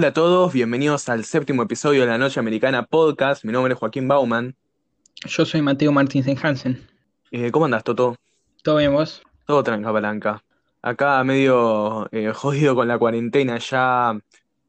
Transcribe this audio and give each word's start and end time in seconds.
Hola 0.00 0.08
a 0.08 0.12
todos, 0.14 0.54
bienvenidos 0.54 1.10
al 1.10 1.26
séptimo 1.26 1.62
episodio 1.62 2.00
de 2.00 2.06
la 2.06 2.16
Noche 2.16 2.40
Americana 2.40 2.86
Podcast. 2.86 3.44
Mi 3.44 3.52
nombre 3.52 3.74
es 3.74 3.78
Joaquín 3.78 4.08
Bauman. 4.08 4.56
Yo 5.26 5.44
soy 5.44 5.60
Mateo 5.60 5.92
Martínez 5.92 6.42
Hansen. 6.42 6.88
Eh, 7.30 7.50
¿cómo 7.50 7.66
andás, 7.66 7.84
Toto? 7.84 8.16
¿Todo 8.62 8.78
bien 8.78 8.94
vos? 8.94 9.22
Todo 9.44 9.62
tranca 9.62 9.92
palanca. 9.92 10.42
Acá 10.80 11.22
medio 11.22 12.08
eh, 12.12 12.32
jodido 12.34 12.74
con 12.74 12.88
la 12.88 12.98
cuarentena, 12.98 13.58
ya 13.58 14.18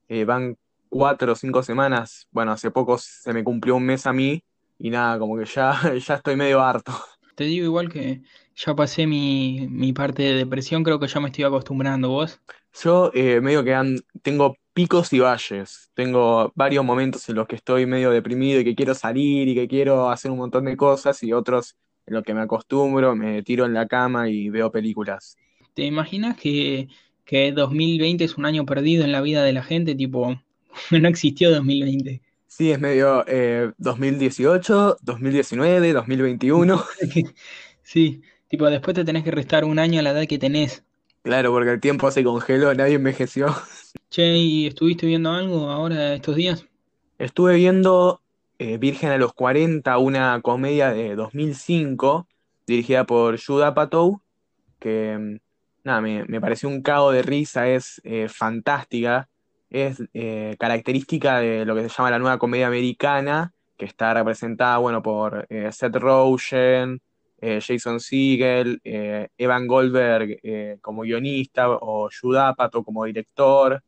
eh, 0.09 0.25
van 0.25 0.57
cuatro 0.89 1.31
o 1.31 1.35
cinco 1.35 1.63
semanas. 1.63 2.27
Bueno, 2.31 2.51
hace 2.51 2.69
poco 2.69 2.97
se 2.97 3.31
me 3.31 3.41
cumplió 3.41 3.77
un 3.77 3.85
mes 3.85 4.05
a 4.07 4.11
mí 4.11 4.43
y 4.79 4.89
nada, 4.89 5.17
como 5.17 5.37
que 5.37 5.45
ya, 5.45 5.79
ya 6.05 6.15
estoy 6.15 6.35
medio 6.35 6.61
harto. 6.61 6.91
Te 7.35 7.45
digo 7.45 7.63
igual 7.63 7.89
que 7.89 8.21
ya 8.53 8.75
pasé 8.75 9.07
mi, 9.07 9.65
mi 9.69 9.93
parte 9.93 10.23
de 10.23 10.33
depresión, 10.33 10.83
creo 10.83 10.99
que 10.99 11.07
ya 11.07 11.21
me 11.21 11.27
estoy 11.27 11.45
acostumbrando. 11.45 12.09
¿Vos? 12.09 12.41
Yo 12.83 13.11
eh, 13.13 13.39
medio 13.39 13.63
que 13.63 14.01
tengo 14.21 14.57
picos 14.73 15.11
y 15.13 15.19
valles. 15.19 15.89
Tengo 15.93 16.51
varios 16.55 16.83
momentos 16.85 17.27
en 17.29 17.35
los 17.35 17.47
que 17.47 17.55
estoy 17.55 17.85
medio 17.85 18.11
deprimido 18.11 18.59
y 18.59 18.63
que 18.63 18.75
quiero 18.75 18.95
salir 18.95 19.47
y 19.47 19.55
que 19.55 19.67
quiero 19.67 20.09
hacer 20.09 20.31
un 20.31 20.37
montón 20.37 20.65
de 20.65 20.77
cosas 20.77 21.21
y 21.23 21.33
otros 21.33 21.75
en 22.05 22.15
los 22.15 22.23
que 22.23 22.33
me 22.33 22.41
acostumbro, 22.41 23.15
me 23.15 23.43
tiro 23.43 23.65
en 23.65 23.73
la 23.73 23.87
cama 23.87 24.29
y 24.29 24.49
veo 24.49 24.71
películas. 24.71 25.37
¿Te 25.73 25.83
imaginas 25.83 26.37
que, 26.37 26.89
que 27.25 27.51
2020 27.51 28.23
es 28.23 28.37
un 28.37 28.45
año 28.45 28.65
perdido 28.65 29.03
en 29.03 29.11
la 29.11 29.21
vida 29.21 29.43
de 29.43 29.53
la 29.53 29.63
gente? 29.63 29.95
Tipo, 29.95 30.41
no 30.91 31.07
existió 31.07 31.51
2020. 31.51 32.21
Sí, 32.47 32.71
es 32.71 32.79
medio 32.79 33.23
eh, 33.27 33.71
2018, 33.77 34.97
2019, 35.01 35.93
2021. 35.93 36.83
Sí, 37.83 38.21
tipo, 38.47 38.69
después 38.69 38.95
te 38.95 39.03
tenés 39.03 39.23
que 39.23 39.31
restar 39.31 39.65
un 39.65 39.79
año 39.79 39.99
a 39.99 40.03
la 40.03 40.11
edad 40.11 40.27
que 40.27 40.37
tenés. 40.37 40.83
Claro, 41.23 41.51
porque 41.51 41.71
el 41.71 41.79
tiempo 41.79 42.09
se 42.11 42.23
congeló, 42.23 42.73
nadie 42.73 42.95
envejeció. 42.95 43.55
Che, 44.09 44.35
¿y 44.37 44.67
estuviste 44.67 45.05
viendo 45.05 45.31
algo 45.31 45.69
ahora 45.69 46.13
estos 46.13 46.35
días? 46.35 46.65
Estuve 47.17 47.55
viendo 47.55 48.21
eh, 48.59 48.77
Virgen 48.77 49.09
a 49.09 49.17
los 49.17 49.33
40, 49.33 49.97
una 49.97 50.39
comedia 50.41 50.91
de 50.91 51.15
2005 51.15 52.27
dirigida 52.67 53.05
por 53.05 53.39
Judd 53.39 53.63
Apatow, 53.63 54.21
que 54.79 55.17
mm, 55.17 55.37
nada, 55.83 56.01
me, 56.01 56.25
me 56.25 56.39
pareció 56.39 56.69
un 56.69 56.81
cago 56.81 57.11
de 57.11 57.21
risa, 57.21 57.67
es 57.67 58.01
eh, 58.03 58.27
fantástica, 58.29 59.29
es 59.69 60.03
eh, 60.13 60.55
característica 60.59 61.39
de 61.39 61.65
lo 61.65 61.75
que 61.75 61.83
se 61.83 61.89
llama 61.89 62.11
la 62.11 62.19
nueva 62.19 62.37
comedia 62.37 62.67
americana, 62.67 63.53
que 63.77 63.85
está 63.85 64.13
representada, 64.13 64.77
bueno, 64.77 65.01
por 65.01 65.47
Seth 65.71 65.95
Rogen, 65.95 67.01
eh, 67.43 67.59
Jason 67.59 67.99
Segel, 67.99 68.79
eh, 68.83 69.29
Evan 69.35 69.65
Goldberg 69.65 70.39
eh, 70.43 70.77
como 70.79 71.01
guionista 71.01 71.71
o 71.71 72.07
Judd 72.09 72.37
Apatow 72.37 72.83
como 72.83 73.05
director. 73.05 73.83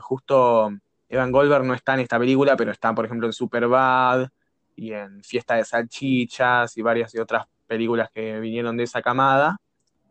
Justo 0.00 0.70
Evan 1.08 1.32
Goldberg 1.32 1.64
no 1.64 1.74
está 1.74 1.94
en 1.94 2.00
esta 2.00 2.18
película, 2.18 2.56
pero 2.56 2.70
está, 2.70 2.94
por 2.94 3.06
ejemplo, 3.06 3.26
en 3.26 3.32
Superbad 3.32 4.28
y 4.76 4.92
en 4.92 5.24
Fiesta 5.24 5.56
de 5.56 5.64
Salchichas 5.64 6.76
y 6.76 6.82
varias 6.82 7.12
y 7.14 7.18
otras 7.18 7.46
películas 7.66 8.08
que 8.14 8.38
vinieron 8.38 8.76
de 8.76 8.84
esa 8.84 9.02
camada. 9.02 9.56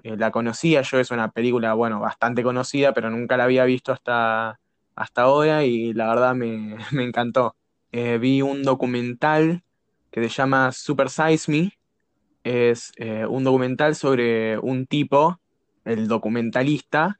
La 0.03 0.31
conocía 0.31 0.81
yo, 0.81 0.99
es 0.99 1.11
una 1.11 1.31
película, 1.31 1.73
bueno, 1.75 2.01
bastante 2.01 2.43
conocida, 2.43 2.93
pero 2.93 3.09
nunca 3.09 3.37
la 3.37 3.45
había 3.45 3.63
visto 3.63 3.93
hasta, 3.93 4.59
hasta 4.95 5.21
ahora 5.21 5.63
y 5.63 5.93
la 5.93 6.09
verdad 6.09 6.35
me, 6.35 6.75
me 6.91 7.03
encantó. 7.05 7.55
Vi 7.91 8.41
un 8.41 8.63
documental 8.63 9.63
que 10.11 10.21
se 10.23 10.29
llama 10.29 10.73
Super 10.73 11.09
Size 11.09 11.49
Me. 11.49 11.71
Es 12.43 12.91
eh, 12.97 13.25
un 13.25 13.43
documental 13.43 13.95
sobre 13.95 14.57
un 14.59 14.85
tipo, 14.85 15.39
el 15.85 16.07
documentalista, 16.07 17.19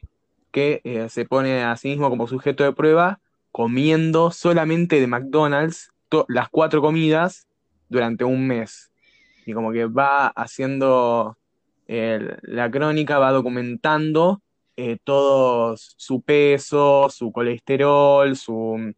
que 0.52 0.82
eh, 0.84 1.10
se 1.10 1.26
pone 1.26 1.64
a 1.64 1.76
sí 1.78 1.90
mismo 1.90 2.10
como 2.10 2.28
sujeto 2.28 2.64
de 2.64 2.74
prueba 2.74 3.20
comiendo 3.52 4.32
solamente 4.32 5.00
de 5.00 5.08
McDonald's 5.08 5.92
las 6.28 6.50
cuatro 6.50 6.82
comidas 6.82 7.48
durante 7.90 8.24
un 8.24 8.46
mes. 8.48 8.92
Y 9.46 9.54
como 9.54 9.72
que 9.72 9.86
va 9.86 10.28
haciendo 10.28 11.38
eh, 11.88 12.38
la 12.44 12.70
crónica, 12.70 13.20
va 13.20 13.32
documentando 13.32 14.42
todo 15.04 15.76
su 15.78 16.22
peso, 16.22 17.08
su 17.10 17.32
colesterol, 17.32 18.36
su, 18.36 18.94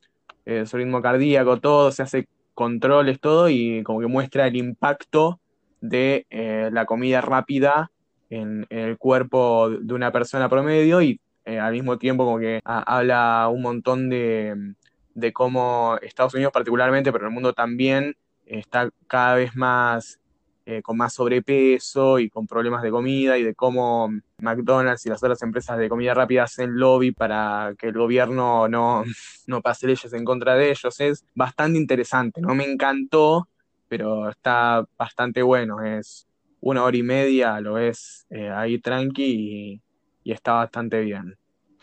eh, 0.45 0.65
su 0.65 0.77
ritmo 0.77 1.01
cardíaco, 1.01 1.59
todo, 1.59 1.91
se 1.91 2.03
hace 2.03 2.27
controles, 2.53 3.19
todo, 3.19 3.49
y 3.49 3.83
como 3.83 3.99
que 3.99 4.07
muestra 4.07 4.47
el 4.47 4.55
impacto 4.55 5.39
de 5.81 6.25
eh, 6.29 6.69
la 6.71 6.85
comida 6.85 7.21
rápida 7.21 7.91
en, 8.29 8.65
el 8.69 8.97
cuerpo 8.97 9.69
de 9.69 9.93
una 9.93 10.11
persona 10.11 10.49
promedio 10.49 11.01
y 11.01 11.19
eh, 11.45 11.59
al 11.59 11.73
mismo 11.73 11.97
tiempo 11.97 12.25
como 12.25 12.39
que 12.39 12.59
ha- 12.65 12.97
habla 12.97 13.47
un 13.49 13.61
montón 13.61 14.09
de, 14.09 14.73
de 15.13 15.33
cómo 15.33 15.97
Estados 16.01 16.33
Unidos 16.33 16.51
particularmente, 16.53 17.11
pero 17.11 17.27
el 17.27 17.33
mundo 17.33 17.53
también, 17.53 18.15
está 18.45 18.89
cada 19.07 19.35
vez 19.35 19.55
más 19.55 20.19
eh, 20.67 20.81
con 20.81 20.97
más 20.97 21.13
sobrepeso 21.13 22.17
y 22.17 22.29
con 22.29 22.47
problemas 22.47 22.81
de 22.81 22.89
comida 22.89 23.37
y 23.37 23.43
de 23.43 23.53
cómo 23.53 24.11
McDonald's 24.39 25.05
y 25.05 25.09
las 25.09 25.21
otras 25.21 25.41
empresas 25.43 25.77
de 25.77 25.89
comida 25.89 26.15
rápida 26.15 26.43
hacen 26.43 26.79
lobby 26.79 27.11
para 27.11 27.75
que 27.77 27.87
el 27.87 27.93
gobierno 27.93 28.67
no, 28.67 29.03
no 29.47 29.61
pase 29.61 29.85
leyes 29.85 30.11
en 30.13 30.25
contra 30.25 30.55
de 30.55 30.71
ellos. 30.71 30.99
Es 30.99 31.23
bastante 31.35 31.77
interesante, 31.77 32.41
¿no? 32.41 32.55
Me 32.55 32.65
encantó, 32.65 33.47
pero 33.88 34.29
está 34.29 34.85
bastante 34.97 35.41
bueno. 35.41 35.84
Es 35.84 36.28
una 36.62 36.84
hora 36.84 36.97
y 36.97 37.03
media, 37.03 37.59
lo 37.62 37.73
ves 37.73 38.25
eh, 38.29 38.50
ahí 38.50 38.79
tranqui 38.79 39.23
y, 39.23 39.81
y 40.23 40.31
está 40.31 40.53
bastante 40.53 41.01
bien. 41.01 41.38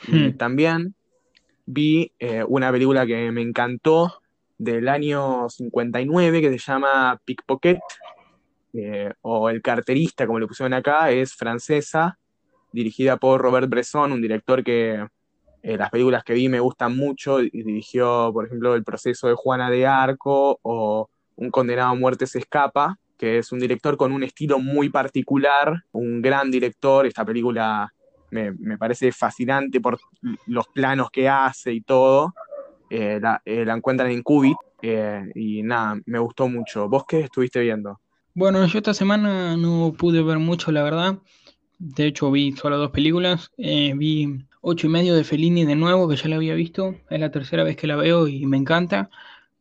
Y 0.07 0.33
Hmm. 0.33 0.37
también 0.37 0.95
vi 1.65 2.13
eh, 2.19 2.45
una 2.47 2.73
película 2.73 3.07
que 3.07 3.31
me 3.31 3.41
encantó 3.43 4.21
del 4.59 4.89
año 4.89 5.49
59 5.49 6.41
que 6.41 6.51
se 6.51 6.59
llama 6.59 7.21
Pickpocket, 7.25 7.81
eh, 8.75 9.13
o 9.23 9.51
El 9.51 9.61
carterista, 9.61 10.27
como 10.27 10.39
le 10.39 10.47
pusieron 10.47 10.73
acá, 10.73 11.11
es 11.11 11.35
francesa, 11.35 12.19
dirigida 12.73 13.17
por 13.17 13.41
Robert 13.41 13.69
Bresson, 13.69 14.13
un 14.13 14.23
director 14.23 14.65
que 14.65 15.07
eh, 15.63 15.77
las 15.77 15.91
películas 15.91 16.25
que 16.25 16.33
vi 16.33 16.49
me 16.49 16.61
gustan 16.61 16.97
mucho, 16.97 17.41
y 17.41 17.51
dirigió, 17.51 18.31
por 18.33 18.47
ejemplo, 18.47 18.75
El 18.75 18.85
proceso 18.85 19.29
de 19.29 19.35
Juana 19.35 19.71
de 19.71 19.87
Arco 19.87 20.59
o 20.63 21.09
Un 21.43 21.51
condenado 21.51 21.91
a 21.91 21.95
muerte 21.95 22.27
se 22.27 22.39
escapa, 22.39 22.97
que 23.19 23.39
es 23.39 23.53
un 23.53 23.59
director 23.59 23.97
con 23.97 24.13
un 24.13 24.23
estilo 24.23 24.59
muy 24.59 24.89
particular, 24.89 25.83
un 25.93 26.23
gran 26.23 26.51
director, 26.51 27.07
esta 27.07 27.25
película 27.25 27.93
me, 28.31 28.53
me 28.53 28.77
parece 28.79 29.11
fascinante 29.13 29.81
por 29.81 29.99
los 30.47 30.67
planos 30.69 31.11
que 31.11 31.29
hace 31.29 31.73
y 31.73 31.81
todo, 31.81 32.33
Eh, 32.95 33.19
la, 33.23 33.41
eh, 33.47 33.65
la 33.65 33.75
encuentran 33.75 34.11
en 34.11 34.23
Qubit, 34.23 34.59
eh, 34.83 35.23
y 35.35 35.63
nada, 35.63 35.99
me 36.05 36.19
gustó 36.19 36.47
mucho. 36.47 36.91
¿Vos 36.91 37.05
qué 37.09 37.21
estuviste 37.21 37.59
viendo? 37.61 37.99
Bueno, 38.35 38.67
yo 38.67 38.79
esta 38.81 38.93
semana 38.93 39.57
no 39.57 39.95
pude 39.97 40.23
ver 40.23 40.39
mucho, 40.39 40.71
la 40.73 40.83
verdad. 40.83 41.19
De 41.79 42.05
hecho, 42.05 42.31
vi 42.31 42.53
solo 42.53 42.77
dos 42.77 42.91
películas. 42.91 43.51
Eh, 43.57 43.95
vi 43.97 44.45
ocho 44.61 44.87
y 44.89 44.91
medio 44.91 45.15
de 45.15 45.25
Fellini 45.25 45.65
de 45.65 45.75
nuevo, 45.75 46.07
que 46.07 46.17
ya 46.17 46.29
la 46.29 46.37
había 46.37 46.55
visto. 46.55 46.95
Es 47.09 47.19
la 47.19 47.31
tercera 47.31 47.65
vez 47.65 47.77
que 47.77 47.87
la 47.87 47.97
veo 47.97 48.29
y 48.29 48.45
me 48.45 48.59
encanta. 48.59 49.09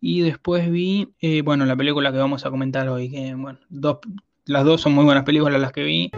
Y 0.03 0.21
después 0.21 0.69
vi, 0.71 1.13
eh, 1.21 1.43
bueno, 1.43 1.63
la 1.65 1.75
película 1.75 2.11
que 2.11 2.17
vamos 2.17 2.43
a 2.43 2.49
comentar 2.49 2.89
hoy, 2.89 3.11
que 3.11 3.35
bueno, 3.35 3.59
las 4.45 4.65
dos 4.65 4.81
son 4.81 4.93
muy 4.93 5.05
buenas 5.05 5.23
películas 5.23 5.61
las 5.61 5.71
que 5.71 5.83
vi. 5.83 6.11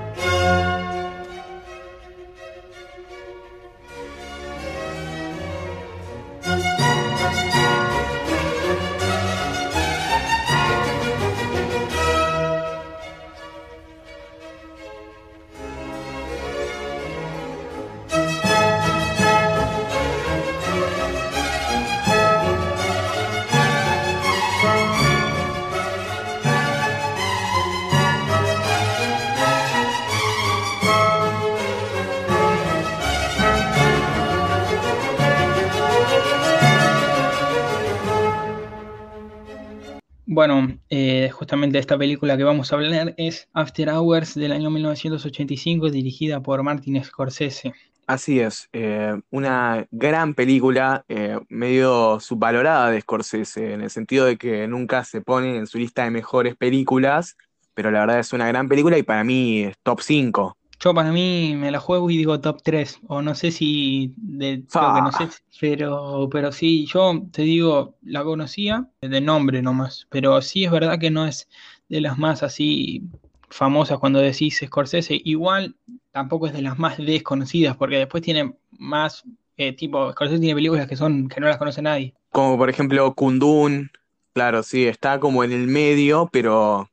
Eh, 40.96 41.32
justamente 41.32 41.80
esta 41.80 41.98
película 41.98 42.38
que 42.38 42.44
vamos 42.44 42.72
a 42.72 42.76
hablar 42.76 43.16
es 43.18 43.50
After 43.54 43.90
Hours 43.90 44.36
del 44.36 44.52
año 44.52 44.70
1985, 44.70 45.90
dirigida 45.90 46.40
por 46.40 46.62
Martin 46.62 47.04
Scorsese. 47.04 47.74
Así 48.06 48.40
es, 48.40 48.70
eh, 48.74 49.20
una 49.32 49.88
gran 49.90 50.36
película, 50.36 51.04
eh, 51.10 51.40
medio 51.50 52.20
subvalorada 52.20 52.92
de 52.92 53.02
Scorsese, 53.02 53.74
en 53.74 53.82
el 53.82 53.90
sentido 53.90 54.26
de 54.26 54.38
que 54.38 54.68
nunca 54.68 55.04
se 55.04 55.22
pone 55.22 55.58
en 55.58 55.66
su 55.66 55.80
lista 55.80 56.04
de 56.04 56.12
mejores 56.12 56.56
películas, 56.56 57.38
pero 57.74 57.90
la 57.90 58.02
verdad 58.02 58.20
es 58.20 58.32
una 58.32 58.48
gran 58.48 58.70
película 58.70 58.96
y 58.96 59.02
para 59.02 59.24
mí 59.24 59.64
es 59.64 59.76
top 59.82 60.00
5. 60.00 60.56
Yo 60.84 60.94
para 60.94 61.14
mí 61.14 61.56
me 61.56 61.72
la 61.72 61.80
juego 61.80 62.10
y 62.10 62.18
digo 62.18 62.42
top 62.42 62.62
3, 62.62 63.00
o 63.08 63.22
no 63.22 63.36
sé 63.36 63.52
si, 63.52 64.14
de, 64.18 64.64
creo 64.70 64.94
que 64.94 65.02
no 65.02 65.12
sé, 65.14 65.30
pero, 65.62 66.28
pero 66.30 66.52
sí, 66.52 66.86
yo 66.88 67.24
te 67.32 67.44
digo, 67.44 67.96
la 68.02 68.26
conocía 68.26 68.90
de 69.00 69.22
nombre 69.22 69.62
nomás, 69.62 70.08
pero 70.10 70.42
sí 70.42 70.66
es 70.66 70.72
verdad 70.72 71.00
que 71.00 71.10
no 71.10 71.26
es 71.26 71.48
de 71.88 72.02
las 72.02 72.18
más 72.18 72.44
así 72.44 73.04
famosas 73.50 73.98
cuando 73.98 74.20
decís 74.20 74.62
Scorsese, 74.62 75.22
igual 75.24 75.78
tampoco 76.12 76.48
es 76.48 76.54
de 76.54 76.62
las 76.62 76.78
más 76.78 76.98
desconocidas, 76.98 77.78
porque 77.78 78.00
después 78.00 78.22
tiene 78.22 78.54
más, 78.72 79.24
eh, 79.56 79.72
tipo, 79.72 80.12
Scorsese 80.12 80.42
tiene 80.42 80.56
películas 80.56 80.86
que 80.88 80.98
son, 80.98 81.30
que 81.30 81.40
no 81.40 81.48
las 81.48 81.58
conoce 81.58 81.82
nadie. 81.82 82.14
Como 82.30 82.58
por 82.58 82.70
ejemplo 82.70 83.14
Kundun, 83.14 83.90
claro, 84.34 84.64
sí, 84.64 84.86
está 84.86 85.22
como 85.22 85.46
en 85.46 85.54
el 85.54 85.68
medio, 85.68 86.28
pero 86.30 86.90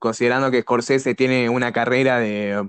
considerando 0.00 0.50
que 0.50 0.62
Scorsese 0.62 1.14
tiene 1.14 1.48
una 1.48 1.70
carrera 1.70 2.18
de 2.18 2.68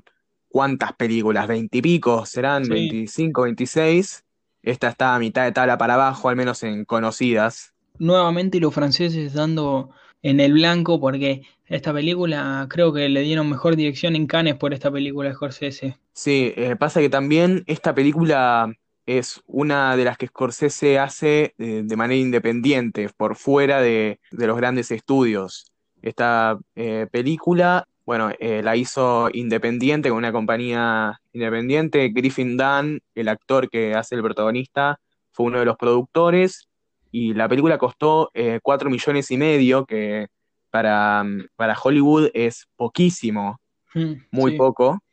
¿cuántas 0.50 0.94
películas? 0.94 1.48
¿Veintipico? 1.48 2.26
¿Serán 2.26 2.66
Sí. 2.66 2.72
25, 2.72 3.44
26? 3.44 4.26
Esta 4.62 4.90
está 4.90 5.16
a 5.16 5.20
mitad 5.20 5.44
de 5.46 5.52
tabla 5.54 5.78
para 5.78 5.94
abajo, 5.96 6.30
al 6.30 6.36
menos 6.36 6.64
en 6.64 6.86
conocidas. 6.86 7.74
nuevamente 8.00 8.60
los 8.60 8.74
franceses 8.74 9.34
dando 9.34 9.92
en 10.24 10.40
el 10.40 10.54
blanco 10.54 11.00
porque 11.00 11.44
esta 11.66 11.94
película 11.94 12.66
creo 12.70 12.92
que 12.94 13.10
le 13.10 13.22
dieron 13.22 13.50
mejor 13.50 13.76
dirección 13.76 14.16
en 14.16 14.28
Cannes 14.28 14.56
por 14.56 14.74
esta 14.74 14.92
película 14.92 15.30
de 15.30 15.36
Scorsese. 15.36 16.00
Sí, 16.14 16.54
eh, 16.58 16.76
pasa 16.76 17.00
que 17.00 17.10
también 17.10 17.64
esta 17.68 17.94
película 17.96 18.74
es 19.06 19.42
una 19.48 19.96
de 19.96 20.04
las 20.06 20.18
que 20.18 20.28
Scorsese 20.28 21.00
hace 21.00 21.56
eh, 21.58 21.82
de 21.86 21.96
manera 21.96 22.20
independiente, 22.20 23.10
por 23.16 23.36
fuera 23.36 23.82
de, 23.82 24.20
de 24.32 24.48
los 24.48 24.58
grandes 24.58 24.92
estudios. 24.92 25.72
Esta 26.02 26.60
eh, 26.76 27.08
película, 27.12 27.88
bueno, 28.10 28.32
eh, 28.40 28.64
la 28.64 28.76
hizo 28.76 29.30
independiente 29.32 30.10
con 30.10 30.18
una 30.18 30.32
compañía 30.32 31.22
independiente. 31.32 32.10
Griffin 32.10 32.58
Dunn, 32.58 33.00
el 33.14 33.28
actor 33.28 33.70
que 33.70 33.94
hace 33.94 34.16
el 34.16 34.24
protagonista, 34.24 35.00
fue 35.32 35.46
uno 35.46 35.60
de 35.60 35.66
los 35.66 35.78
productores 35.78 36.68
y 37.12 37.36
la 37.36 37.48
película 37.48 37.78
costó 37.78 38.32
eh, 38.34 38.62
cuatro 38.64 38.90
millones 38.90 39.30
y 39.30 39.38
medio, 39.38 39.86
que 39.86 40.26
para, 40.72 41.24
para 41.56 41.78
Hollywood 41.80 42.32
es 42.34 42.68
poquísimo, 42.76 43.60
Mm, 43.94 44.14
muy 44.32 44.54
sí. 44.54 44.58
poco 44.58 45.04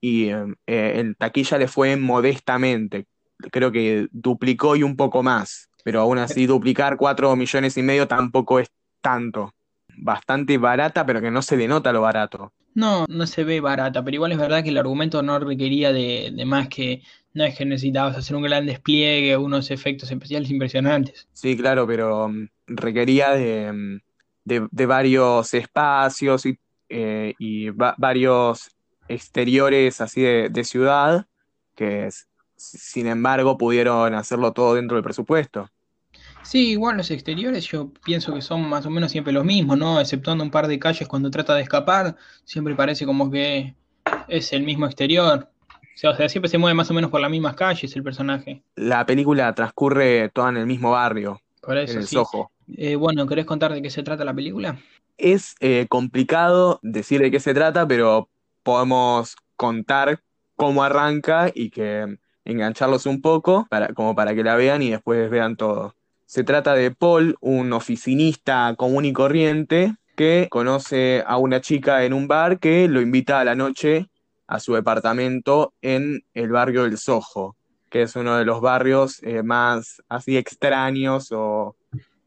y 0.00 0.30
eh, 0.30 0.46
eh, 0.66 0.92
en 0.96 1.16
taquilla 1.16 1.58
le 1.58 1.68
fue 1.68 1.96
modestamente. 1.96 3.04
Creo 3.50 3.70
que 3.70 4.08
duplicó 4.10 4.74
y 4.74 4.82
un 4.82 4.96
poco 4.96 5.22
más, 5.22 5.68
pero 5.84 6.00
aún 6.00 6.16
así 6.16 6.46
duplicar 6.46 6.96
cuatro 6.96 7.36
millones 7.36 7.76
y 7.76 7.82
medio 7.82 8.08
tampoco 8.08 8.58
es 8.58 8.70
tanto. 9.02 9.52
Bastante 10.00 10.58
barata, 10.58 11.04
pero 11.06 11.20
que 11.20 11.30
no 11.30 11.42
se 11.42 11.56
le 11.56 11.68
nota 11.68 11.92
lo 11.92 12.00
barato. 12.02 12.52
No, 12.74 13.06
no 13.08 13.26
se 13.26 13.42
ve 13.44 13.60
barata, 13.60 14.04
pero 14.04 14.14
igual 14.14 14.32
es 14.32 14.38
verdad 14.38 14.62
que 14.62 14.68
el 14.68 14.78
argumento 14.78 15.22
no 15.22 15.38
requería 15.40 15.92
de, 15.92 16.30
de 16.32 16.44
más 16.44 16.68
que 16.68 17.02
no 17.34 17.44
es 17.44 17.56
que 17.56 17.64
necesitabas 17.64 18.16
hacer 18.16 18.36
un 18.36 18.42
gran 18.42 18.66
despliegue, 18.66 19.36
unos 19.36 19.70
efectos 19.70 20.10
especiales 20.10 20.50
impresionantes. 20.50 21.28
Sí, 21.32 21.56
claro, 21.56 21.86
pero 21.86 22.28
mm, 22.28 22.48
requería 22.68 23.30
de, 23.30 23.72
mm, 23.72 23.98
de- 24.44 24.68
de 24.70 24.86
varios 24.86 25.54
espacios 25.54 26.46
y, 26.46 26.58
eh, 26.88 27.34
y 27.38 27.70
va- 27.70 27.94
varios 27.98 28.70
exteriores 29.08 30.00
así 30.00 30.22
de, 30.22 30.48
de 30.50 30.64
ciudad, 30.64 31.26
que 31.74 32.08
sin 32.56 33.06
embargo 33.06 33.56
pudieron 33.56 34.14
hacerlo 34.14 34.52
todo 34.52 34.74
dentro 34.74 34.96
del 34.96 35.04
presupuesto. 35.04 35.68
Sí, 36.40 36.70
igual 36.70 36.96
los 36.96 37.10
exteriores 37.10 37.66
yo 37.66 37.92
pienso 38.04 38.32
que 38.34 38.40
son 38.42 38.68
más 38.68 38.86
o 38.86 38.90
menos 38.90 39.12
siempre 39.12 39.32
los 39.32 39.44
mismos, 39.44 39.76
¿no? 39.76 40.00
Exceptuando 40.00 40.42
un 40.44 40.50
par 40.50 40.66
de 40.66 40.78
calles 40.78 41.06
cuando 41.08 41.30
trata 41.30 41.54
de 41.54 41.62
escapar, 41.62 42.16
siempre 42.44 42.74
parece 42.74 43.04
como 43.06 43.30
que 43.30 43.76
es 44.26 44.52
el 44.52 44.62
mismo 44.62 44.86
exterior. 44.86 45.50
O 45.70 45.76
sea, 45.94 46.10
o 46.10 46.16
sea, 46.16 46.28
siempre 46.28 46.48
se 46.48 46.58
mueve 46.58 46.74
más 46.74 46.90
o 46.90 46.94
menos 46.94 47.10
por 47.10 47.20
las 47.20 47.30
mismas 47.30 47.54
calles 47.54 47.94
el 47.96 48.02
personaje. 48.02 48.62
La 48.76 49.04
película 49.04 49.54
transcurre 49.54 50.30
toda 50.30 50.48
en 50.50 50.56
el 50.58 50.66
mismo 50.66 50.92
barrio, 50.92 51.42
Por 51.60 51.76
en 51.84 51.84
eso, 51.84 51.98
el 51.98 52.06
sí. 52.06 52.14
Soho. 52.14 52.50
Eh, 52.76 52.96
bueno, 52.96 53.26
¿querés 53.26 53.44
contar 53.46 53.72
de 53.72 53.82
qué 53.82 53.90
se 53.90 54.02
trata 54.02 54.24
la 54.24 54.34
película? 54.34 54.78
Es 55.16 55.56
eh, 55.60 55.86
complicado 55.88 56.78
decir 56.82 57.20
de 57.20 57.30
qué 57.30 57.40
se 57.40 57.54
trata, 57.54 57.86
pero 57.88 58.30
podemos 58.62 59.36
contar 59.56 60.22
cómo 60.56 60.82
arranca 60.84 61.50
y 61.54 61.70
que 61.70 62.18
engancharlos 62.44 63.06
un 63.06 63.20
poco 63.20 63.66
para, 63.68 63.92
como 63.94 64.14
para 64.14 64.34
que 64.34 64.44
la 64.44 64.54
vean 64.56 64.82
y 64.82 64.90
después 64.90 65.28
vean 65.30 65.56
todo. 65.56 65.96
Se 66.28 66.44
trata 66.44 66.74
de 66.74 66.90
Paul, 66.90 67.38
un 67.40 67.72
oficinista 67.72 68.74
común 68.76 69.06
y 69.06 69.14
corriente 69.14 69.96
que 70.14 70.46
conoce 70.50 71.24
a 71.26 71.38
una 71.38 71.62
chica 71.62 72.04
en 72.04 72.12
un 72.12 72.28
bar 72.28 72.58
que 72.58 72.86
lo 72.86 73.00
invita 73.00 73.40
a 73.40 73.46
la 73.46 73.54
noche 73.54 74.10
a 74.46 74.60
su 74.60 74.74
departamento 74.74 75.72
en 75.80 76.22
el 76.34 76.50
barrio 76.50 76.82
del 76.82 76.98
Soho, 76.98 77.56
que 77.88 78.02
es 78.02 78.14
uno 78.14 78.36
de 78.36 78.44
los 78.44 78.60
barrios 78.60 79.22
eh, 79.22 79.42
más 79.42 80.02
así 80.10 80.36
extraños 80.36 81.32
o 81.32 81.76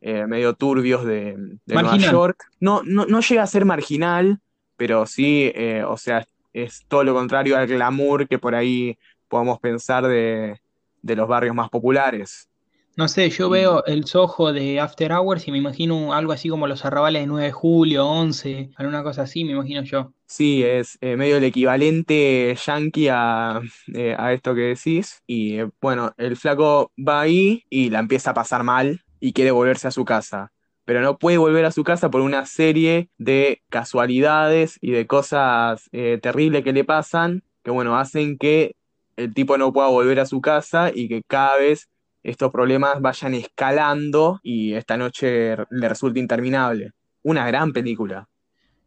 eh, 0.02 0.26
medio 0.26 0.56
turbios 0.56 1.06
de, 1.06 1.36
de 1.68 1.76
Nueva. 1.76 1.96
York. 1.98 2.46
No, 2.60 2.82
no, 2.84 3.06
no 3.06 3.20
llega 3.20 3.44
a 3.44 3.48
ser 3.48 3.66
marginal, 3.66 4.40
pero 4.78 5.06
sí, 5.06 5.52
eh, 5.54 5.84
o 5.88 5.96
sea, 5.96 6.26
es 6.54 6.86
todo 6.88 7.04
lo 7.04 7.14
contrario 7.14 7.56
al 7.56 7.68
glamour 7.68 8.28
que 8.28 8.40
por 8.40 8.56
ahí 8.56 8.98
podemos 9.28 9.60
pensar 9.60 10.08
de, 10.08 10.60
de 11.04 11.16
los 11.16 11.28
barrios 11.28 11.54
más 11.54 11.70
populares. 11.70 12.48
No 12.96 13.08
sé, 13.10 13.30
yo 13.30 13.50
Y 13.50 13.50
veo 13.50 13.84
el 13.86 14.06
Soho 14.06 14.54
de 14.54 14.80
After 14.80 15.12
Hours 15.12 15.46
y 15.48 15.52
me 15.52 15.58
imagino 15.58 16.14
algo 16.14 16.32
así 16.32 16.48
como 16.50 16.68
los 16.68 16.86
arrabales 16.86 17.22
de 17.24 17.28
9 17.28 17.48
de 17.48 17.52
julio, 17.52 18.08
11, 18.08 18.72
alguna 18.76 19.04
cosa 19.04 19.24
así, 19.24 19.44
me 19.44 19.52
imagino 19.54 19.84
yo. 19.84 20.14
sí, 20.26 20.64
es 20.64 20.98
eh, 21.02 21.18
medio 21.18 21.38
el 21.38 21.44
equivalente 21.44 22.56
yankee 22.66 23.10
a, 23.10 23.62
eh, 23.94 24.16
a 24.18 24.34
esto 24.34 24.56
que 24.56 24.62
decís. 24.62 25.22
Y 25.28 25.60
eh, 25.60 25.70
bueno, 25.82 26.14
el 26.18 26.38
flaco 26.38 26.92
va 26.98 27.22
ahí 27.22 27.66
y 27.70 27.90
la 27.90 28.00
empieza 28.00 28.32
a 28.32 28.34
pasar 28.34 28.64
mal 28.64 29.02
y 29.20 29.34
quiere 29.34 29.52
volverse 29.52 29.88
a 29.88 29.92
su 29.92 30.06
casa. 30.06 30.52
Pero 30.86 31.02
no 31.02 31.18
puede 31.18 31.38
volver 31.38 31.66
a 31.66 31.72
su 31.72 31.84
casa 31.84 32.10
por 32.10 32.22
una 32.22 32.46
serie 32.46 33.10
de 33.18 33.62
casualidades 33.70 34.78
y 34.82 34.92
de 34.92 35.06
cosas 35.08 35.90
eh, 35.92 36.20
terribles 36.22 36.64
que 36.64 36.74
le 36.74 36.84
pasan, 36.86 37.44
que 37.64 37.72
bueno, 37.72 37.98
hacen 37.98 38.38
que 38.38 38.76
el 39.18 39.34
tipo 39.34 39.58
no 39.58 39.72
pueda 39.74 39.88
volver 39.90 40.20
a 40.20 40.26
su 40.26 40.42
casa 40.42 40.92
y 40.94 41.08
que 41.08 41.22
cada 41.28 41.58
vez 41.58 41.90
estos 42.24 42.52
problemas 42.52 43.02
vayan 43.02 43.34
escalando 43.34 44.40
y 44.44 44.74
esta 44.74 44.98
noche 44.98 45.56
le 45.70 45.90
resulta 45.90 46.20
interminable. 46.20 46.92
Una 47.24 47.46
gran 47.48 47.74
película. 47.74 48.28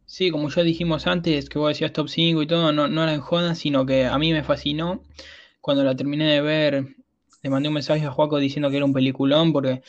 Sí, 0.05 0.29
como 0.29 0.49
ya 0.49 0.61
dijimos 0.61 1.07
antes, 1.07 1.49
que 1.49 1.57
vos 1.57 1.69
decías 1.69 1.91
top 1.91 2.09
5 2.09 2.43
y 2.43 2.47
todo, 2.47 2.71
no, 2.71 2.87
no 2.87 3.03
era 3.03 3.13
en 3.13 3.21
joda, 3.21 3.55
sino 3.55 3.85
que 3.85 4.05
a 4.05 4.17
mí 4.17 4.31
me 4.33 4.43
fascinó. 4.43 5.01
Cuando 5.61 5.83
la 5.83 5.95
terminé 5.95 6.31
de 6.31 6.41
ver, 6.41 6.95
le 7.41 7.49
mandé 7.49 7.69
un 7.69 7.73
mensaje 7.73 8.05
a 8.05 8.11
Joaco 8.11 8.37
diciendo 8.37 8.69
que 8.69 8.77
era 8.77 8.85
un 8.85 8.93
peliculón, 8.93 9.51
porque 9.51 9.81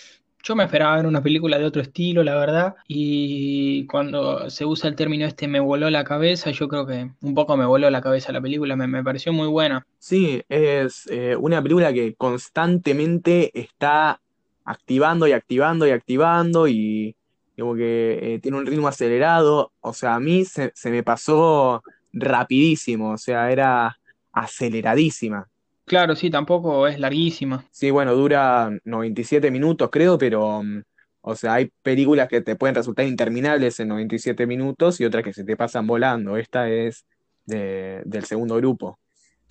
yo 0.46 0.54
me 0.54 0.62
esperaba 0.62 0.96
ver 0.96 1.06
una 1.06 1.22
película 1.22 1.58
de 1.58 1.64
otro 1.64 1.82
estilo, 1.82 2.22
la 2.22 2.36
verdad. 2.36 2.76
Y 2.86 3.84
cuando 3.86 4.48
se 4.48 4.64
usa 4.64 4.88
el 4.88 4.94
término 4.94 5.26
este 5.26 5.48
me 5.48 5.58
voló 5.58 5.90
la 5.90 6.04
cabeza, 6.04 6.52
yo 6.52 6.68
creo 6.68 6.86
que 6.86 7.10
un 7.20 7.34
poco 7.34 7.56
me 7.56 7.66
voló 7.66 7.90
la 7.90 8.00
cabeza 8.00 8.30
la 8.30 8.40
película, 8.40 8.76
me, 8.76 9.02
pareció 9.02 9.32
muy 9.32 9.48
buena. 9.48 9.84
Sí, 9.98 10.40
es 10.48 11.08
eh, 11.10 11.34
una 11.36 11.60
película 11.60 11.92
que 11.92 12.14
constantemente 12.14 13.50
está 13.58 14.20
activando 14.64 15.26
y 15.26 15.32
activando 15.32 15.84
y 15.84 15.90
activando 15.90 16.68
y 16.68 17.16
como 17.58 17.74
que 17.74 18.18
eh, 18.22 18.38
tiene 18.38 18.58
un 18.58 18.66
ritmo 18.66 18.86
acelerado. 18.86 19.72
O 19.80 19.92
sea, 19.92 20.14
a 20.14 20.20
mí 20.20 20.44
se, 20.44 20.70
se 20.76 20.92
me 20.92 21.02
pasó 21.02 21.82
rapidísimo, 22.12 23.10
o 23.10 23.18
sea, 23.18 23.50
era 23.50 23.98
aceleradísima. 24.32 25.48
Claro, 25.87 26.16
sí, 26.16 26.31
tampoco 26.31 26.87
es 26.88 26.99
larguísima. 26.99 27.64
Sí, 27.71 27.90
bueno, 27.90 28.14
dura 28.14 28.71
97 28.85 29.50
minutos, 29.50 29.88
creo, 29.90 30.19
pero, 30.19 30.62
mm, 30.62 30.83
o 31.21 31.35
sea, 31.37 31.55
hay 31.55 31.71
películas 31.83 32.28
que 32.28 32.40
te 32.40 32.57
pueden 32.57 32.75
resultar 32.75 33.07
interminables 33.07 33.78
en 33.81 33.88
97 33.88 34.47
minutos 34.47 35.00
y 35.00 35.05
otras 35.05 35.23
que 35.23 35.33
se 35.33 35.45
te 35.45 35.57
pasan 35.57 35.87
volando. 35.87 36.37
Esta 36.37 36.69
es 36.69 37.07
de- 37.45 38.02
del 38.05 38.25
segundo 38.25 38.57
grupo. 38.57 38.99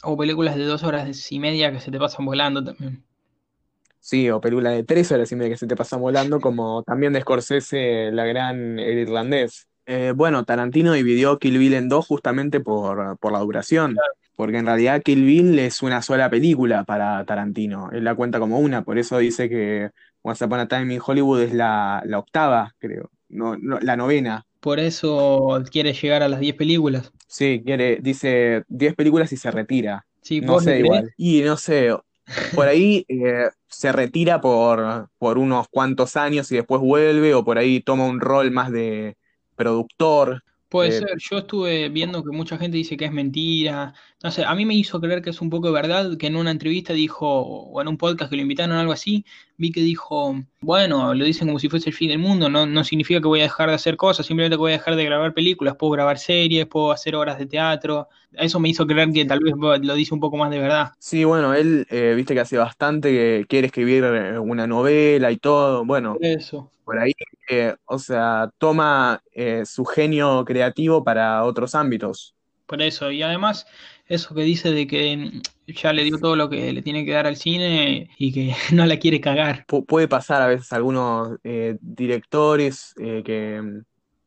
O 0.04 0.16
películas 0.18 0.56
de 0.56 0.66
dos 0.66 0.84
horas 0.84 1.32
y 1.32 1.40
media 1.40 1.72
que 1.72 1.80
se 1.82 1.92
te 1.92 2.00
pasan 2.00 2.26
volando 2.26 2.64
también. 2.64 3.04
Sí, 4.00 4.30
o 4.30 4.40
películas 4.40 4.74
de 4.76 4.84
tres 4.84 5.12
horas 5.12 5.32
y 5.32 5.36
media 5.36 5.52
que 5.52 5.58
se 5.58 5.68
te 5.68 5.76
pasan 5.76 6.00
volando, 6.00 6.40
como 6.40 6.84
también 6.84 7.12
de 7.14 7.22
Scorsese, 7.22 8.12
la 8.12 8.26
gran 8.26 8.78
El 8.78 9.00
Irlandés. 9.00 9.68
Eh, 9.88 10.14
bueno, 10.16 10.46
Tarantino 10.46 10.94
dividió 10.94 11.40
Kill 11.40 11.58
Bill 11.58 11.74
en 11.74 11.90
dos 11.90 12.06
justamente 12.06 12.60
por, 12.60 13.18
por 13.18 13.32
la 13.32 13.40
duración, 13.40 13.96
porque 14.36 14.58
en 14.58 14.66
realidad 14.66 15.02
Kill 15.04 15.24
Bill 15.24 15.60
es 15.60 15.82
una 15.82 16.02
sola 16.02 16.30
película 16.30 16.84
para 16.84 17.24
Tarantino, 17.26 17.90
él 17.92 18.04
la 18.04 18.16
cuenta 18.16 18.40
como 18.40 18.60
una, 18.60 18.84
por 18.84 18.98
eso 18.98 19.18
dice 19.18 19.50
que 19.50 19.90
Once 20.22 20.44
Upon 20.44 20.60
a 20.60 20.68
Time 20.68 20.94
in 20.94 21.02
Hollywood 21.06 21.42
es 21.42 21.54
la, 21.54 22.02
la 22.06 22.20
octava, 22.20 22.74
creo, 22.80 23.12
no, 23.30 23.58
no, 23.58 23.80
la 23.80 23.96
novena. 23.96 24.46
Por 24.60 24.80
eso 24.80 25.64
quiere 25.72 25.94
llegar 25.94 26.24
a 26.24 26.28
las 26.30 26.40
10 26.40 26.56
películas. 26.56 27.12
Sí, 27.28 27.62
quiere, 27.64 28.00
dice 28.02 28.64
10 28.68 28.96
películas 28.96 29.32
y 29.32 29.38
se 29.38 29.52
retira. 29.52 30.06
Sí, 30.22 30.42
No 30.42 30.54
¿vos 30.54 30.66
le 30.66 30.72
sé 30.72 30.80
igual. 30.80 31.14
Y 31.18 31.42
no 31.42 31.58
sé, 31.58 31.96
por 32.56 32.68
ahí 32.68 33.06
eh, 33.08 33.50
se 33.68 33.92
retira 33.92 34.42
por, 34.42 35.10
por 35.18 35.38
unos 35.38 35.68
cuantos 35.70 36.16
años 36.16 36.52
y 36.52 36.56
después 36.56 36.82
vuelve, 36.82 37.34
o 37.34 37.44
por 37.44 37.58
ahí 37.58 37.82
toma 37.82 38.06
un 38.06 38.20
rol 38.20 38.52
más 38.52 38.72
de 38.72 39.18
productor. 39.56 40.44
Puede 40.70 40.90
Eh, 40.90 41.00
ser, 41.00 41.10
yo 41.20 41.38
estuve 41.38 41.90
viendo 41.90 42.24
que 42.24 42.32
mucha 42.32 42.58
gente 42.58 42.76
dice 42.78 42.98
que 42.98 43.06
es 43.06 43.12
mentira. 43.12 43.94
No 44.24 44.32
sé, 44.32 44.44
a 44.44 44.54
mí 44.56 44.66
me 44.66 44.74
hizo 44.76 45.00
creer 45.00 45.22
que 45.22 45.30
es 45.30 45.40
un 45.42 45.50
poco 45.50 45.68
de 45.68 45.74
verdad, 45.74 46.18
que 46.18 46.28
en 46.28 46.36
una 46.36 46.52
entrevista 46.52 46.92
dijo, 46.94 47.28
o 47.28 47.82
en 47.82 47.88
un 47.88 47.98
podcast 47.98 48.30
que 48.30 48.36
lo 48.36 48.42
invitaron 48.42 48.76
o 48.76 48.80
algo 48.80 48.92
así, 48.92 49.24
vi 49.58 49.72
que 49.72 49.82
dijo, 49.82 50.36
bueno, 50.62 51.14
lo 51.14 51.24
dicen 51.26 51.48
como 51.48 51.60
si 51.60 51.70
fuese 51.70 51.90
el 51.92 51.96
fin 51.96 52.10
del 52.10 52.20
mundo, 52.20 52.50
no, 52.50 52.66
no 52.66 52.84
significa 52.84 53.22
que 53.22 53.28
voy 53.28 53.40
a 53.42 53.44
dejar 53.44 53.70
de 53.70 53.76
hacer 53.76 53.96
cosas, 53.96 54.26
simplemente 54.26 54.56
que 54.58 54.60
voy 54.60 54.72
a 54.74 54.78
dejar 54.78 54.96
de 54.96 55.06
grabar 55.06 55.34
películas, 55.34 55.76
puedo 55.78 55.92
grabar 55.94 56.18
series, 56.20 56.66
puedo 56.66 56.92
hacer 56.92 57.16
obras 57.16 57.38
de 57.38 57.46
teatro. 57.46 58.10
Eso 58.34 58.60
me 58.60 58.70
hizo 58.70 58.86
creer 58.88 59.12
que 59.14 59.26
tal 59.26 59.40
vez 59.40 59.54
lo 59.58 59.94
dice 59.96 60.14
un 60.14 60.20
poco 60.20 60.36
más 60.38 60.50
de 60.52 60.60
verdad. 60.60 60.92
sí, 61.00 61.24
bueno, 61.24 61.54
él, 61.54 61.86
eh, 61.90 62.14
viste 62.16 62.34
que 62.34 62.40
hace 62.42 62.58
bastante 62.58 63.12
que 63.12 63.46
quiere 63.48 63.68
escribir 63.68 64.04
eh, 64.04 64.40
una 64.40 64.68
novela 64.68 65.32
y 65.32 65.38
todo. 65.38 65.86
Bueno, 65.86 66.18
eso. 66.20 66.72
Por 66.86 67.00
ahí, 67.00 67.14
eh, 67.50 67.76
o 67.86 68.00
sea, 68.00 68.50
toma 68.58 69.22
eh, 69.34 69.66
su 69.66 69.84
genio 69.86 70.46
creativo 70.46 71.04
para 71.04 71.44
otros 71.44 71.76
ámbitos. 71.76 72.36
Por 72.68 72.82
eso, 72.82 73.12
y 73.12 73.22
además 73.22 73.68
eso 74.08 74.34
que 74.34 74.42
dice 74.42 74.72
de 74.72 74.88
que 74.88 75.18
mm, 75.18 75.42
ya 75.74 75.94
le 75.94 76.04
dio 76.04 76.18
todo 76.20 76.36
lo 76.36 76.50
que 76.50 76.72
le 76.74 76.82
tiene 76.82 77.06
que 77.06 77.12
dar 77.12 77.28
al 77.28 77.36
cine 77.36 78.10
y 78.18 78.32
que 78.34 78.56
no 78.74 78.86
la 78.86 78.98
quiere 78.98 79.22
cagar. 79.22 79.66
Pu- 79.68 79.86
puede 79.86 80.08
pasar 80.08 80.42
a 80.42 80.48
veces 80.48 80.72
algunos 80.74 81.38
eh, 81.44 81.78
directores 81.82 82.94
eh, 83.00 83.22
que, 83.26 83.62
mm, 83.62 83.82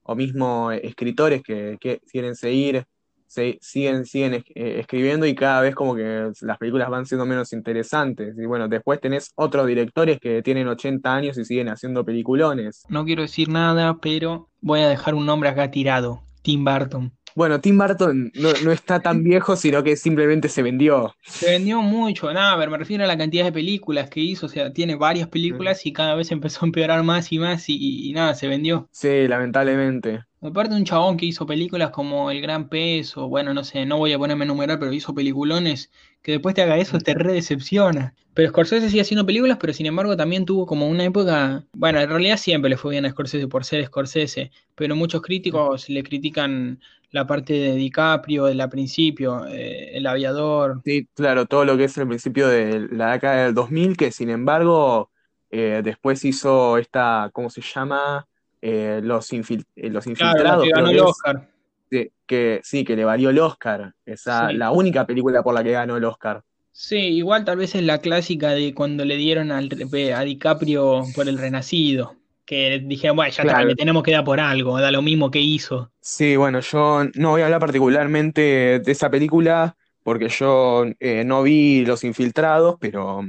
o 0.04 0.14
mismo 0.14 0.70
escritores 0.72 1.42
que, 1.42 1.76
que 1.80 2.00
quieren 2.10 2.34
seguir, 2.34 2.84
se- 3.28 3.58
siguen, 3.60 4.04
siguen 4.04 4.34
es- 4.34 4.44
eh, 4.54 4.78
escribiendo 4.80 5.26
y 5.26 5.34
cada 5.34 5.60
vez 5.60 5.74
como 5.74 5.94
que 5.94 6.30
las 6.40 6.58
películas 6.58 6.90
van 6.90 7.06
siendo 7.06 7.26
menos 7.26 7.52
interesantes. 7.52 8.34
Y 8.36 8.46
bueno, 8.46 8.66
después 8.68 9.00
tenés 9.00 9.30
otros 9.36 9.66
directores 9.66 10.18
que 10.18 10.42
tienen 10.42 10.66
80 10.68 11.14
años 11.14 11.38
y 11.38 11.44
siguen 11.44 11.68
haciendo 11.68 12.04
peliculones. 12.04 12.84
No 12.88 13.04
quiero 13.04 13.22
decir 13.22 13.48
nada, 13.48 13.98
pero 14.00 14.48
voy 14.60 14.80
a 14.80 14.88
dejar 14.88 15.14
un 15.14 15.26
nombre 15.26 15.48
acá 15.48 15.70
tirado. 15.70 16.22
Tim 16.42 16.64
Burton. 16.64 17.12
Bueno, 17.34 17.60
Tim 17.60 17.78
Burton 17.78 18.32
no, 18.34 18.48
no 18.64 18.72
está 18.72 18.98
tan 19.00 19.22
viejo, 19.22 19.54
sino 19.54 19.84
que 19.84 19.94
simplemente 19.96 20.48
se 20.48 20.62
vendió. 20.62 21.14
Se 21.22 21.50
vendió 21.50 21.80
mucho, 21.82 22.32
nada, 22.32 22.58
pero 22.58 22.70
me 22.70 22.78
refiero 22.78 23.04
a 23.04 23.06
la 23.06 23.16
cantidad 23.18 23.44
de 23.44 23.52
películas 23.52 24.10
que 24.10 24.18
hizo, 24.20 24.46
o 24.46 24.48
sea, 24.48 24.72
tiene 24.72 24.96
varias 24.96 25.28
películas 25.28 25.86
y 25.86 25.92
cada 25.92 26.16
vez 26.16 26.32
empezó 26.32 26.64
a 26.64 26.66
empeorar 26.66 27.04
más 27.04 27.30
y 27.30 27.38
más 27.38 27.68
y, 27.68 28.08
y 28.08 28.12
nada, 28.12 28.34
se 28.34 28.48
vendió. 28.48 28.88
Sí, 28.90 29.28
lamentablemente. 29.28 30.24
Aparte 30.40 30.74
un 30.74 30.84
chabón 30.84 31.16
que 31.16 31.26
hizo 31.26 31.46
películas 31.46 31.90
como 31.90 32.30
El 32.30 32.40
Gran 32.40 32.68
Peso, 32.68 33.28
bueno, 33.28 33.52
no 33.54 33.64
sé, 33.64 33.84
no 33.86 33.98
voy 33.98 34.12
a 34.12 34.18
ponerme 34.18 34.44
a 34.44 34.46
enumerar, 34.46 34.78
pero 34.78 34.92
hizo 34.92 35.12
peliculones, 35.12 35.90
que 36.22 36.32
después 36.32 36.54
te 36.54 36.62
haga 36.62 36.76
eso 36.76 36.98
te 36.98 37.14
re 37.14 37.32
decepciona. 37.32 38.14
Pero 38.34 38.50
Scorsese 38.50 38.88
sigue 38.88 39.00
haciendo 39.00 39.26
películas, 39.26 39.58
pero 39.60 39.72
sin 39.72 39.86
embargo 39.86 40.16
también 40.16 40.44
tuvo 40.44 40.64
como 40.64 40.86
una 40.86 41.04
época, 41.04 41.64
bueno, 41.72 42.00
en 42.00 42.08
realidad 42.08 42.36
siempre 42.36 42.70
le 42.70 42.76
fue 42.76 42.92
bien 42.92 43.04
a 43.04 43.10
Scorsese 43.10 43.48
por 43.48 43.64
ser 43.64 43.84
Scorsese, 43.86 44.52
pero 44.76 44.94
muchos 44.94 45.22
críticos 45.22 45.88
le 45.88 46.04
critican 46.04 46.78
la 47.10 47.26
parte 47.26 47.54
de 47.54 47.74
DiCaprio, 47.74 48.44
del 48.44 48.68
principio, 48.68 49.44
eh, 49.46 49.96
El 49.96 50.06
Aviador. 50.06 50.82
Sí, 50.84 51.08
claro, 51.14 51.46
todo 51.46 51.64
lo 51.64 51.76
que 51.76 51.84
es 51.84 51.98
el 51.98 52.06
principio 52.06 52.46
de 52.46 52.86
la 52.92 53.12
década 53.12 53.44
del 53.44 53.54
2000, 53.54 53.96
que 53.96 54.12
sin 54.12 54.30
embargo 54.30 55.10
eh, 55.50 55.80
después 55.82 56.24
hizo 56.24 56.78
esta, 56.78 57.30
¿cómo 57.32 57.50
se 57.50 57.62
llama? 57.62 58.28
Eh, 58.60 59.00
los, 59.02 59.32
infil- 59.32 59.64
eh, 59.76 59.88
los 59.90 60.04
Claro, 60.04 60.28
Infiltrados, 60.30 60.68
ganó 60.68 60.90
que 60.90 60.96
es, 60.96 61.02
Oscar. 61.02 61.48
que, 62.26 62.60
sí, 62.62 62.84
que 62.84 62.96
le 62.96 63.04
valió 63.04 63.30
el 63.30 63.38
Oscar, 63.38 63.94
esa, 64.04 64.48
Sí. 64.50 64.56
la 64.56 64.70
única 64.72 65.06
película 65.06 65.42
por 65.42 65.54
la 65.54 65.62
que 65.64 65.70
ganó 65.72 65.96
el 65.96 66.04
Oscar. 66.04 66.42
Sí, 66.72 66.96
igual 66.96 67.44
tal 67.44 67.56
vez 67.56 67.74
es 67.74 67.82
la 67.82 67.98
clásica 67.98 68.50
de 68.50 68.74
cuando 68.74 69.04
le 69.04 69.16
dieron 69.16 69.50
al, 69.50 69.68
a 70.14 70.20
DiCaprio 70.22 71.02
por 71.14 71.28
El 71.28 71.38
Renacido, 71.38 72.14
que 72.44 72.80
dijeron, 72.84 73.16
bueno, 73.16 73.30
ya 73.32 73.42
está, 73.42 73.54
Claro, 73.54 73.68
le 73.68 73.74
tenemos 73.74 74.02
que 74.02 74.12
dar 74.12 74.24
por 74.24 74.38
algo, 74.40 74.78
da 74.78 74.90
lo 74.90 75.02
mismo 75.02 75.30
que 75.30 75.40
hizo. 75.40 75.90
sí, 76.00 76.36
bueno, 76.36 76.60
yo 76.60 77.04
no 77.14 77.30
voy 77.30 77.42
a 77.42 77.46
hablar 77.46 77.60
particularmente 77.60 78.80
de 78.80 78.92
esa 78.92 79.10
película 79.10 79.76
porque 80.02 80.28
yo 80.28 80.84
eh, 81.00 81.24
no 81.24 81.42
vi 81.42 81.84
Los 81.84 82.04
Infiltrados, 82.04 82.76
pero, 82.80 83.22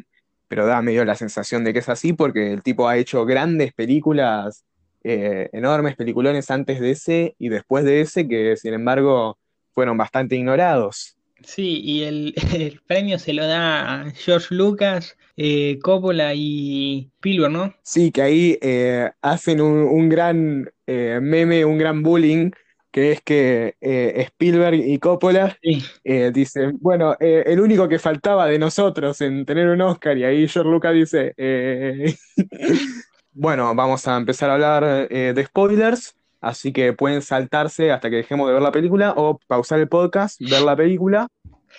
pero 0.47 0.65
da 0.65 0.81
medio 0.81 1.03
la 1.03 1.15
sensación 1.15 1.63
de 1.63 1.73
que 1.73 1.79
es 1.79 1.89
así 1.89 2.13
porque 2.13 2.53
el 2.53 2.61
tipo 2.63 2.87
ha 2.87 2.97
hecho 2.97 3.25
grandes 3.25 3.73
películas, 3.73 4.63
eh, 5.13 5.49
enormes 5.53 5.95
peliculones 5.95 6.51
antes 6.51 6.79
de 6.79 6.91
ese 6.91 7.35
y 7.39 7.49
después 7.49 7.83
de 7.83 8.01
ese 8.01 8.27
que 8.27 8.55
sin 8.57 8.73
embargo 8.73 9.37
fueron 9.73 9.97
bastante 9.97 10.35
ignorados. 10.35 11.15
Sí, 11.41 11.81
y 11.83 12.03
el, 12.03 12.33
el 12.53 12.81
premio 12.85 13.17
se 13.17 13.33
lo 13.33 13.45
da 13.47 14.01
a 14.01 14.11
George 14.11 14.53
Lucas, 14.53 15.17
eh, 15.37 15.79
Coppola 15.81 16.33
y 16.35 17.09
Spielberg, 17.15 17.51
¿no? 17.51 17.73
Sí, 17.83 18.11
que 18.11 18.21
ahí 18.21 18.57
eh, 18.61 19.09
hacen 19.21 19.61
un, 19.61 19.83
un 19.83 20.09
gran 20.09 20.69
meme, 20.85 21.65
un 21.65 21.77
gran 21.77 22.01
bullying, 22.01 22.51
que 22.91 23.11
es 23.11 23.21
que 23.21 23.75
eh, 23.81 24.13
Spielberg 24.17 24.75
y 24.75 24.97
Coppola 24.99 25.57
Sí, 25.61 25.83
eh, 26.03 26.31
dicen, 26.33 26.77
bueno, 26.81 27.15
eh, 27.19 27.43
el 27.45 27.59
único 27.59 27.87
que 27.87 27.99
faltaba 27.99 28.47
de 28.47 28.57
nosotros 28.57 29.21
en 29.21 29.45
tener 29.45 29.67
un 29.67 29.81
Oscar, 29.81 30.17
y 30.17 30.23
ahí 30.23 30.47
George 30.47 30.69
Lucas 30.69 30.93
dice, 30.93 31.33
bueno, 33.31 33.73
vamos 33.75 34.07
a 34.07 34.17
empezar 34.17 34.49
a 34.49 34.53
hablar 34.53 35.07
eh, 35.09 35.33
de 35.35 35.45
spoilers, 35.45 36.15
así 36.41 36.71
que 36.71 36.93
pueden 36.93 37.21
saltarse 37.21 37.91
hasta 37.91 38.09
que 38.09 38.17
dejemos 38.17 38.47
de 38.47 38.53
ver 38.53 38.61
la 38.61 38.71
película 38.71 39.13
o 39.15 39.39
pausar 39.47 39.79
el 39.79 39.87
podcast, 39.87 40.39
ver 40.41 40.61
la 40.61 40.75
película 40.75 41.27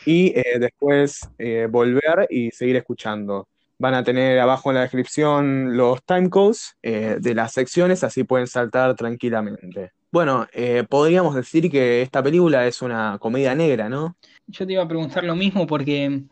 y 0.07 0.33
eh, 0.39 0.59
después 0.59 1.29
eh, 1.39 1.69
volver 1.71 2.27
y 2.31 2.51
seguir 2.51 2.77
escuchando. 2.77 3.49
Van 3.79 3.95
a 3.95 4.05
tener 4.05 4.39
abajo 4.39 4.71
en 4.71 4.77
la 4.77 4.83
descripción 4.83 5.77
los 5.77 6.03
timecodes 6.05 6.77
de 6.83 7.35
las 7.35 7.53
secciones, 7.53 8.05
así 8.05 8.25
pueden 8.25 8.47
saltar 8.47 8.95
tranquilamente. 8.95 9.93
Bueno, 10.13 10.47
podríamos 10.91 11.35
decir 11.35 11.71
que 11.71 12.03
esta 12.03 12.23
película 12.23 12.67
es 12.67 12.83
una 12.83 13.17
comedia 13.19 13.55
negra, 13.55 13.89
¿no? 13.89 14.17
yo 14.51 14.67
te 14.67 14.73
iba 14.73 14.83
a 14.83 14.89
preguntar 14.89 15.25
lo 15.25 15.37
mismo 15.37 15.67
porque 15.67 16.23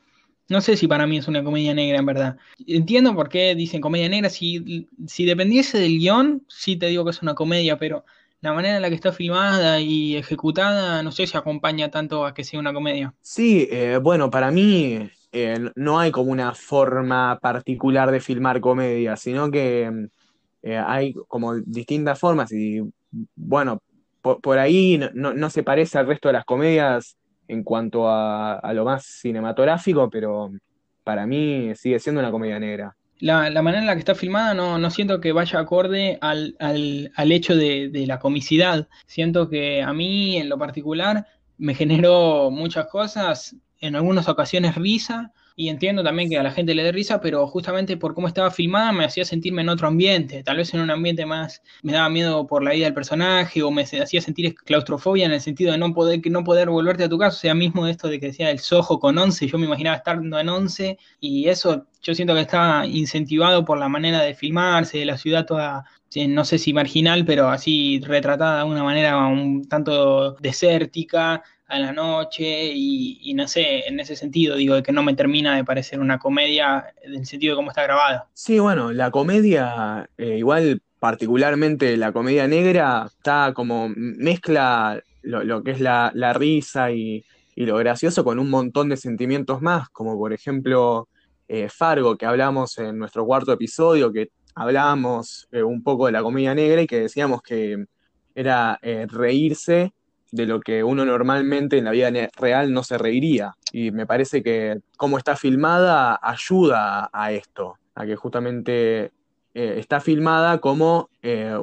no 0.48 0.60
sé 0.60 0.76
si 0.76 0.88
para 0.88 1.06
mí 1.06 1.18
es 1.18 1.28
una 1.28 1.44
comedia 1.44 1.74
negra 1.74 1.98
en 1.98 2.06
verdad. 2.06 2.36
Entiendo 2.66 3.14
por 3.14 3.28
qué 3.28 3.54
dicen 3.54 3.80
comedia 3.80 4.08
negra, 4.08 4.30
si, 4.30 4.88
si 5.06 5.24
dependiese 5.24 5.78
del 5.78 5.98
guion, 5.98 6.44
sí 6.48 6.76
te 6.76 6.86
digo 6.86 7.04
que 7.04 7.10
es 7.10 7.22
una 7.22 7.34
comedia, 7.34 7.78
pero 7.78 8.04
la 8.40 8.52
manera 8.52 8.76
en 8.76 8.82
la 8.82 8.88
que 8.88 8.94
está 8.94 9.12
filmada 9.12 9.80
y 9.80 10.16
ejecutada, 10.16 11.02
no 11.02 11.12
sé 11.12 11.26
si 11.26 11.36
acompaña 11.36 11.90
tanto 11.90 12.24
a 12.26 12.34
que 12.34 12.44
sea 12.44 12.60
una 12.60 12.72
comedia. 12.72 13.14
Sí, 13.20 13.68
eh, 13.70 13.98
bueno, 14.02 14.30
para 14.30 14.50
mí 14.50 15.10
eh, 15.32 15.58
no 15.76 15.98
hay 16.00 16.10
como 16.10 16.32
una 16.32 16.54
forma 16.54 17.38
particular 17.40 18.10
de 18.10 18.20
filmar 18.20 18.60
comedia, 18.60 19.16
sino 19.16 19.50
que 19.50 19.90
eh, 20.62 20.78
hay 20.78 21.14
como 21.28 21.54
distintas 21.56 22.18
formas 22.18 22.52
y 22.52 22.80
bueno, 23.36 23.82
por, 24.22 24.58
ahí 24.58 24.98
no- 25.14 25.34
no 25.34 25.50
se 25.50 25.62
parece 25.62 25.98
al 25.98 26.06
resto 26.06 26.28
de 26.30 26.34
las 26.34 26.44
comedias 26.46 27.17
en 27.48 27.64
cuanto 27.64 28.08
a, 28.08 28.54
a 28.54 28.72
lo 28.72 28.84
más 28.84 29.04
cinematográfico, 29.04 30.08
pero 30.08 30.52
para 31.02 31.26
mí 31.26 31.72
sigue 31.74 31.98
siendo 31.98 32.20
una 32.20 32.30
comedia 32.30 32.60
negra. 32.60 32.94
La, 33.20 33.50
la 33.50 33.62
manera 33.62 33.80
en 33.80 33.86
la 33.86 33.94
que 33.94 34.00
está 34.00 34.14
filmada 34.14 34.54
no, 34.54 34.78
no 34.78 34.90
siento 34.90 35.20
que 35.20 35.32
vaya 35.32 35.58
acorde 35.58 36.18
al, 36.20 36.54
al, 36.60 37.10
al 37.16 37.32
hecho 37.32 37.56
de, 37.56 37.88
de 37.88 38.06
la 38.06 38.20
comicidad. 38.20 38.86
Siento 39.06 39.48
que 39.48 39.82
a 39.82 39.92
mí, 39.92 40.36
en 40.36 40.48
lo 40.48 40.56
particular, 40.56 41.26
me 41.56 41.74
generó 41.74 42.50
muchas 42.52 42.86
cosas, 42.86 43.56
en 43.80 43.96
algunas 43.96 44.28
ocasiones 44.28 44.76
risa, 44.76 45.32
y 45.58 45.70
entiendo 45.70 46.04
también 46.04 46.30
que 46.30 46.38
a 46.38 46.42
la 46.44 46.52
gente 46.52 46.72
le 46.72 46.84
dé 46.84 46.92
risa, 46.92 47.20
pero 47.20 47.44
justamente 47.48 47.96
por 47.96 48.14
cómo 48.14 48.28
estaba 48.28 48.52
filmada 48.52 48.92
me 48.92 49.04
hacía 49.04 49.24
sentirme 49.24 49.62
en 49.62 49.68
otro 49.68 49.88
ambiente, 49.88 50.44
tal 50.44 50.56
vez 50.56 50.72
en 50.72 50.80
un 50.80 50.90
ambiente 50.92 51.26
más, 51.26 51.62
me 51.82 51.92
daba 51.92 52.08
miedo 52.08 52.46
por 52.46 52.62
la 52.62 52.70
vida 52.70 52.84
del 52.84 52.94
personaje, 52.94 53.64
o 53.64 53.72
me 53.72 53.82
hacía 53.82 54.20
sentir 54.20 54.54
claustrofobia 54.54 55.26
en 55.26 55.32
el 55.32 55.40
sentido 55.40 55.72
de 55.72 55.78
no 55.78 55.92
poder, 55.92 56.20
no 56.30 56.44
poder 56.44 56.70
volverte 56.70 57.02
a 57.02 57.08
tu 57.08 57.18
casa, 57.18 57.36
o 57.36 57.40
sea, 57.40 57.54
mismo 57.56 57.88
esto 57.88 58.06
de 58.06 58.20
que 58.20 58.26
decía 58.26 58.52
el 58.52 58.60
Soho 58.60 59.00
con 59.00 59.18
11, 59.18 59.48
yo 59.48 59.58
me 59.58 59.66
imaginaba 59.66 59.96
estando 59.96 60.38
en 60.38 60.48
11, 60.48 60.96
y 61.18 61.48
eso 61.48 61.88
yo 62.02 62.14
siento 62.14 62.34
que 62.34 62.42
está 62.42 62.86
incentivado 62.86 63.64
por 63.64 63.78
la 63.78 63.88
manera 63.88 64.22
de 64.22 64.36
filmarse, 64.36 64.98
de 64.98 65.06
la 65.06 65.18
ciudad 65.18 65.44
toda, 65.44 65.84
no 66.28 66.44
sé 66.44 66.58
si 66.58 66.72
marginal, 66.72 67.24
pero 67.24 67.48
así 67.48 68.00
retratada 68.04 68.58
de 68.58 68.70
una 68.70 68.84
manera 68.84 69.26
un 69.26 69.66
tanto 69.68 70.34
desértica 70.34 71.42
a 71.68 71.78
la 71.78 71.92
noche 71.92 72.72
y, 72.74 73.34
no 73.34 73.46
sé, 73.46 73.86
en 73.86 74.00
ese 74.00 74.16
sentido 74.16 74.56
digo 74.56 74.74
de 74.74 74.82
que 74.82 74.92
no 74.92 75.02
me 75.02 75.14
termina 75.14 75.54
de 75.54 75.64
parecer 75.64 76.00
una 76.00 76.18
comedia 76.18 76.94
en 77.02 77.14
el 77.14 77.26
sentido 77.26 77.52
de 77.52 77.56
cómo 77.56 77.70
está 77.70 77.82
grabada. 77.82 78.26
Sí, 78.32 78.58
bueno, 78.58 78.90
la 78.90 79.10
comedia, 79.10 80.08
eh, 80.16 80.38
igual 80.38 80.80
particularmente 80.98 81.96
la 81.98 82.10
comedia 82.10 82.48
negra, 82.48 83.04
está 83.06 83.52
como 83.54 83.90
mezcla 83.94 85.00
lo, 85.22 85.62
que 85.62 85.72
es 85.72 85.80
la, 85.80 86.10
la 86.14 86.32
risa 86.32 86.90
y, 86.90 87.22
y, 87.54 87.66
lo 87.66 87.76
gracioso 87.76 88.24
con 88.24 88.38
un 88.38 88.48
montón 88.48 88.88
de 88.88 88.96
sentimientos 88.96 89.60
más, 89.60 89.90
como 89.90 90.16
por 90.16 90.32
ejemplo 90.32 91.08
eh, 91.48 91.68
Fargo, 91.68 92.16
que 92.16 92.24
hablamos 92.24 92.78
en 92.78 92.98
nuestro 92.98 93.26
cuarto 93.26 93.52
episodio, 93.52 94.10
que 94.10 94.30
hablábamos 94.54 95.46
eh, 95.52 95.62
un 95.62 95.82
poco 95.82 96.06
de 96.06 96.12
la 96.12 96.22
comedia 96.22 96.54
negra 96.54 96.80
y 96.80 96.86
que 96.86 97.00
decíamos 97.00 97.42
que 97.42 97.84
era 98.34 98.78
reírse 99.08 99.92
de 100.30 100.46
lo 100.46 100.60
que 100.60 100.84
uno 100.84 101.04
normalmente 101.04 101.78
en 101.78 101.84
la 101.84 101.90
vida 101.90 102.10
real 102.36 102.72
no 102.72 102.82
se 102.82 102.98
reiría. 102.98 103.54
Y 103.72 103.90
me 103.90 104.06
parece 104.06 104.42
que 104.42 104.80
cómo 104.96 105.18
está 105.18 105.36
filmada 105.36 106.18
ayuda 106.22 107.08
a 107.12 107.32
esto, 107.32 107.76
a 107.94 108.06
que 108.06 108.16
justamente 108.16 109.12
eh, 109.54 109.74
está 109.78 110.00
filmada 110.00 110.58
como 110.58 111.10
eh, 111.22 111.58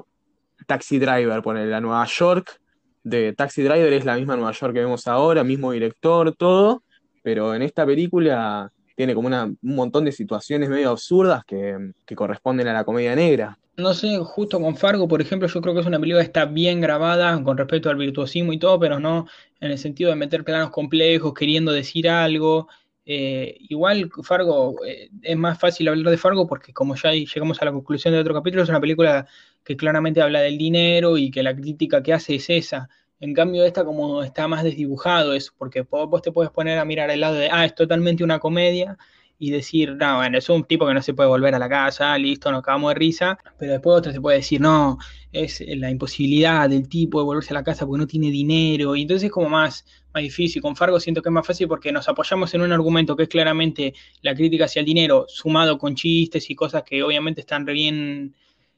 Taxi 0.67 0.99
Driver, 0.99 1.41
ponerle 1.41 1.75
a 1.75 1.81
Nueva 1.81 2.05
York, 2.05 2.59
de 3.03 3.33
Taxi 3.33 3.61
Driver 3.61 3.93
es 3.93 4.03
la 4.03 4.15
misma 4.15 4.35
Nueva 4.35 4.51
York 4.51 4.73
que 4.73 4.79
vemos 4.79 5.07
ahora, 5.07 5.43
mismo 5.43 5.71
director, 5.71 6.35
todo, 6.35 6.83
pero 7.21 7.53
en 7.53 7.61
esta 7.61 7.85
película 7.85 8.71
tiene 8.95 9.13
como 9.13 9.27
una, 9.27 9.43
un 9.45 9.75
montón 9.75 10.05
de 10.05 10.11
situaciones 10.11 10.69
medio 10.69 10.89
absurdas 10.89 11.43
que, 11.45 11.91
que 12.05 12.15
corresponden 12.15 12.67
a 12.67 12.73
la 12.73 12.83
comedia 12.83 13.15
negra. 13.15 13.59
No 13.77 13.93
sé, 13.93 14.17
justo 14.19 14.61
con 14.61 14.77
Fargo, 14.77 15.05
por 15.07 15.21
ejemplo, 15.21 15.49
yo 15.49 15.61
creo 15.61 15.73
que 15.73 15.81
es 15.81 15.85
una 15.85 15.99
película 15.99 16.21
que 16.21 16.27
está 16.27 16.45
bien 16.45 16.79
grabada 16.79 17.43
con 17.43 17.57
respecto 17.57 17.89
al 17.89 17.97
virtuosismo 17.97 18.53
y 18.53 18.59
todo, 18.59 18.79
pero 18.79 19.01
no 19.01 19.27
en 19.59 19.71
el 19.71 19.77
sentido 19.77 20.09
de 20.09 20.15
meter 20.15 20.45
planos 20.45 20.69
complejos, 20.69 21.33
queriendo 21.33 21.73
decir 21.73 22.07
algo. 22.09 22.69
Eh, 23.05 23.57
igual 23.67 24.09
Fargo, 24.23 24.77
eh, 24.85 25.09
es 25.21 25.37
más 25.37 25.59
fácil 25.59 25.89
hablar 25.89 26.09
de 26.09 26.17
Fargo 26.17 26.47
porque 26.47 26.73
como 26.73 26.95
ya 26.95 27.11
llegamos 27.11 27.61
a 27.61 27.65
la 27.65 27.73
conclusión 27.73 28.13
de 28.13 28.19
otro 28.21 28.33
capítulo, 28.33 28.63
es 28.63 28.69
una 28.69 28.79
película 28.79 29.27
que 29.63 29.75
claramente 29.75 30.21
habla 30.21 30.39
del 30.39 30.57
dinero 30.57 31.17
y 31.17 31.29
que 31.29 31.43
la 31.43 31.53
crítica 31.55 32.01
que 32.01 32.13
hace 32.13 32.35
es 32.35 32.49
esa. 32.49 32.87
En 33.19 33.33
cambio, 33.33 33.65
esta 33.65 33.83
como 33.83 34.23
está 34.23 34.47
más 34.47 34.63
desdibujado 34.63 35.33
eso, 35.33 35.51
porque 35.57 35.81
vos 35.81 36.21
te 36.21 36.31
puedes 36.31 36.51
poner 36.51 36.79
a 36.79 36.85
mirar 36.85 37.09
el 37.11 37.19
lado 37.19 37.35
de, 37.35 37.49
ah, 37.51 37.65
es 37.65 37.75
totalmente 37.75 38.23
una 38.23 38.39
comedia, 38.39 38.97
y 39.37 39.51
decir, 39.51 39.95
no, 39.95 40.17
bueno, 40.17 40.37
es 40.37 40.49
un 40.49 40.63
tipo 40.63 40.87
que 40.87 40.93
no 40.93 41.01
se 41.01 41.13
puede 41.13 41.27
volver 41.27 41.55
a 41.55 41.59
la 41.59 41.67
casa, 41.67 42.17
listo, 42.17 42.51
nos 42.51 42.59
acabamos 42.59 42.93
de 42.93 42.99
risa, 42.99 43.37
pero 43.57 43.73
después 43.73 43.97
otro 43.97 44.11
se 44.11 44.21
puede 44.21 44.37
decir, 44.37 44.61
no, 44.61 44.97
es 45.31 45.61
la 45.67 45.89
imposibilidad 45.89 46.69
del 46.69 46.87
tipo 46.87 47.19
de 47.19 47.25
volverse 47.25 47.53
a 47.53 47.55
la 47.55 47.63
casa 47.63 47.85
porque 47.85 47.99
no 47.99 48.07
tiene 48.07 48.31
dinero, 48.31 48.95
y 48.95 49.01
entonces 49.01 49.25
es 49.25 49.31
como 49.31 49.49
más, 49.49 49.85
más 50.13 50.23
difícil. 50.23 50.61
Con 50.61 50.75
Fargo 50.75 50.99
siento 50.99 51.21
que 51.21 51.29
es 51.29 51.33
más 51.33 51.45
fácil 51.45 51.67
porque 51.67 51.91
nos 51.91 52.07
apoyamos 52.07 52.53
en 52.53 52.61
un 52.61 52.71
argumento 52.71 53.15
que 53.15 53.23
es 53.23 53.29
claramente 53.29 53.93
la 54.21 54.33
crítica 54.33 54.65
hacia 54.65 54.79
el 54.79 54.85
dinero, 54.85 55.25
sumado 55.27 55.77
con 55.77 55.95
chistes 55.95 56.49
y 56.49 56.55
cosas 56.55 56.83
que 56.83 57.03
obviamente 57.03 57.41
están 57.41 57.67
re 57.67 57.73
bien 57.73 58.35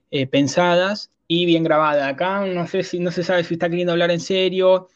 eh, 0.10 0.26
pensadas 0.26 1.12
y 1.28 1.46
bien 1.46 1.64
grabadas. 1.64 2.12
Acá 2.12 2.46
no 2.46 2.66
sé 2.68 2.84
si 2.84 3.00
no 3.00 3.12
se 3.12 3.24
sabe 3.24 3.44
si 3.44 3.54
está 3.56 3.70
queriendo 3.70 3.92
hablar 3.94 4.12
en 4.12 4.20
serio, 4.20 4.88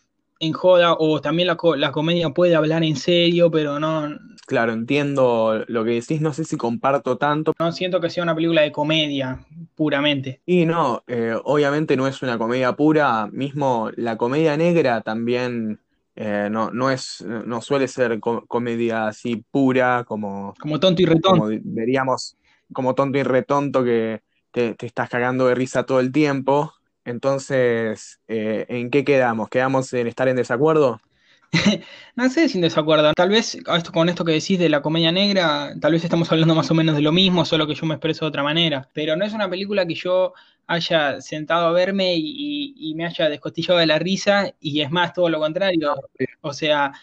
en 0.42 0.52
joda, 0.54 0.96
o 1.00 1.22
también 1.22 1.48
la, 1.48 1.58
la 1.78 1.92
comedia 1.92 2.30
puede 2.32 2.56
hablar 2.56 2.84
en 2.84 2.98
serio, 2.98 3.50
pero 3.50 3.80
no, 3.80 4.10
Claro, 4.52 4.74
entiendo 4.74 5.64
lo 5.68 5.86
que 5.86 5.92
decís, 5.92 6.20
no 6.20 6.34
sé 6.34 6.44
si 6.44 6.58
comparto 6.58 7.18
tanto. 7.18 7.54
No 7.58 7.72
siento 7.72 8.02
que 8.02 8.10
sea 8.10 8.24
una 8.24 8.36
película 8.36 8.64
de 8.64 8.72
comedia, 8.74 9.46
puramente. 9.76 10.42
Y 10.46 10.66
no, 10.66 11.04
eh, 11.08 11.36
obviamente 11.46 11.96
no 11.96 12.06
es 12.06 12.22
una 12.22 12.38
comedia 12.38 12.74
pura, 12.74 13.28
mismo 13.32 13.92
la 13.96 14.18
comedia 14.18 14.58
negra 14.58 15.00
también 15.02 15.80
eh, 16.16 16.50
no, 16.52 16.70
no, 16.72 16.92
es, 16.92 17.22
no 17.22 17.62
suele 17.62 17.88
ser 17.88 18.20
comedia 18.20 19.08
así 19.08 19.46
pura 19.50 20.04
como... 20.04 20.54
Como 20.60 20.80
tonto 20.80 21.02
y 21.02 21.06
retonto. 21.06 21.30
Como 21.30 21.48
diríamos, 21.50 22.36
como 22.74 22.94
tonto 22.94 23.18
y 23.18 23.24
retonto 23.24 23.84
que 23.84 24.22
te, 24.52 24.76
estás 24.82 25.10
cagando 25.10 25.48
de 25.48 25.56
risa 25.56 25.84
todo 25.84 26.02
el 26.02 26.12
tiempo. 26.12 26.74
Entonces, 27.06 28.20
eh, 28.28 28.66
¿en 28.70 28.90
qué 28.90 29.04
quedamos? 29.04 29.50
¿Quedamos 29.50 29.92
en 29.94 30.08
estar 30.08 30.28
en 30.28 30.36
desacuerdo? 30.36 31.02
no 32.16 32.30
sé 32.30 32.48
sin 32.48 32.62
desacuerdo. 32.62 33.14
Tal 33.14 33.30
vez 33.30 33.56
esto, 33.56 33.92
con 33.92 34.10
esto 34.10 34.24
que 34.24 34.34
decís 34.34 34.58
de 34.60 34.70
la 34.70 34.82
comedia 34.82 35.12
negra, 35.12 35.74
tal 35.80 35.94
vez 35.94 36.04
estamos 36.04 36.32
hablando 36.32 36.56
más 36.56 36.72
o 36.72 36.74
menos 36.74 36.96
de 36.96 37.02
lo 37.02 37.12
mismo, 37.12 37.44
solo 37.46 37.68
que 37.68 37.76
yo 37.76 37.86
me 37.86 37.96
expreso 37.96 38.26
de 38.26 38.30
otra 38.30 38.44
manera. 38.44 38.88
Pero 38.94 39.16
no 39.16 39.26
es 39.26 39.34
una 39.34 39.50
película 39.50 39.86
que 39.86 39.96
yo 39.96 40.34
haya 40.68 41.20
sentado 41.22 41.68
a 41.68 41.72
verme 41.72 42.16
y, 42.16 42.94
me 42.96 43.06
haya 43.06 43.30
descostillado 43.30 43.80
de 43.80 43.88
la 43.88 44.00
risa, 44.00 44.54
y 44.60 44.82
es 44.82 44.92
más, 44.92 45.14
todo 45.14 45.30
lo 45.30 45.40
contrario. 45.40 45.96
O 46.42 46.54
sea, 46.54 46.94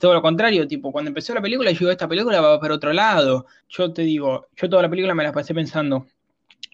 todo 0.00 0.14
lo 0.14 0.22
contrario, 0.22 0.66
tipo, 0.66 0.90
cuando 0.90 1.10
empezó 1.10 1.34
la 1.34 1.42
película, 1.42 1.70
yo 1.70 1.78
digo, 1.80 1.90
esta 1.90 2.08
película 2.08 2.40
va 2.40 2.58
para 2.60 2.74
otro 2.74 2.92
lado. 2.92 3.46
Yo 3.68 3.92
te 3.92 4.02
digo, 4.02 4.46
yo 4.56 4.68
toda 4.68 4.82
la 4.82 4.90
película 4.90 5.14
me 5.14 5.24
la 5.24 5.32
pasé 5.32 5.54
pensando, 5.54 6.06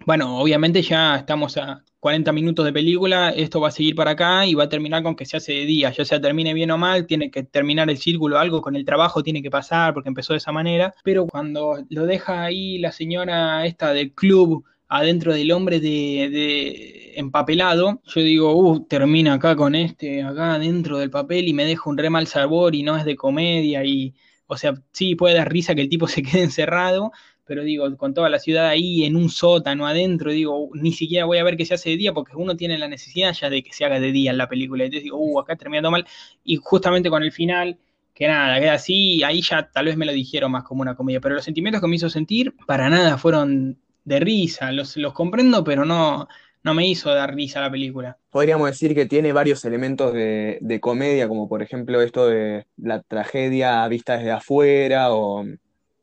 bueno, 0.06 0.38
obviamente 0.38 0.82
ya 0.82 1.16
estamos 1.16 1.56
a 1.56 1.84
40 2.00 2.32
minutos 2.32 2.64
de 2.64 2.72
película, 2.72 3.30
esto 3.30 3.60
va 3.60 3.68
a 3.68 3.72
seguir 3.72 3.94
para 3.94 4.12
acá 4.12 4.46
y 4.46 4.54
va 4.54 4.64
a 4.64 4.68
terminar 4.68 5.02
con 5.02 5.16
que 5.16 5.26
se 5.26 5.36
hace 5.36 5.52
de 5.52 5.66
día, 5.66 5.90
ya 5.90 6.04
sea 6.04 6.20
termine 6.20 6.54
bien 6.54 6.70
o 6.70 6.78
mal, 6.78 7.06
tiene 7.06 7.30
que 7.30 7.42
terminar 7.42 7.90
el 7.90 7.98
círculo, 7.98 8.38
algo 8.38 8.62
con 8.62 8.76
el 8.76 8.84
trabajo 8.84 9.22
tiene 9.22 9.42
que 9.42 9.50
pasar 9.50 9.94
porque 9.94 10.08
empezó 10.08 10.32
de 10.32 10.38
esa 10.38 10.52
manera, 10.52 10.94
pero 11.02 11.26
cuando 11.26 11.84
lo 11.90 12.06
deja 12.06 12.44
ahí 12.44 12.78
la 12.78 12.92
señora 12.92 13.66
esta 13.66 13.92
del 13.92 14.12
club 14.14 14.64
adentro 14.88 15.34
del 15.34 15.52
hombre 15.52 15.80
de, 15.80 17.12
empapelado, 17.16 18.00
yo 18.06 18.20
digo, 18.22 18.54
uh, 18.54 18.86
termina 18.86 19.34
acá 19.34 19.56
con 19.56 19.74
este, 19.74 20.22
acá 20.22 20.54
adentro 20.54 20.98
del 20.98 21.10
papel 21.10 21.48
y 21.48 21.52
me 21.52 21.64
deja 21.64 21.90
un 21.90 21.98
re 21.98 22.10
mal 22.10 22.26
sabor 22.26 22.74
y 22.74 22.82
no 22.82 22.96
es 22.96 23.04
de 23.04 23.16
comedia 23.16 23.84
y, 23.84 24.14
o 24.46 24.56
sea, 24.56 24.74
sí 24.92 25.14
puede 25.14 25.34
dar 25.34 25.52
risa 25.52 25.74
que 25.74 25.82
el 25.82 25.88
tipo 25.88 26.06
se 26.08 26.22
quede 26.22 26.44
encerrado, 26.44 27.12
pero 27.48 27.64
digo, 27.64 27.96
con 27.96 28.12
toda 28.12 28.28
la 28.28 28.38
ciudad 28.38 28.68
ahí 28.68 29.04
en 29.04 29.16
un 29.16 29.30
sótano 29.30 29.86
adentro, 29.86 30.30
digo, 30.30 30.68
ni 30.74 30.92
siquiera 30.92 31.24
voy 31.24 31.38
a 31.38 31.44
ver 31.44 31.56
que 31.56 31.64
se 31.64 31.74
hace 31.74 31.90
de 31.90 31.96
día 31.96 32.12
porque 32.12 32.36
uno 32.36 32.56
tiene 32.56 32.76
la 32.76 32.88
necesidad 32.88 33.32
ya 33.32 33.48
de 33.48 33.62
que 33.62 33.72
se 33.72 33.86
haga 33.86 33.98
de 33.98 34.12
día 34.12 34.30
en 34.30 34.38
la 34.38 34.48
película. 34.48 34.84
Entonces 34.84 35.04
digo, 35.04 35.16
uh, 35.16 35.40
acá 35.40 35.56
terminando 35.56 35.90
mal. 35.90 36.06
Y 36.44 36.56
justamente 36.56 37.08
con 37.08 37.22
el 37.22 37.32
final, 37.32 37.78
que 38.14 38.28
nada, 38.28 38.60
queda 38.60 38.74
así, 38.74 39.22
ahí 39.24 39.40
ya 39.40 39.70
tal 39.70 39.86
vez 39.86 39.96
me 39.96 40.04
lo 40.04 40.12
dijeron 40.12 40.52
más 40.52 40.64
como 40.64 40.82
una 40.82 40.94
comedia, 40.94 41.20
pero 41.20 41.34
los 41.34 41.44
sentimientos 41.44 41.80
que 41.80 41.88
me 41.88 41.96
hizo 41.96 42.10
sentir 42.10 42.54
para 42.66 42.90
nada 42.90 43.16
fueron 43.16 43.78
de 44.04 44.20
risa, 44.20 44.70
los, 44.70 44.96
los 44.98 45.14
comprendo, 45.14 45.64
pero 45.64 45.86
no, 45.86 46.28
no 46.62 46.74
me 46.74 46.86
hizo 46.86 47.14
dar 47.14 47.34
risa 47.34 47.62
la 47.62 47.70
película. 47.70 48.18
Podríamos 48.30 48.68
decir 48.68 48.94
que 48.94 49.06
tiene 49.06 49.32
varios 49.32 49.64
elementos 49.64 50.12
de, 50.12 50.58
de 50.60 50.80
comedia, 50.80 51.28
como 51.28 51.48
por 51.48 51.62
ejemplo 51.62 52.02
esto 52.02 52.26
de 52.26 52.66
la 52.76 53.00
tragedia 53.02 53.88
vista 53.88 54.18
desde 54.18 54.32
afuera 54.32 55.14
o 55.14 55.44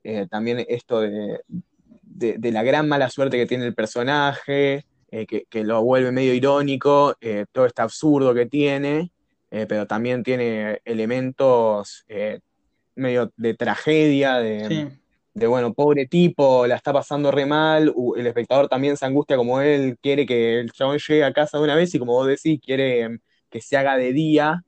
eh, 0.05 0.27
también 0.29 0.63
esto 0.69 1.01
de, 1.01 1.41
la 2.51 2.61
gran 2.61 2.87
mala 2.87 3.09
suerte 3.09 3.37
que 3.37 3.47
tiene 3.47 3.65
el 3.65 3.73
personaje, 3.73 4.85
eh, 5.09 5.25
que, 5.25 5.63
lo 5.63 5.83
vuelve 5.83 6.11
medio 6.11 6.35
irónico, 6.35 7.15
eh, 7.21 7.45
todo 7.51 7.65
este 7.65 7.81
absurdo 7.81 8.33
que 8.35 8.45
tiene, 8.45 9.11
pero 9.49 9.87
también 9.87 10.21
tiene 10.21 10.81
elementos 10.83 12.05
medio 12.93 13.31
de 13.37 13.53
tragedia, 13.53 14.39
de, 14.39 14.91
bueno, 15.47 15.73
pobre 15.73 16.05
tipo, 16.07 16.67
la 16.67 16.75
está 16.75 16.91
pasando 16.91 17.31
re 17.31 17.45
mal, 17.45 17.93
el 18.17 18.27
espectador 18.27 18.67
también 18.67 18.97
se 18.97 19.05
angustia 19.05 19.37
como 19.37 19.61
él, 19.61 19.97
quiere 20.01 20.25
que 20.25 20.59
el 20.59 20.71
chabón 20.71 20.97
llegue 20.99 21.23
a 21.23 21.33
casa 21.33 21.57
de 21.57 21.63
una 21.63 21.75
vez 21.75 21.95
y 21.95 21.99
como 21.99 22.13
vos 22.13 22.27
decís, 22.27 22.59
quiere 22.63 23.09
mm, 23.09 23.19
que 23.49 23.61
se 23.61 23.77
haga 23.77 23.97
de 23.97 24.11
día, 24.11 24.63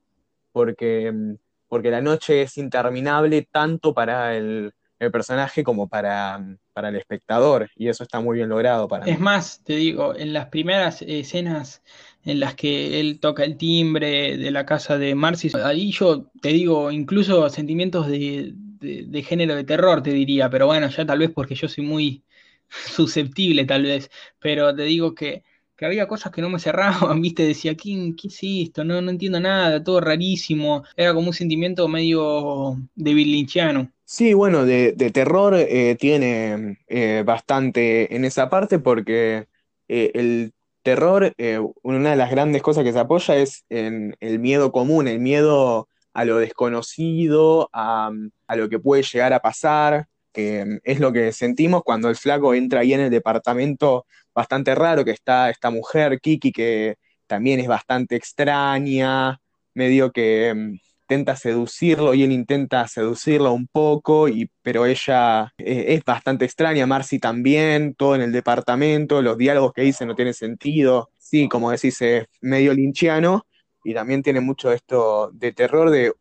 porque, 0.52 1.12
mm, 1.12 1.34
porque 1.68 1.90
la 1.90 2.00
noche 2.00 2.42
es 2.42 2.56
interminable 2.56 3.46
tanto 3.52 3.92
para 3.92 4.36
el, 4.36 4.72
el 4.98 5.10
personaje 5.10 5.62
como 5.62 5.88
para, 5.88 6.44
para 6.72 6.88
el 6.88 6.96
espectador, 6.96 7.70
y 7.76 7.88
eso 7.88 8.02
está 8.02 8.20
muy 8.20 8.36
bien 8.36 8.48
logrado 8.48 8.88
para 8.88 9.06
Es 9.06 9.20
más, 9.20 9.62
te 9.64 9.76
digo, 9.76 10.14
en 10.16 10.32
las 10.32 10.46
primeras 10.46 11.02
escenas 11.02 11.82
en 12.24 12.40
las 12.40 12.54
que 12.54 13.00
él 13.00 13.20
toca 13.20 13.44
el 13.44 13.56
timbre 13.56 14.36
de 14.36 14.50
la 14.50 14.66
casa 14.66 14.98
de 14.98 15.14
Marcy, 15.14 15.50
ahí 15.64 15.92
yo 15.92 16.30
te 16.42 16.50
digo, 16.50 16.90
incluso 16.90 17.48
sentimientos 17.48 18.08
de, 18.08 18.52
de, 18.54 19.22
género 19.22 19.54
de 19.54 19.64
terror, 19.64 20.02
te 20.02 20.12
diría, 20.12 20.50
pero 20.50 20.66
bueno, 20.66 20.88
ya 20.88 21.06
tal 21.06 21.20
vez 21.20 21.30
porque 21.30 21.54
yo 21.54 21.68
soy 21.68 21.84
muy 21.84 22.24
susceptible, 22.68 23.64
tal 23.64 23.84
vez, 23.84 24.10
pero 24.38 24.74
te 24.74 24.82
digo 24.82 25.14
que, 25.14 25.44
que 25.76 25.86
había 25.86 26.08
cosas 26.08 26.32
que 26.32 26.42
no 26.42 26.50
me 26.50 26.58
cerraban, 26.58 27.20
viste, 27.22 27.44
decía, 27.44 27.74
¿qué, 27.76 28.14
qué 28.20 28.28
es 28.28 28.38
esto? 28.42 28.84
No, 28.84 29.00
no 29.00 29.10
entiendo 29.10 29.40
nada, 29.40 29.82
todo 29.82 30.00
rarísimo, 30.00 30.84
era 30.96 31.14
como 31.14 31.28
un 31.28 31.34
sentimiento 31.34 31.88
medio 31.88 32.76
debilinchiano. 32.94 33.92
Sí, 34.10 34.32
bueno, 34.32 34.64
de, 34.64 34.94
terror 35.12 35.54
eh, 35.54 35.94
tiene 35.96 36.78
eh, 36.86 37.22
bastante 37.26 38.16
en 38.16 38.24
esa 38.24 38.48
parte 38.48 38.78
porque 38.78 39.48
eh, 39.86 40.10
el 40.14 40.54
terror, 40.82 41.34
una 41.82 42.10
de 42.10 42.16
las 42.16 42.30
grandes 42.30 42.62
cosas 42.62 42.84
que 42.84 42.92
se 42.94 42.98
apoya 43.00 43.36
es 43.36 43.66
en 43.68 44.16
el 44.20 44.38
miedo 44.38 44.72
común, 44.72 45.08
el 45.08 45.20
miedo 45.20 45.88
a 46.14 46.24
lo 46.24 46.38
desconocido, 46.38 47.68
a, 47.74 48.10
lo 48.56 48.68
que 48.70 48.78
puede 48.78 49.02
llegar 49.02 49.34
a 49.34 49.40
pasar, 49.40 50.08
es 50.32 51.00
lo 51.00 51.12
que 51.12 51.32
sentimos 51.32 51.82
cuando 51.84 52.08
el 52.08 52.16
flaco 52.16 52.54
entra 52.54 52.80
ahí 52.80 52.94
en 52.94 53.00
el 53.00 53.10
departamento 53.10 54.06
bastante 54.34 54.74
raro, 54.74 55.04
que 55.04 55.10
está 55.10 55.50
esta 55.50 55.70
mujer, 55.70 56.20
Kiki, 56.20 56.52
que 56.52 56.96
también 57.26 57.60
es 57.60 57.66
bastante 57.68 58.16
extraña, 58.16 59.38
medio 59.74 60.12
que 60.12 60.78
intenta 61.08 61.36
seducirlo 61.36 62.12
y 62.12 62.22
él 62.22 62.32
intenta 62.32 62.86
seducirlo 62.86 63.52
un 63.54 63.66
poco, 63.66 64.28
y, 64.28 64.50
pero 64.60 64.84
ella 64.84 65.54
eh, 65.56 65.86
es, 65.94 66.04
bastante 66.04 66.44
extraña, 66.44 66.86
Marcy 66.86 67.18
también, 67.18 67.94
todo 67.94 68.14
en 68.14 68.20
el 68.20 68.30
departamento, 68.30 69.22
los 69.22 69.38
diálogos 69.38 69.72
que 69.72 69.82
dice 69.82 70.04
no 70.04 70.14
tienen 70.14 70.34
sentido, 70.34 71.10
sí, 71.16 71.48
como 71.48 71.70
decís, 71.70 72.00
es 72.02 72.26
medio 72.42 72.74
linchiano, 72.74 73.46
y 73.84 73.94
también 73.94 74.22
tiene 74.22 74.40
mucho 74.40 74.70
esto 74.70 75.30
de 75.32 75.52
terror 75.52 75.88
de, 75.88 76.12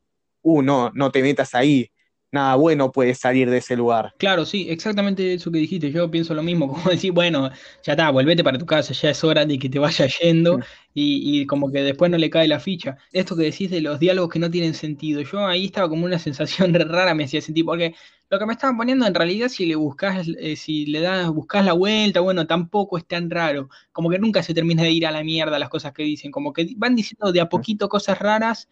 uh, 0.43 0.61
no, 0.61 0.89
no 0.93 1.11
te 1.11 1.21
metas 1.21 1.53
ahí, 1.53 1.91
nada 2.31 2.55
bueno 2.55 2.91
puede 2.91 3.15
salir 3.15 3.49
de 3.49 3.57
ese 3.57 3.75
lugar. 3.75 4.13
Claro, 4.17 4.45
sí, 4.45 4.67
exactamente 4.69 5.33
eso 5.33 5.51
que 5.51 5.59
dijiste. 5.59 5.91
Yo 5.91 6.09
pienso 6.11 6.33
lo 6.33 6.43
mismo, 6.43 6.67
como 6.73 6.89
decir, 6.89 7.11
bueno, 7.11 7.49
ya 7.83 7.93
está, 7.93 8.09
volvete 8.11 8.43
para 8.43 8.57
tu 8.57 8.65
casa, 8.65 8.93
ya 8.93 9.09
es 9.09 9.23
hora 9.23 9.45
de 9.45 9.57
que 9.59 9.69
te 9.69 9.79
vaya 9.79 10.07
yendo 10.21 10.59
y, 10.93 11.41
y 11.41 11.45
como 11.45 11.71
que 11.71 11.83
después 11.83 12.11
no 12.11 12.17
le 12.17 12.29
cae 12.29 12.47
la 12.47 12.59
ficha. 12.59 12.97
Esto 13.11 13.35
que 13.35 13.43
decís 13.43 13.69
de 13.71 13.81
los 13.81 13.99
diálogos 13.99 14.31
que 14.31 14.39
no 14.39 14.51
tienen 14.51 14.73
sentido, 14.73 15.21
yo 15.21 15.45
ahí 15.45 15.65
estaba 15.65 15.89
como 15.89 16.05
una 16.05 16.19
sensación 16.19 16.73
rara, 16.73 17.13
me 17.13 17.25
hacía 17.25 17.41
sentir, 17.41 17.65
porque 17.65 17.95
lo 18.29 18.39
que 18.39 18.45
me 18.45 18.53
estaban 18.53 18.77
poniendo 18.77 19.05
en 19.07 19.13
realidad, 19.13 19.47
si 19.47 19.65
le 19.65 19.75
buscas, 19.75 20.27
eh, 20.39 20.55
si 20.57 20.85
le 20.85 20.99
das, 21.01 21.29
buscas 21.29 21.63
la 21.65 21.73
vuelta, 21.73 22.19
bueno, 22.19 22.45
tampoco 22.45 22.97
es 22.97 23.05
tan 23.07 23.29
raro. 23.29 23.69
Como 23.91 24.09
que 24.09 24.19
nunca 24.19 24.43
se 24.43 24.53
termina 24.53 24.83
de 24.83 24.91
ir 24.91 25.05
a 25.07 25.11
la 25.11 25.23
mierda 25.23 25.59
las 25.59 25.69
cosas 25.69 25.93
que 25.93 26.03
dicen, 26.03 26.31
como 26.31 26.51
que 26.53 26.67
van 26.75 26.95
diciendo 26.95 27.31
de 27.31 27.41
a 27.41 27.49
poquito 27.49 27.87
cosas 27.89 28.19
raras, 28.19 28.67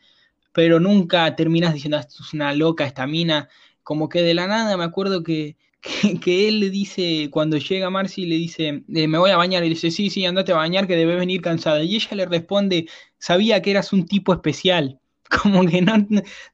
pero 0.56 0.80
nunca 0.80 1.36
terminas 1.36 1.74
diciendo, 1.74 1.98
"Ah, 1.98 2.02
esto 2.02 2.24
es 2.24 2.34
una 2.34 2.54
loca 2.54 2.86
esta 2.86 3.06
mina 3.08 3.50
como 3.84 4.10
que 4.10 4.22
de 4.24 4.34
la 4.34 4.48
nada 4.48 4.78
me 4.78 4.86
acuerdo 4.86 5.22
que, 5.24 5.58
que, 6.24 6.48
él 6.48 6.62
le 6.62 6.70
dice, 6.70 7.30
cuando 7.32 7.58
llega 7.58 7.90
Marcy, 7.90 8.26
le 8.26 8.36
dice, 8.36 8.84
eh, 8.94 9.08
me 9.08 9.18
voy 9.20 9.32
a 9.32 9.38
bañar, 9.38 9.64
y 9.64 9.68
le 9.70 9.76
dice, 9.76 9.92
sí, 9.92 10.10
sí, 10.10 10.26
andate 10.26 10.54
a 10.54 10.56
bañar 10.56 10.88
que 10.88 10.96
debes 10.96 11.20
venir 11.20 11.42
cansada. 11.42 11.84
Y 11.84 11.96
ella 11.96 12.16
le 12.16 12.26
responde, 12.26 12.88
sabía 13.20 13.62
que 13.62 13.72
eras 13.72 13.94
un 13.94 14.06
tipo 14.08 14.34
especial, 14.34 15.00
como 15.44 15.66
que 15.66 15.82
no, 15.82 15.94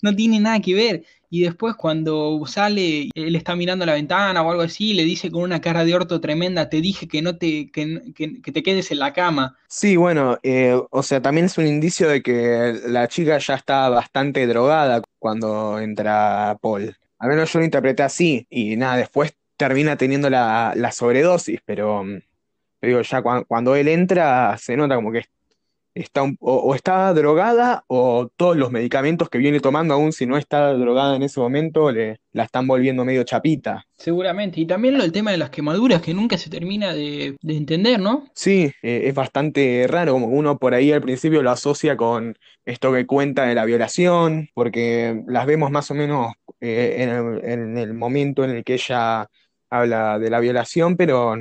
no 0.01 0.15
tiene 0.15 0.39
nada 0.39 0.59
que 0.61 0.73
ver. 0.75 1.05
Y 1.33 1.43
después 1.43 1.75
cuando 1.75 2.43
sale, 2.45 3.09
él 3.15 3.35
está 3.37 3.55
mirando 3.55 3.85
la 3.85 3.93
ventana 3.93 4.41
o 4.43 4.51
algo 4.51 4.63
así, 4.63 4.93
le 4.93 5.03
dice 5.05 5.31
con 5.31 5.43
una 5.43 5.61
cara 5.61 5.85
de 5.85 5.95
orto 5.95 6.19
tremenda, 6.19 6.67
te 6.69 6.81
dije 6.81 7.07
que 7.07 7.21
no 7.21 7.37
te, 7.37 7.71
que, 7.71 8.01
que- 8.13 8.41
que 8.41 8.51
te 8.51 8.61
quedes 8.61 8.91
en 8.91 8.99
la 8.99 9.13
cama. 9.13 9.55
Sí, 9.69 9.95
bueno, 9.95 10.37
eh, 10.43 10.77
o 10.91 11.01
sea, 11.03 11.21
también 11.21 11.45
es 11.45 11.57
un 11.57 11.67
indicio 11.67 12.09
de 12.09 12.21
que 12.21 12.73
la 12.85 13.07
chica 13.07 13.37
ya 13.37 13.55
está 13.55 13.87
bastante 13.87 14.45
drogada 14.45 15.01
cuando 15.19 15.79
entra 15.79 16.57
Paul. 16.61 16.97
Al 17.17 17.29
menos 17.29 17.53
yo 17.53 17.59
lo 17.59 17.65
interpreté 17.65 18.03
así, 18.03 18.45
y 18.49 18.75
nada, 18.75 18.97
después 18.97 19.33
termina 19.55 19.95
teniendo 19.95 20.29
la, 20.29 20.73
la 20.75 20.91
sobredosis, 20.91 21.61
pero 21.65 22.03
mm, 22.03 22.19
digo, 22.81 23.01
ya 23.01 23.21
cuan- 23.21 23.45
cuando 23.45 23.75
él 23.75 23.87
entra 23.87 24.57
se 24.57 24.75
nota 24.75 24.95
como 24.95 25.11
que 25.13 25.23
está 25.93 26.23
un- 26.23 26.37
o, 26.39 26.55
o 26.55 26.75
está 26.75 27.13
drogada 27.13 27.83
o 27.87 28.29
todos 28.35 28.55
los 28.57 28.71
medicamentos 28.71 29.29
que 29.29 29.37
viene 29.37 29.59
tomando, 29.59 29.93
aún 29.93 30.13
si 30.13 30.25
no 30.25 30.37
está 30.37 30.73
drogada 30.73 31.15
en 31.15 31.23
ese 31.23 31.39
momento, 31.39 31.91
le, 31.91 32.19
la 32.31 32.43
están 32.43 32.67
volviendo 32.67 33.03
medio 33.05 33.23
chapita. 33.23 33.85
Seguramente. 33.97 34.59
Y 34.59 34.65
también 34.65 34.97
lo, 34.97 35.03
el 35.03 35.11
tema 35.11 35.31
de 35.31 35.37
las 35.37 35.49
quemaduras, 35.49 36.01
que 36.01 36.13
nunca 36.13 36.37
se 36.37 36.49
termina 36.49 36.93
de, 36.93 37.35
de 37.41 37.57
entender, 37.57 37.99
¿no? 37.99 38.25
Sí, 38.33 38.71
eh, 38.81 39.01
es 39.05 39.13
bastante 39.13 39.85
raro, 39.87 40.13
como 40.13 40.27
uno 40.27 40.57
por 40.57 40.73
ahí 40.73 40.91
al 40.91 41.01
principio 41.01 41.43
lo 41.43 41.51
asocia 41.51 41.97
con 41.97 42.35
esto 42.65 42.91
que 42.93 43.05
cuenta 43.05 43.45
de 43.45 43.55
la 43.55 43.65
violación, 43.65 44.49
porque 44.53 45.21
las 45.27 45.45
vemos 45.45 45.71
más 45.71 45.91
o 45.91 45.93
menos 45.93 46.33
eh, 46.59 46.95
en 46.99 47.09
el, 47.09 47.45
en 47.45 47.77
el 47.77 47.93
momento 47.93 48.43
en 48.43 48.51
el 48.51 48.63
que 48.63 48.75
ella 48.75 49.27
habla 49.69 50.19
de 50.19 50.29
la 50.29 50.39
violación, 50.39 50.97
pero 50.97 51.35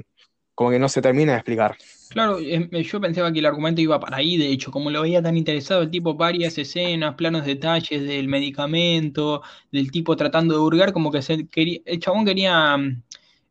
como 0.55 0.71
que 0.71 0.79
no 0.79 0.89
se 0.89 1.03
termina 1.03 1.33
de 1.33 1.39
explicar. 1.39 1.77
Claro, 2.13 2.39
em, 2.41 2.69
eh, 2.73 2.83
yo 2.83 3.01
pensaba 3.01 3.33
que 3.33 3.39
el 3.39 3.47
argumento 3.47 3.81
iba 3.81 4.01
para 4.01 4.17
ahí, 4.17 4.37
de 4.37 4.49
hecho, 4.51 4.73
como 4.73 4.91
lo 4.91 5.03
veía 5.03 5.23
tan 5.23 5.37
interesado, 5.37 5.83
el 5.83 5.91
tipo, 5.91 6.15
varias 6.15 6.59
escenas, 6.59 7.15
planos 7.15 7.47
detalles 7.47 8.03
del 8.05 8.27
medicamento, 8.29 9.43
del 9.71 9.91
tipo 9.93 10.17
tratando 10.17 10.55
de 10.55 10.61
hurgar, 10.61 10.93
como 10.93 11.13
que 11.13 11.23
se 11.23 11.47
quería, 11.49 11.81
el 11.85 12.01
chabón 12.01 12.25
quería, 12.27 12.77
mm, 12.77 13.03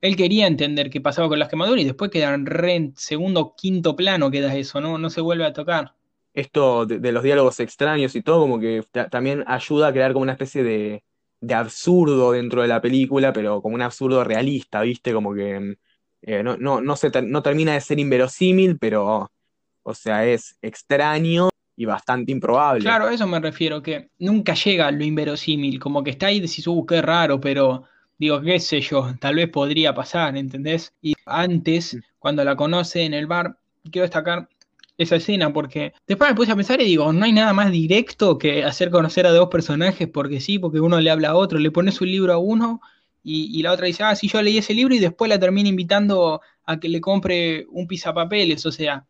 él 0.02 0.16
quería 0.18 0.46
entender 0.48 0.90
qué 0.90 1.00
pasaba 1.00 1.30
con 1.30 1.40
las 1.40 1.48
quemaduras 1.50 1.82
y 1.84 1.86
después 1.88 2.12
quedan 2.12 2.46
en 2.70 2.94
segundo, 2.98 3.56
quinto 3.58 3.96
plano 3.96 4.30
queda 4.30 4.54
eso, 4.56 4.82
¿no? 4.82 4.98
No 4.98 5.10
se 5.10 5.22
vuelve 5.22 5.46
a 5.46 5.54
tocar. 5.54 5.96
Esto 6.34 6.86
de, 6.86 7.00
de 7.00 7.12
los 7.12 7.24
diálogos 7.24 7.60
extraños 7.60 8.16
y 8.16 8.22
todo, 8.22 8.42
como 8.42 8.60
que 8.60 8.84
ta- 8.92 9.10
también 9.10 9.44
ayuda 9.48 9.88
a 9.88 9.92
crear 9.94 10.14
como 10.14 10.24
una 10.24 10.34
especie 10.34 10.64
de, 10.64 11.04
de 11.42 11.54
absurdo 11.54 12.32
dentro 12.34 12.62
de 12.62 12.68
la 12.68 12.82
película, 12.82 13.34
pero 13.34 13.62
como 13.62 13.76
un 13.76 13.82
absurdo 13.82 14.24
realista, 14.24 14.82
¿viste? 14.82 15.12
Como 15.14 15.34
que 15.34 15.60
mm, 15.60 15.76
eh, 16.22 16.44
no, 16.44 16.58
no, 16.58 16.82
no 16.82 16.96
se 16.96 17.10
no 17.22 17.42
termina 17.42 17.74
de 17.74 17.82
ser 17.82 18.00
inverosímil, 18.00 18.78
pero, 18.78 19.32
o 19.84 19.94
sea, 19.94 20.26
es 20.26 20.58
extraño 20.62 21.50
y 21.76 21.86
bastante 21.86 22.32
improbable. 22.32 22.82
Claro, 22.82 23.08
a 23.08 23.14
eso 23.14 23.26
me 23.26 23.40
refiero, 23.40 23.82
que 23.82 24.10
nunca 24.20 24.54
llega 24.54 24.88
a 24.88 24.92
lo 24.92 25.04
inverosímil, 25.04 25.80
como 25.80 26.04
que 26.04 26.12
está 26.12 26.28
ahí 26.28 26.38
y 26.38 26.42
decís, 26.42 26.68
uh, 26.68 26.86
qué 26.86 27.02
raro, 27.02 27.40
pero 27.40 27.86
digo, 28.18 28.42
qué 28.42 28.60
sé 28.60 28.82
yo, 28.82 29.16
tal 29.20 29.36
vez 29.36 29.50
podría 29.50 29.94
pasar, 29.94 30.36
¿entendés? 30.36 30.94
Y 31.02 31.14
antes, 31.26 31.98
cuando 32.20 32.44
la 32.44 32.56
conoce 32.56 33.04
en 33.04 33.14
el 33.14 33.28
bar, 33.28 33.58
quiero 33.90 34.04
destacar 34.04 34.50
esa 34.98 35.16
escena 35.16 35.54
porque 35.54 35.94
después 36.06 36.30
me 36.30 36.36
puse 36.36 36.52
a 36.52 36.58
pensar 36.58 36.82
y 36.82 36.86
digo, 36.86 37.14
no 37.14 37.24
hay 37.24 37.32
nada 37.32 37.54
más 37.54 37.72
directo 37.72 38.38
que 38.38 38.66
hacer 38.66 38.92
conocer 38.92 39.26
a 39.26 39.32
dos 39.32 39.48
personajes 39.48 40.10
porque 40.10 40.42
sí, 40.42 40.60
porque 40.60 40.82
uno 40.82 41.00
le 41.00 41.10
habla 41.10 41.30
a 41.30 41.36
otro, 41.36 41.58
le 41.58 41.72
pones 41.72 42.02
un 42.02 42.12
libro 42.12 42.34
a 42.34 42.38
uno 42.38 42.82
y, 43.24 43.62
la 43.62 43.72
otra 43.74 43.88
dice, 43.88 44.04
ah, 44.04 44.16
sí, 44.16 44.28
yo 44.28 44.42
leí 44.42 44.58
ese 44.58 44.74
libro 44.74 44.96
y 44.96 45.00
después 45.00 45.30
la 45.30 45.40
termina 45.40 45.70
invitando 45.70 46.42
a 46.66 46.80
que 46.80 46.90
le 46.90 47.02
compre 47.02 47.66
un 47.70 47.88
pisapapeles, 47.88 48.66
o 48.66 48.72
sea 48.72 49.06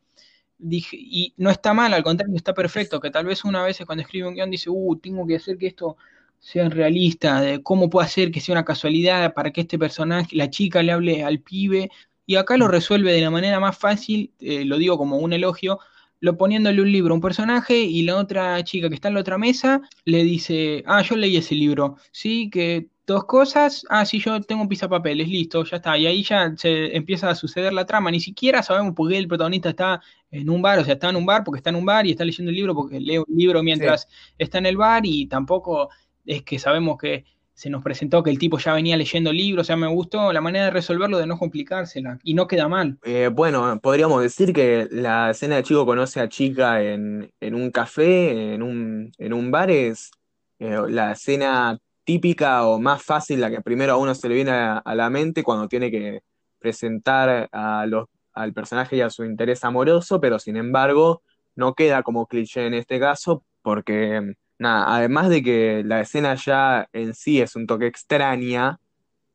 dije, 0.59 0.97
y 0.99 1.33
no 1.37 1.49
está 1.49 1.73
mal, 1.73 1.93
al 1.93 2.03
contrario, 2.03 2.35
está 2.35 2.53
perfecto, 2.53 2.99
que 2.99 3.09
tal 3.09 3.25
vez 3.25 3.43
una 3.45 3.63
vez 3.63 3.81
cuando 3.85 4.03
escribe 4.03 4.27
un 4.27 4.35
guion 4.35 4.51
dice, 4.51 4.69
uh, 4.69 4.95
tengo 4.97 5.25
que 5.25 5.37
hacer 5.37 5.57
que 5.57 5.67
esto 5.67 5.97
sea 6.39 6.69
realista, 6.69 7.41
de 7.41 7.63
cómo 7.63 7.89
puedo 7.89 8.05
hacer 8.05 8.31
que 8.31 8.41
sea 8.41 8.53
una 8.53 8.65
casualidad 8.65 9.33
para 9.33 9.51
que 9.51 9.61
este 9.61 9.79
personaje, 9.79 10.35
la 10.35 10.49
chica 10.49 10.83
le 10.83 10.91
hable 10.91 11.23
al 11.23 11.39
pibe, 11.39 11.89
y 12.25 12.35
acá 12.35 12.57
lo 12.57 12.67
resuelve 12.67 13.11
de 13.13 13.21
la 13.21 13.31
manera 13.31 13.59
más 13.59 13.77
fácil, 13.77 14.31
eh, 14.39 14.65
lo 14.65 14.77
digo 14.77 14.97
como 14.97 15.17
un 15.17 15.33
elogio, 15.33 15.79
lo 16.19 16.37
poniéndole 16.37 16.81
un 16.81 16.91
libro 16.91 17.13
a 17.13 17.15
un 17.15 17.21
personaje 17.21 17.77
y 17.77 18.03
la 18.03 18.17
otra 18.17 18.61
chica 18.63 18.89
que 18.89 18.95
está 18.95 19.07
en 19.07 19.13
la 19.13 19.21
otra 19.21 19.37
mesa 19.37 19.81
le 20.03 20.23
dice, 20.23 20.83
ah, 20.85 21.01
yo 21.01 21.15
leí 21.15 21.37
ese 21.37 21.55
libro, 21.55 21.95
sí, 22.11 22.49
que 22.49 22.87
dos 23.09 23.25
cosas, 23.25 23.85
ah, 23.89 24.05
sí, 24.05 24.19
yo 24.19 24.39
tengo 24.41 24.61
un 24.61 24.69
pisapapeles, 24.69 25.27
listo, 25.27 25.63
ya 25.63 25.77
está, 25.77 25.97
y 25.97 26.05
ahí 26.05 26.23
ya 26.23 26.53
se 26.55 26.95
empieza 26.95 27.29
a 27.29 27.35
suceder 27.35 27.73
la 27.73 27.85
trama, 27.85 28.11
ni 28.11 28.19
siquiera 28.19 28.63
sabemos 28.63 28.93
por 28.93 29.09
qué 29.09 29.17
el 29.17 29.27
protagonista 29.27 29.69
está 29.69 30.01
en 30.31 30.49
un 30.49 30.61
bar, 30.61 30.79
o 30.79 30.85
sea, 30.85 30.93
está 30.93 31.09
en 31.09 31.15
un 31.15 31.25
bar 31.25 31.43
porque 31.43 31.57
está 31.57 31.71
en 31.71 31.75
un 31.75 31.85
bar 31.85 32.05
y 32.05 32.11
está 32.11 32.23
leyendo 32.23 32.51
el 32.51 32.55
libro 32.55 32.75
porque 32.75 32.99
lee 32.99 33.17
un 33.17 33.25
libro 33.35 33.63
mientras 33.63 34.07
está 34.37 34.59
en 34.59 34.67
el 34.67 34.77
bar 34.77 35.05
y 35.05 35.25
tampoco 35.27 35.89
es 36.25 36.43
que 36.43 36.59
sabemos 36.59 36.97
que 36.97 37.25
se 37.53 37.69
nos 37.69 37.83
presentó 37.83 38.23
que 38.23 38.29
el 38.29 38.37
tipo 38.37 38.57
ya 38.59 38.73
venía 38.73 38.95
leyendo 38.95 39.33
libros, 39.33 39.65
o 39.65 39.67
sea, 39.67 39.75
me 39.75 39.87
gustó 39.87 40.31
la 40.31 40.39
manera 40.39 40.65
de 40.65 40.71
resolverlo 40.71 41.17
de 41.17 41.25
no 41.25 41.37
complicársela 41.37 42.19
y 42.23 42.35
no 42.35 42.47
queda 42.47 42.69
mal. 42.69 42.99
Eh, 43.03 43.29
bueno, 43.33 43.79
podríamos 43.81 44.21
decir 44.21 44.53
que 44.53 44.87
la 44.91 45.31
escena 45.31 45.57
de 45.57 45.63
chico 45.63 45.85
conoce 45.85 46.21
a 46.21 46.29
chica 46.29 46.81
en, 46.81 47.31
en 47.41 47.55
un 47.55 47.71
café, 47.71 48.53
en 48.53 48.61
un, 48.61 49.11
en 49.17 49.33
un 49.33 49.51
bar, 49.51 49.71
es 49.71 50.11
eh, 50.59 50.79
la 50.87 51.13
escena 51.13 51.79
típica 52.09 52.65
o 52.65 52.79
más 52.79 53.03
fácil, 53.03 53.39
la 53.39 53.51
que 53.51 53.61
primero 53.61 53.93
a 53.93 53.97
uno 53.97 54.15
se 54.15 54.27
le 54.27 54.33
viene 54.33 54.49
a, 54.51 54.95
la 54.95 55.11
mente 55.11 55.43
cuando 55.43 55.67
tiene 55.67 55.91
que 55.91 56.21
presentar 56.57 57.47
al 57.51 58.53
personaje 58.55 58.95
y 58.95 59.01
a 59.01 59.11
su 59.11 59.23
interés 59.25 59.63
amoroso, 59.63 60.19
pero 60.19 60.39
sin 60.39 60.57
embargo 60.57 61.21
no 61.55 61.75
queda 61.75 62.01
como 62.01 62.25
cliché 62.25 62.65
en 62.65 62.73
este 62.73 62.99
caso, 62.99 63.43
porque 63.61 64.33
nada, 64.57 64.95
además 64.95 65.29
de 65.29 65.43
que 65.43 65.83
la 65.85 66.01
escena 66.01 66.33
ya 66.33 66.89
en 66.93 67.13
sí 67.13 67.41
es 67.41 67.55
un 67.55 67.67
toque 67.67 67.85
extraña, 67.85 68.79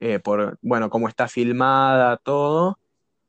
eh, 0.01 0.19
por, 0.19 0.59
bueno, 0.61 0.91
cómo 0.91 1.07
está 1.09 1.29
filmada, 1.29 2.17
todo. 2.17 2.81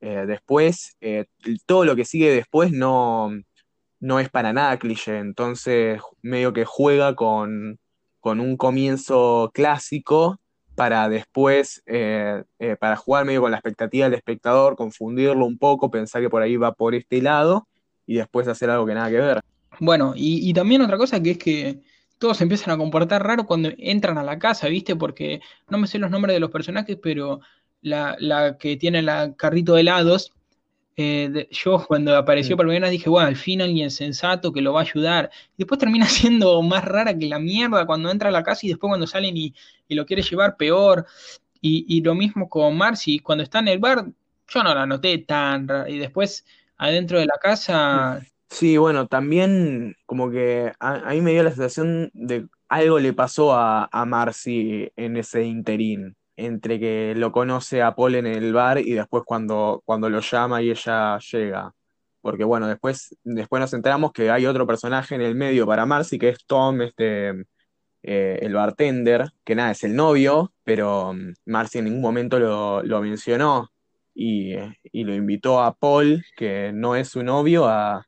Eh, 0.02 0.26
después, 0.26 0.98
eh, 1.02 1.26
todo 1.68 1.86
lo 1.86 1.96
que 1.96 2.06
sigue 2.06 2.32
después 2.32 2.72
no, 2.72 3.30
no 4.00 4.20
es 4.20 4.30
para 4.30 4.54
nada 4.54 4.80
cliché, 4.80 5.20
entonces 5.20 6.02
medio 6.24 6.52
que 6.52 6.66
juega 6.66 7.14
con, 7.16 7.78
con 8.26 8.40
un 8.40 8.58
comienzo 8.58 9.52
clásico 9.54 10.40
para 10.74 11.08
después, 11.10 11.84
eh, 11.86 12.42
eh, 12.58 12.76
para 12.76 12.96
jugar 12.96 13.24
medio 13.24 13.42
con 13.42 13.52
la 13.52 13.58
expectativa 13.58 14.06
del 14.06 14.16
espectador, 14.16 14.76
confundirlo 14.76 15.46
un 15.46 15.60
poco, 15.60 15.92
pensar 15.92 16.24
que 16.24 16.30
por 16.32 16.42
ahí 16.42 16.58
va 16.58 16.74
por 16.74 16.96
este 16.96 17.22
lado 17.22 17.68
y 18.08 18.16
después 18.16 18.48
hacer 18.48 18.72
algo 18.72 18.88
que 18.88 18.96
nada 18.96 19.12
que 19.12 19.18
ver. 19.18 19.42
Bueno, 19.80 20.14
y, 20.16 20.52
también 20.56 20.82
otra 20.82 20.98
cosa 20.98 21.22
que 21.22 21.32
es 21.32 21.38
que 21.38 21.82
todos 22.18 22.42
empiezan 22.42 22.74
a 22.74 22.78
comportar 22.78 23.24
raro 23.24 23.46
cuando 23.46 23.70
entran 23.78 24.18
a 24.18 24.24
la 24.24 24.40
casa, 24.40 24.70
¿viste? 24.70 24.96
Porque 24.96 25.40
no 25.70 25.78
me 25.78 25.86
sé 25.86 26.00
los 26.00 26.10
nombres 26.10 26.34
de 26.34 26.40
los 26.40 26.50
personajes, 26.50 26.98
pero 27.00 27.42
la, 27.82 28.16
la 28.18 28.58
que 28.58 28.76
tiene 28.76 29.04
la 29.04 29.36
carrito 29.36 29.76
de 29.76 29.82
helados, 29.82 30.34
eh, 30.98 31.30
de- 31.32 31.48
yo 31.52 31.84
cuando 31.88 32.16
apareció 32.16 32.56
Mm. 32.56 32.58
por 32.58 32.66
primera 32.68 32.86
vez 32.88 32.92
dije, 32.92 33.10
bueno, 33.10 33.28
al 33.28 33.36
fin 33.36 33.62
alguien 33.62 33.92
sensato 33.92 34.52
que 34.54 34.62
lo 34.62 34.74
va 34.74 34.82
a 34.82 34.84
ayudar. 34.84 35.30
Y 35.58 35.60
después 35.60 35.80
termina 35.80 36.06
siendo 36.32 36.62
más 36.64 36.86
rara 36.86 37.18
que 37.18 37.28
la 37.28 37.40
mierda 37.40 37.86
cuando 37.86 38.10
entra 38.12 38.30
a 38.30 38.32
la 38.32 38.44
casa 38.44 38.66
y 38.66 38.70
después 38.70 38.90
cuando 38.90 39.08
salen 39.08 39.36
y, 39.38 39.54
y 39.88 39.96
lo 39.96 40.06
quiere 40.06 40.22
llevar 40.24 40.58
peor. 40.58 41.06
Y, 41.62 41.86
y 41.90 42.02
lo 42.02 42.16
mismo 42.16 42.50
con 42.50 42.78
Marcy, 42.78 43.20
cuando 43.20 43.44
está 43.44 43.60
en 43.60 43.70
el 43.70 43.80
bar, 43.80 44.06
yo 44.48 44.64
no 44.64 44.76
la 44.76 44.86
noté 44.86 45.18
tan 45.20 45.68
rara. 45.68 45.90
Y 45.90 45.98
después 46.00 46.46
adentro 46.78 47.20
de 47.20 47.26
la 47.28 47.38
casa, 47.42 48.22
Sí, 48.50 48.78
bueno, 48.78 49.08
también 49.08 49.96
como 50.06 50.30
que 50.32 50.72
a, 50.80 51.10
a 51.10 51.14
mí 51.14 51.22
me 51.22 51.32
dio 51.32 51.44
la 51.44 51.50
sensación 51.52 52.10
de 52.14 52.48
algo 52.70 53.00
le 53.00 53.14
pasó 53.14 53.54
a, 53.54 53.90
a 53.92 54.06
Marcy 54.06 54.90
en 54.96 55.18
ese 55.18 55.44
interín, 55.44 56.16
entre 56.38 56.80
que 56.80 57.14
lo 57.16 57.32
conoce 57.32 57.82
a 57.82 57.96
Paul 57.96 58.16
en 58.16 58.28
el 58.28 58.54
bar 58.54 58.80
y 58.80 58.94
después 58.94 59.24
cuando, 59.26 59.82
cuando 59.86 60.10
lo 60.10 60.20
llama 60.20 60.62
y 60.62 60.72
ella 60.72 61.18
llega. 61.20 61.74
Porque 62.22 62.44
bueno, 62.44 62.68
después, 62.68 63.16
después 63.24 63.60
nos 63.60 63.74
enteramos 63.74 64.12
que 64.12 64.32
hay 64.32 64.46
otro 64.46 64.66
personaje 64.68 65.16
en 65.16 65.22
el 65.22 65.36
medio 65.36 65.66
para 65.68 65.86
Marcy, 65.86 66.18
que 66.18 66.30
es 66.30 66.46
Tom, 66.46 66.82
este, 66.82 67.46
eh, 68.04 68.40
el 68.42 68.54
bartender, 68.54 69.32
que 69.44 69.56
nada, 69.56 69.72
es 69.72 69.84
el 69.84 69.96
novio, 69.96 70.54
pero 70.64 71.14
mm, 71.14 71.34
Marcy 71.46 71.80
en 71.80 71.86
ningún 71.86 72.02
momento 72.02 72.40
lo, 72.40 72.84
lo 72.84 73.02
mencionó 73.02 73.72
y, 74.14 74.56
y 74.92 75.04
lo 75.04 75.14
invitó 75.14 75.62
a 75.62 75.76
Paul, 75.76 76.26
que 76.36 76.72
no 76.74 76.96
es 76.96 77.10
su 77.10 77.24
novio, 77.24 77.66
a, 77.68 78.06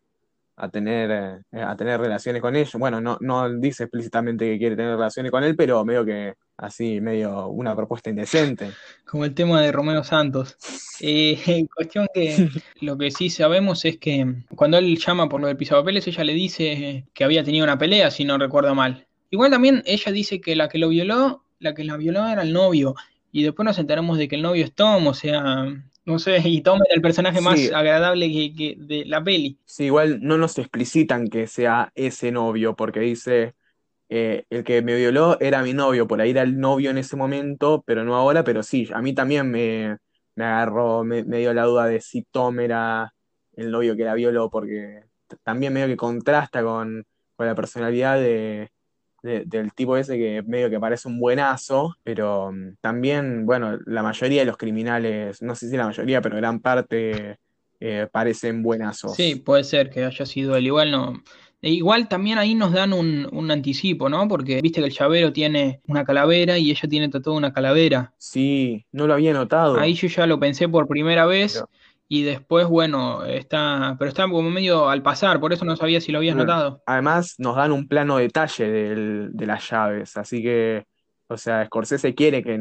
a 0.58 0.70
tener, 0.70 1.44
eh, 1.52 1.62
a 1.62 1.76
tener 1.76 2.00
relaciones 2.00 2.42
con 2.42 2.56
ellos. 2.56 2.74
Bueno, 2.74 3.00
no, 3.00 3.18
no 3.22 3.50
dice 3.60 3.84
explícitamente 3.84 4.46
que 4.46 4.58
quiere 4.58 4.76
tener 4.76 4.96
relaciones 4.96 5.32
con 5.32 5.44
él, 5.44 5.56
pero 5.56 5.86
medio 5.86 6.04
que 6.04 6.34
así, 6.58 7.00
medio 7.02 7.48
una 7.48 7.76
propuesta 7.76 8.10
indecente. 8.10 8.78
Como 9.06 9.26
el 9.26 9.34
tema 9.34 9.62
de 9.62 9.72
Romeo 9.72 10.04
Santos. 10.04 10.58
Eh, 11.00 11.40
en 11.48 11.68
cuestión 11.68 12.08
que 12.14 12.50
lo 12.82 12.98
que 12.98 13.12
sí 13.12 13.30
sabemos 13.30 13.86
es 13.86 13.98
que 13.98 14.44
cuando 14.56 14.78
él 14.78 14.98
llama 14.98 15.30
por 15.30 15.42
lo 15.42 15.48
del 15.48 15.58
pisapapeles, 15.58 16.08
ella 16.08 16.24
le 16.24 16.34
dice 16.34 17.08
que 17.14 17.24
había 17.24 17.44
tenido 17.44 17.64
una 17.64 17.78
pelea, 17.78 18.12
si 18.12 18.26
no 18.26 18.38
recuerdo 18.38 18.76
mal. 18.76 19.08
Igual 19.30 19.52
también 19.52 19.84
ella 19.86 20.12
dice 20.12 20.42
que 20.42 20.56
la 20.56 20.70
que 20.70 20.78
lo 20.78 20.90
violó, 20.90 21.44
la 21.60 21.74
que 21.74 21.84
la 21.84 21.98
violó 21.98 22.28
era 22.28 22.42
el 22.44 22.54
novio. 22.54 22.96
Y 23.32 23.44
después 23.44 23.66
nos 23.66 23.78
enteramos 23.80 24.18
de 24.18 24.28
que 24.28 24.36
el 24.36 24.42
novio 24.42 24.64
es 24.66 24.74
Tom, 24.74 25.08
o 25.08 25.14
sea, 25.14 25.66
no 26.06 26.20
sé, 26.20 26.38
y 26.46 26.62
Tom 26.62 26.80
era 26.86 26.96
el 26.96 27.02
personaje 27.02 27.42
más 27.42 27.60
Sí, 27.60 27.70
agradable 27.74 28.32
que, 28.32 28.54
que 28.54 28.76
de 28.78 29.06
la 29.06 29.24
peli. 29.24 29.60
sí, 29.66 29.86
igual 29.86 30.20
no 30.22 30.38
nos 30.38 30.58
explicitan 30.58 31.28
que 31.28 31.48
sea 31.48 31.92
ese 31.96 32.32
novio, 32.32 32.76
porque 32.76 33.00
dice, 33.02 33.56
eh, 34.10 34.46
el 34.50 34.64
que 34.64 34.82
me 34.82 34.96
violó 34.96 35.40
era 35.40 35.62
mi 35.64 35.74
novio, 35.74 36.08
por 36.08 36.22
ahí 36.22 36.32
era 36.32 36.42
el 36.44 36.60
novio 36.60 36.92
en 36.92 36.98
ese 36.98 37.16
momento, 37.16 37.84
pero 37.86 38.04
no 38.04 38.16
ahora, 38.16 38.44
pero 38.44 38.64
sí, 38.64 38.88
a 38.94 39.02
mí 39.02 39.14
también 39.14 39.50
me, 39.52 39.98
me 40.36 40.46
agarró, 40.46 41.04
me, 41.04 41.24
dio 41.24 41.54
la 41.54 41.64
duda 41.64 41.86
de 41.88 42.02
si 42.02 42.24
Tom 42.24 42.60
era 42.60 43.14
el 43.56 43.72
novio 43.72 43.96
que 43.96 44.04
la 44.06 44.14
violó, 44.14 44.50
porque 44.50 45.02
también 45.44 45.74
medio 45.74 45.88
que 45.88 45.98
contrasta 45.98 46.64
con, 46.64 47.06
con 47.36 47.46
la 47.48 47.56
personalidad 47.56 48.18
de, 48.20 48.70
de- 49.24 49.44
del 49.46 49.74
tipo 49.74 49.98
ese 49.98 50.18
que 50.18 50.44
medio 50.44 50.70
que 50.70 50.80
parece 50.80 51.08
un 51.08 51.20
buenazo, 51.20 51.96
pero 52.04 52.52
mm, 52.52 52.76
también, 52.82 53.46
bueno, 53.46 53.78
la 53.86 54.04
mayoría 54.04 54.42
de 54.42 54.46
los 54.46 54.58
criminales, 54.58 55.42
no 55.42 55.56
sé 55.56 55.70
si 55.70 55.78
la 55.78 55.86
mayoría, 55.88 56.22
pero 56.22 56.38
gran 56.38 56.60
parte 56.60 57.38
eh, 57.80 58.08
parecen 58.12 58.58
Sí, 58.58 58.64
buenazos. 58.64 59.18
puede 59.44 59.64
ser 59.64 59.90
que 59.90 60.04
haya 60.06 60.26
sido 60.26 60.56
él. 60.56 60.68
Igual 60.68 60.92
no. 60.92 61.14
E 61.62 61.72
Igual 61.72 62.08
también 62.08 62.38
ahí 62.38 62.56
nos 62.56 62.72
dan 62.72 62.94
un, 62.94 63.28
un 63.32 63.52
anticipo, 63.52 64.10
¿no? 64.10 64.28
Porque 64.28 64.62
viste 64.62 64.82
que 64.82 64.88
el 64.88 64.94
llavero 64.94 65.34
tiene 65.34 65.82
una 65.88 66.06
calavera 66.06 66.58
y 66.58 66.72
ella 66.72 66.88
tiene 66.90 67.10
tatuada 67.10 67.38
una 67.38 67.54
calavera. 67.54 68.14
Sí, 68.18 68.86
no 68.92 69.08
lo 69.08 69.14
había 69.14 69.32
Ahí 69.32 69.40
notado, 69.40 69.76
yo 69.76 70.08
ya 70.08 70.28
lo 70.28 70.40
pensé 70.40 70.68
por 70.70 70.88
primera 70.88 71.26
vez 71.26 71.54
pero 71.54 71.70
y 72.10 72.24
después, 72.24 72.68
bueno, 72.68 73.26
está, 73.26 73.96
pero 74.00 74.08
está 74.10 74.24
como 74.30 74.50
medio 74.50 74.88
al 74.90 75.04
pasar, 75.04 75.40
por 75.42 75.52
eso 75.52 75.66
no 75.66 75.76
sabía 75.76 76.00
si 76.00 76.12
lo 76.12 76.20
habías 76.20 76.38
notado. 76.38 76.82
Además 76.86 77.36
nos 77.38 77.56
dan 77.58 77.72
un 77.74 77.88
plano 77.88 78.18
detalle 78.18 78.70
del- 78.72 79.30
de 79.34 79.46
las 79.46 79.70
llaves, 79.70 80.16
así 80.16 80.42
que, 80.42 80.86
o 81.28 81.38
sea, 81.38 81.66
Scorsese 81.66 82.16
quiere 82.16 82.42
que, 82.44 82.58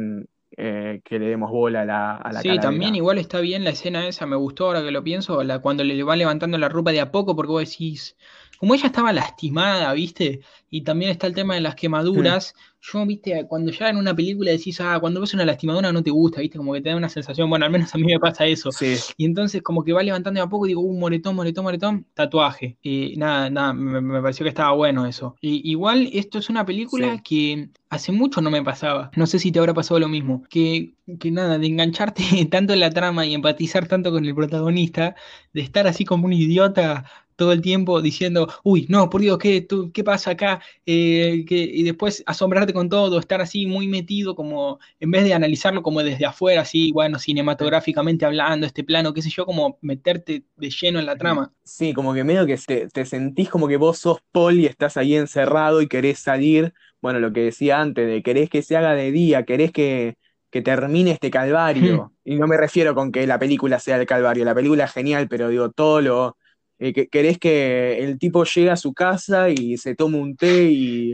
eh, 0.57 1.01
que 1.05 1.19
le 1.19 1.27
demos 1.29 1.51
bola 1.51 1.83
a 1.83 1.85
la, 1.85 2.17
a 2.17 2.33
la 2.33 2.41
Sí, 2.41 2.59
también 2.59 2.95
igual 2.95 3.19
está 3.19 3.41
bien 3.41 3.65
la 3.65 3.71
escena 3.71 4.07
esa, 4.09 4.27
me 4.27 4.37
gustó 4.37 4.67
ahora 4.67 4.83
que 4.83 4.91
lo 4.91 5.03
pienso, 5.03 5.43
la, 5.43 5.61
cuando 5.61 5.85
le 5.85 6.03
va 6.03 6.17
levantando 6.17 6.59
la 6.59 6.69
ropa 6.69 6.93
de 6.93 7.01
a 7.01 7.11
poco, 7.13 7.35
porque 7.37 7.53
vos 7.53 7.69
decís, 7.71 8.17
como 8.59 8.75
ella 8.75 8.87
estaba 8.87 9.13
lastimada, 9.13 9.93
¿viste? 9.93 10.41
Y 10.71 10.83
también 10.83 11.11
está 11.11 11.27
el 11.27 11.35
tema 11.35 11.55
de 11.55 11.61
las 11.61 11.75
quemaduras. 11.75 12.55
Yo, 12.81 13.05
¿viste? 13.05 13.47
Cuando 13.49 13.73
ya 13.73 13.89
en 13.89 13.97
una 13.97 14.15
película 14.15 14.51
decís, 14.51 14.81
ah, 14.81 14.99
cuando 15.01 15.21
ves 15.21 15.35
una 15.35 15.45
lastimadura 15.45 15.93
no 15.93 16.03
te 16.03 16.11
gusta, 16.11 16.41
¿viste? 16.41 16.59
Como 16.59 16.73
que 16.73 16.81
te 16.81 16.91
da 16.91 16.97
una 16.97 17.09
sensación, 17.09 17.51
bueno, 17.51 17.65
al 17.65 17.73
menos 17.73 17.95
a 17.95 17.99
mí 17.99 18.05
me 18.05 18.19
pasa 18.21 18.47
eso. 18.47 18.71
sí, 18.71 18.97
Y 19.17 19.25
entonces 19.25 19.63
como 19.63 19.83
que 19.83 19.93
va 19.93 20.03
levantando 20.03 20.39
de 20.39 20.45
a 20.45 20.49
poco 20.49 20.67
y 20.67 20.71
digo, 20.71 20.83
uh, 20.83 20.99
moretón, 20.99 21.35
moretón, 21.35 21.65
moretón, 21.65 22.07
tatuaje. 22.15 22.77
Y 22.83 23.15
nada, 23.17 23.51
nada, 23.51 23.73
me, 23.73 24.01
me 24.01 24.23
pareció 24.23 24.45
que 24.45 24.51
estaba 24.51 24.73
bueno 24.73 25.07
eso. 25.07 25.37
Y, 25.41 25.69
igual 25.69 26.09
esto 26.13 26.39
es 26.39 26.49
una 26.49 26.65
película 26.65 27.17
sí. 27.17 27.23
que 27.23 27.69
hace 27.89 28.13
mucho 28.13 28.41
no 28.41 28.51
me 28.51 28.63
pasaba. 28.63 29.11
No 29.17 29.27
sé 29.27 29.39
si 29.39 29.51
te 29.51 29.59
habrá 29.59 29.75
pasado 29.75 30.01
lo 30.01 30.09
mismo. 30.09 30.45
Que, 30.49 30.95
que 31.19 31.31
nada, 31.31 31.59
de 31.59 31.67
engancharte 31.67 32.23
tanto 32.51 32.73
en 32.73 32.81
la 32.81 32.91
trama 32.91 33.27
y 33.27 33.35
empatizar 33.35 33.89
tanto 33.89 34.11
con 34.11 34.25
el 34.25 34.35
protagonista, 34.35 35.17
de 35.53 35.61
estar 35.61 35.87
así 35.87 36.05
como 36.05 36.27
un 36.27 36.33
idiota 36.33 37.05
todo 37.37 37.53
el 37.53 37.61
tiempo 37.61 38.01
diciendo, 38.03 38.49
uy, 38.65 38.87
no, 38.89 39.09
por 39.09 39.21
Dios, 39.21 39.39
¿qué, 39.39 39.61
tú, 39.61 39.93
qué 39.93 40.03
pasa 40.03 40.33
acá? 40.33 40.61
Eh, 40.85 41.45
que, 41.47 41.57
y 41.57 41.83
después 41.83 42.23
asombrarte 42.27 42.73
con 42.73 42.89
todo, 42.89 43.19
estar 43.19 43.41
así 43.41 43.67
muy 43.67 43.87
metido, 43.87 44.35
como 44.35 44.81
en 44.99 45.11
vez 45.11 45.25
de 45.25 45.35
analizarlo 45.35 45.83
como 45.83 46.03
desde 46.03 46.27
afuera, 46.27 46.63
así, 46.63 46.93
bueno, 46.93 47.19
cinematográficamente 47.19 48.25
hablando, 48.25 48.67
este 48.67 48.85
plano, 48.85 49.13
qué 49.13 49.23
sé 49.23 49.31
yo, 49.31 49.47
como 49.47 49.79
meterte 49.83 50.45
de 50.57 50.71
lleno 50.71 50.99
en 50.99 51.07
la 51.07 51.17
trama. 51.17 51.53
Sí, 51.63 51.93
como 51.93 52.15
que 52.15 52.25
medio 52.25 52.47
que 52.47 52.57
te, 52.57 52.89
te 52.89 53.05
sentís 53.05 53.49
como 53.49 53.69
que 53.69 53.77
vos 53.77 53.99
sos 53.99 54.19
Paul 54.33 54.59
y 54.59 54.67
estás 54.67 54.97
ahí 54.97 55.15
encerrado 55.15 55.83
y 55.83 55.89
querés 55.89 56.19
salir. 56.19 56.73
Bueno, 57.03 57.21
lo 57.21 57.33
que 57.33 57.41
decía 57.43 57.81
antes, 57.81 58.07
de 58.07 58.23
querés 58.23 58.49
que 58.51 58.63
se 58.63 58.77
haga 58.77 58.95
de 58.95 59.13
día, 59.13 59.45
querés 59.45 59.71
que, 59.73 60.17
que 60.51 60.63
termine 60.63 61.11
este 61.13 61.31
calvario. 61.31 62.13
Y 62.29 62.35
no 62.35 62.49
me 62.49 62.57
refiero 62.57 62.93
con 62.97 63.13
que 63.13 63.25
la 63.25 63.39
película 63.39 63.79
sea 63.79 63.97
el 63.99 64.05
calvario, 64.05 64.45
la 64.45 64.53
película 64.53 64.85
es 64.87 64.93
genial, 64.93 65.29
pero 65.29 65.49
digo, 65.49 65.71
todo 65.71 66.01
lo... 66.01 66.37
eh, 66.79 66.93
que, 66.93 67.09
querés 67.09 67.39
que 67.39 67.99
el 68.05 68.19
tipo 68.19 68.45
llegue 68.45 68.71
a 68.71 68.77
su 68.77 68.93
casa 68.93 69.51
y 69.51 69.77
se 69.79 69.95
tome 69.95 70.19
un 70.19 70.37
té 70.37 70.65
y, 70.71 71.13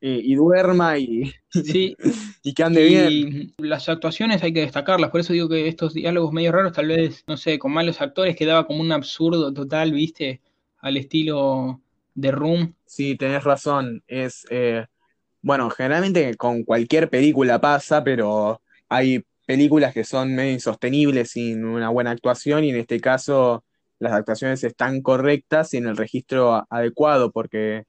y, 0.00 0.32
y 0.32 0.34
duerma 0.34 0.98
y, 0.98 1.32
Sí, 1.50 1.96
y 2.42 2.52
que 2.54 2.62
ande 2.62 2.84
bien. 2.84 3.10
y 3.10 3.54
las 3.58 3.88
actuaciones 3.88 4.42
hay 4.42 4.52
que 4.52 4.60
destacarlas, 4.60 5.10
por 5.10 5.20
eso 5.20 5.32
digo 5.32 5.48
que 5.48 5.66
estos 5.68 5.94
diálogos 5.94 6.32
medio 6.32 6.52
raros, 6.52 6.72
tal 6.72 6.88
vez, 6.88 7.24
no 7.26 7.36
sé, 7.36 7.58
con 7.58 7.72
malos 7.72 8.00
actores 8.00 8.36
quedaba 8.36 8.66
como 8.66 8.80
un 8.80 8.92
absurdo 8.92 9.52
total, 9.52 9.92
¿viste? 9.92 10.40
Al 10.80 10.96
estilo 10.96 11.80
de 12.14 12.30
Room. 12.30 12.74
Sí, 12.84 13.16
tenés 13.16 13.44
razón. 13.44 14.02
Es, 14.06 14.46
eh, 14.50 14.86
Bueno, 15.40 15.70
generalmente 15.70 16.34
con 16.36 16.64
cualquier 16.64 17.08
película 17.08 17.60
pasa, 17.60 18.02
pero 18.04 18.60
hay 18.88 19.24
películas 19.46 19.94
que 19.94 20.04
son 20.04 20.34
medio 20.34 20.52
insostenibles 20.52 21.30
sin 21.30 21.64
una 21.64 21.88
buena 21.88 22.10
actuación 22.10 22.64
y 22.64 22.70
en 22.70 22.76
este 22.76 23.00
caso 23.00 23.64
las 23.98 24.12
actuaciones 24.12 24.62
están 24.64 25.02
correctas 25.02 25.74
y 25.74 25.78
en 25.78 25.86
el 25.86 25.96
registro 25.96 26.66
adecuado 26.70 27.30
porque 27.32 27.84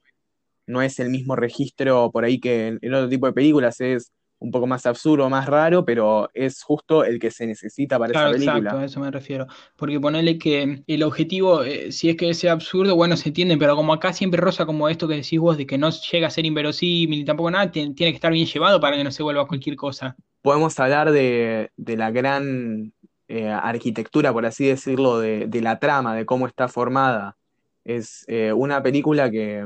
no 0.66 0.82
es 0.82 0.98
el 1.00 1.10
mismo 1.10 1.36
registro 1.36 2.10
por 2.10 2.24
ahí 2.24 2.40
que 2.40 2.78
en, 2.80 2.94
otro 2.94 3.08
tipo 3.08 3.26
de 3.26 3.32
películas, 3.32 3.80
es 3.80 4.12
un 4.38 4.50
poco 4.50 4.66
más 4.66 4.86
absurdo, 4.86 5.28
más 5.28 5.46
raro, 5.46 5.84
pero 5.84 6.30
es 6.32 6.62
justo 6.62 7.04
el 7.04 7.18
que 7.18 7.30
se 7.30 7.46
necesita 7.46 7.98
para 7.98 8.12
esa 8.12 8.20
Claro, 8.20 8.36
exacto, 8.36 8.60
película. 8.60 8.82
a 8.82 8.84
eso 8.86 9.00
me 9.00 9.10
refiero. 9.10 9.46
Porque 9.76 10.00
ponerle 10.00 10.38
que 10.38 10.82
el 10.86 11.02
objetivo, 11.02 11.62
eh, 11.62 11.92
si 11.92 12.08
es 12.08 12.16
que 12.16 12.32
sea 12.32 12.52
absurdo, 12.52 12.96
bueno, 12.96 13.18
se 13.18 13.28
entiende, 13.28 13.58
pero 13.58 13.76
como 13.76 13.92
acá 13.92 14.14
siempre 14.14 14.40
rosa 14.40 14.64
como 14.64 14.88
esto 14.88 15.06
que 15.06 15.16
decís 15.16 15.38
vos, 15.38 15.58
de 15.58 15.66
que 15.66 15.76
no 15.76 15.90
llega 15.90 16.28
a 16.28 16.30
ser 16.30 16.46
inverosímil 16.46 17.20
y 17.20 17.24
tampoco 17.24 17.50
nada, 17.50 17.70
tiene, 17.70 17.92
tiene 17.92 18.12
que 18.12 18.16
estar 18.16 18.32
bien 18.32 18.46
llevado 18.46 18.80
para 18.80 18.96
que 18.96 19.04
no 19.04 19.10
se 19.10 19.22
vuelva 19.22 19.46
cualquier 19.46 19.76
cosa. 19.76 20.16
Podemos 20.40 20.80
hablar 20.80 21.12
de, 21.12 21.70
de 21.76 21.96
la 21.98 22.10
gran 22.10 22.94
eh, 23.32 23.48
arquitectura, 23.48 24.32
por 24.32 24.44
así 24.44 24.66
decirlo, 24.66 25.20
de, 25.20 25.48
la 25.62 25.78
trama, 25.78 26.16
de 26.16 26.26
cómo 26.26 26.48
está 26.48 26.66
formada. 26.66 27.36
Es 27.84 28.24
eh, 28.26 28.52
una 28.52 28.82
película 28.82 29.30
que, 29.30 29.64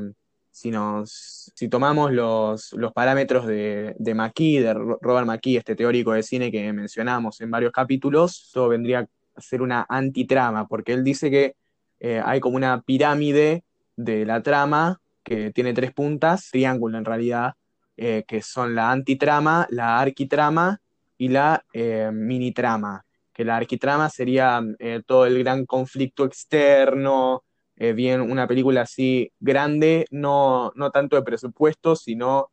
si 0.51 0.71
nos, 0.71 1.51
si 1.55 1.69
tomamos 1.71 2.13
los, 2.13 2.75
parámetros 2.95 3.47
de, 3.47 3.97
de 3.99 4.15
McKee, 4.15 4.61
de 4.61 4.75
Ro- 4.75 4.99
Robert 5.01 5.27
McKee, 5.27 5.57
este 5.57 5.75
teórico 5.75 6.13
de 6.13 6.23
cine 6.23 6.53
que 6.53 6.75
mencionamos 6.75 7.41
en 7.41 7.51
varios 7.51 7.73
capítulos, 7.73 8.49
eso 8.51 8.69
vendría 8.69 9.09
a 9.35 9.41
ser 9.41 9.63
una 9.63 9.87
antitrama, 9.89 10.69
porque 10.69 10.93
él 10.93 11.03
dice 11.03 11.31
que 11.31 11.57
eh, 12.01 12.21
hay 12.23 12.41
como 12.41 12.57
una 12.57 12.83
pirámide 12.83 13.65
de 13.97 14.27
la 14.27 14.43
trama 14.43 15.01
que 15.23 15.53
tiene 15.53 15.73
tres 15.73 15.95
puntas, 15.95 16.51
triángulo 16.51 16.99
en 16.99 17.07
realidad 17.07 17.55
que 17.97 18.43
son 18.43 18.75
la 18.75 18.91
antitrama, 18.91 19.69
la 19.71 20.01
arquitrama 20.01 20.81
y 21.17 21.29
la 21.29 21.65
minitrama. 22.13 23.05
Que 23.35 23.45
la 23.45 23.57
arquitrama 23.57 24.09
sería 24.09 24.63
eh, 24.79 25.03
todo 25.05 25.27
el 25.27 25.39
gran 25.41 25.67
conflicto 25.67 26.25
externo, 26.25 27.45
eh, 27.77 27.93
bien 27.93 28.23
una 28.23 28.47
película 28.47 28.83
así 28.83 29.31
grande, 29.41 30.07
no, 30.11 30.73
no 30.75 30.91
tanto 30.91 31.17
de 31.17 31.23
presupuesto, 31.23 31.97
sino 31.97 32.51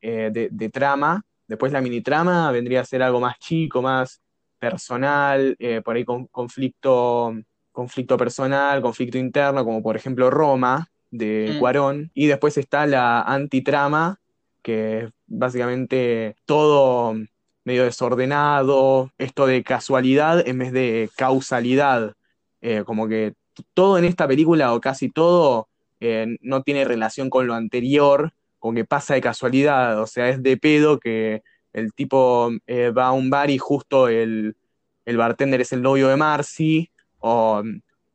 eh, 0.00 0.30
de, 0.32 0.48
de 0.50 0.68
trama. 0.70 1.22
Después 1.46 1.70
la 1.70 1.80
minitrama 1.80 2.50
vendría 2.50 2.80
a 2.80 2.84
ser 2.84 3.02
algo 3.02 3.20
más 3.20 3.38
chico, 3.38 3.82
más 3.82 4.20
personal, 4.58 5.56
por 5.84 5.94
ahí 5.94 6.04
con, 6.04 6.26
conflicto, 6.28 7.34
conflicto 7.70 8.16
personal, 8.16 8.80
conflicto 8.80 9.18
interno, 9.18 9.62
como 9.62 9.82
por 9.82 9.94
ejemplo 9.94 10.30
Roma 10.30 10.88
de 11.14 11.54
Mm, 11.54 11.58
Cuarón. 11.58 12.10
Y 12.14 12.26
después 12.26 12.58
está 12.58 12.86
la 12.86 13.22
antitrama, 13.22 14.20
que 14.62 14.98
es 14.98 15.10
básicamente 15.26 16.36
todo 16.44 17.14
medio 17.64 17.84
desordenado, 17.84 19.10
esto 19.18 19.46
de 19.46 19.62
casualidad 19.62 20.46
en 20.46 20.58
vez 20.58 20.72
de 20.72 21.10
causalidad. 21.16 22.14
Eh, 22.60 22.84
como 22.84 23.08
que 23.08 23.34
todo 23.74 23.98
en 23.98 24.04
esta 24.04 24.28
película, 24.28 24.74
o 24.74 24.80
casi 24.80 25.10
todo, 25.10 25.68
eh, 26.00 26.36
no 26.40 26.62
tiene 26.62 26.84
relación 26.84 27.30
con 27.30 27.46
lo 27.46 27.54
anterior, 27.54 28.32
con 28.58 28.74
que 28.74 28.84
pasa 28.84 29.14
de 29.14 29.20
casualidad, 29.20 30.00
o 30.00 30.06
sea, 30.06 30.28
es 30.28 30.42
de 30.42 30.56
pedo 30.56 30.98
que 30.98 31.42
el 31.72 31.92
tipo 31.92 32.50
eh, 32.66 32.90
va 32.90 33.06
a 33.06 33.12
un 33.12 33.30
bar 33.30 33.50
y 33.50 33.58
justo 33.58 34.08
el, 34.08 34.56
el 35.04 35.16
bartender 35.16 35.60
es 35.60 35.72
el 35.72 35.82
novio 35.82 36.08
de 36.08 36.16
Marcy, 36.16 36.90
o 37.18 37.62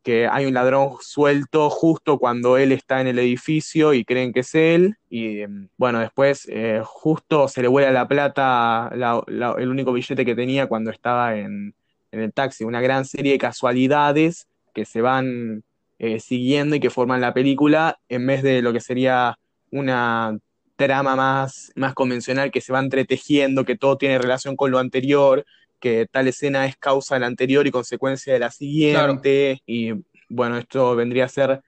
que 0.10 0.28
hay 0.28 0.48
un 0.48 0.56
ladrón 0.56 0.94
suelto 1.02 1.70
justo 1.70 2.18
cuando 2.18 2.58
él 2.58 2.72
está 2.72 3.00
en 3.00 3.06
el 3.06 3.20
edificio 3.20 3.94
y 3.94 4.04
creen 4.04 4.34
que 4.34 4.40
es 4.40 4.56
él. 4.56 4.96
Y 5.08 5.42
bueno, 5.78 6.00
después 6.00 6.48
eh, 6.50 6.82
justo 6.84 7.48
se 7.48 7.62
le 7.62 7.68
vuela 7.68 7.92
la 7.92 8.08
plata, 8.08 8.90
el 8.92 9.70
único 9.70 9.94
billete 9.94 10.26
que 10.26 10.34
tenía 10.34 10.66
cuando 10.66 10.90
estaba 10.90 11.38
en, 11.38 11.76
en, 12.12 12.20
el 12.22 12.34
taxi. 12.34 12.64
Una 12.64 12.82
gran 12.82 13.06
serie 13.06 13.34
de 13.34 13.38
casualidades 13.38 14.48
que 14.74 14.84
se 14.84 15.02
van 15.02 15.64
eh, 16.00 16.20
siguiendo 16.20 16.76
y 16.76 16.80
que 16.80 16.90
forman 16.90 17.22
la 17.22 17.36
película 17.36 18.00
en 18.10 18.26
vez 18.26 18.42
de 18.42 18.64
lo 18.64 18.74
que 18.74 18.80
sería 18.80 19.38
una 19.70 20.40
trama 20.76 21.16
más, 21.16 21.72
más 21.76 21.94
convencional 21.94 22.50
que 22.50 22.62
se 22.62 22.74
va 22.74 22.80
entretejiendo, 22.80 23.64
que 23.64 23.78
todo 23.78 23.96
tiene 24.00 24.18
relación 24.18 24.56
con 24.56 24.72
lo 24.72 24.80
anterior, 24.80 25.46
que 25.80 26.08
tal 26.12 26.28
escena 26.28 26.66
es 26.66 26.78
causa 26.78 27.16
de 27.16 27.22
la 27.22 27.28
anterior 27.28 27.66
y 27.66 27.72
consecuencia 27.72 28.34
de 28.34 28.40
la 28.40 28.52
siguiente. 28.52 29.62
Y 29.66 29.94
bueno, 30.30 30.58
esto 30.58 30.96
vendría 30.96 31.26
a 31.26 31.30
ser 31.30 31.62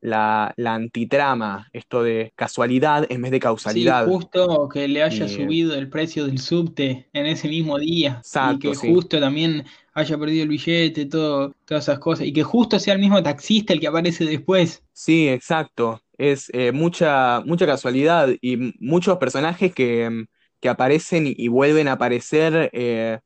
la, 0.00 0.54
antitrama, 0.64 1.68
esto 1.72 2.02
de 2.02 2.32
casualidad 2.36 3.06
en 3.08 3.22
vez 3.22 3.30
de 3.30 3.40
causalidad. 3.40 4.04
Sí, 4.04 4.10
justo 4.12 4.68
que 4.68 4.88
le 4.88 5.02
haya 5.02 5.28
subido 5.28 5.74
el 5.74 5.88
precio 5.88 6.26
del 6.26 6.38
subte 6.38 7.08
en 7.12 7.26
ese 7.26 7.48
mismo 7.48 7.78
día. 7.78 8.22
y 8.54 8.58
que 8.58 8.74
justo 8.74 9.20
también 9.20 9.64
haya 9.94 10.16
perdido 10.16 10.44
el 10.44 10.48
billete, 10.48 11.06
todo, 11.06 11.54
todas 11.64 11.84
esas 11.84 11.98
cosas. 11.98 12.26
Y 12.26 12.32
que 12.32 12.44
justo 12.44 12.78
sea 12.78 12.94
el 12.94 13.00
mismo 13.00 13.22
taxista 13.22 13.72
el 13.72 13.80
que 13.80 13.88
aparece 13.88 14.24
después. 14.24 14.82
Sí, 14.92 15.28
exacto. 15.28 16.00
Es 16.16 16.50
eh, 16.52 16.72
mucha, 16.72 17.42
mucha 17.44 17.66
casualidad 17.66 18.28
y 18.40 18.74
muchos 18.80 19.18
personajes 19.18 19.72
que, 19.72 20.26
aparecen 20.68 21.24
y, 21.26 21.48
vuelven 21.48 21.88
a 21.88 21.92
aparecer 21.92 22.70
eh, 22.72 23.20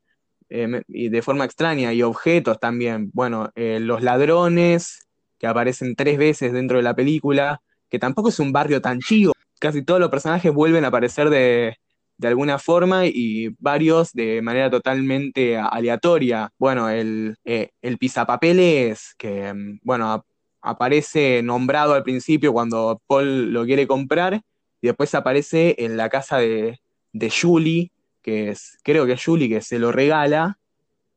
eh, 0.55 0.83
y 0.87 1.09
de 1.09 1.21
forma 1.23 1.45
extraña, 1.45 1.93
y 1.93 2.03
objetos 2.03 2.59
también. 2.59 3.09
Bueno, 3.11 3.49
eh, 3.55 3.79
los 3.79 4.03
ladrones 4.03 5.07
que 5.39 5.47
aparecen 5.47 5.95
tres 5.95 6.19
veces 6.19 6.53
dentro 6.53 6.77
de 6.77 6.83
la 6.83 6.95
película, 6.95 7.61
que 7.89 7.97
tampoco 7.97 8.29
es 8.29 8.39
un 8.39 8.51
barrio 8.51 8.79
tan 8.79 8.99
chido. 8.99 9.33
Casi 9.59 9.83
todos 9.83 9.99
los 9.99 10.11
personajes 10.11 10.53
vuelven 10.53 10.85
a 10.85 10.89
aparecer 10.89 11.31
de, 11.31 11.75
alguna 12.21 12.59
forma 12.59 13.07
y 13.07 13.49
varios 13.59 14.13
de 14.13 14.43
manera 14.43 14.69
totalmente 14.69 15.57
aleatoria. 15.57 16.51
Bueno, 16.59 16.87
el, 16.87 17.35
eh, 17.45 17.71
el 17.81 17.97
pisapapeles, 17.97 19.15
que 19.17 19.51
mm, 19.51 19.79
bueno, 19.81 20.23
aparece 20.61 21.41
nombrado 21.43 21.95
al 21.95 22.03
principio 22.03 22.53
cuando 22.53 23.01
Paul 23.07 23.51
lo 23.51 23.65
quiere 23.65 23.87
comprar 23.87 24.35
y 24.81 24.87
después 24.87 25.15
aparece 25.15 25.75
en 25.79 25.97
la 25.97 26.09
casa 26.09 26.37
de, 26.37 26.79
de 27.11 27.31
Julie, 27.31 27.91
que 28.23 28.49
es, 28.49 28.79
creo 28.83 29.05
que 29.05 29.13
es 29.13 29.23
Julie, 29.23 29.49
que 29.49 29.61
se 29.61 29.77
lo 29.77 29.91
regala, 29.91 30.57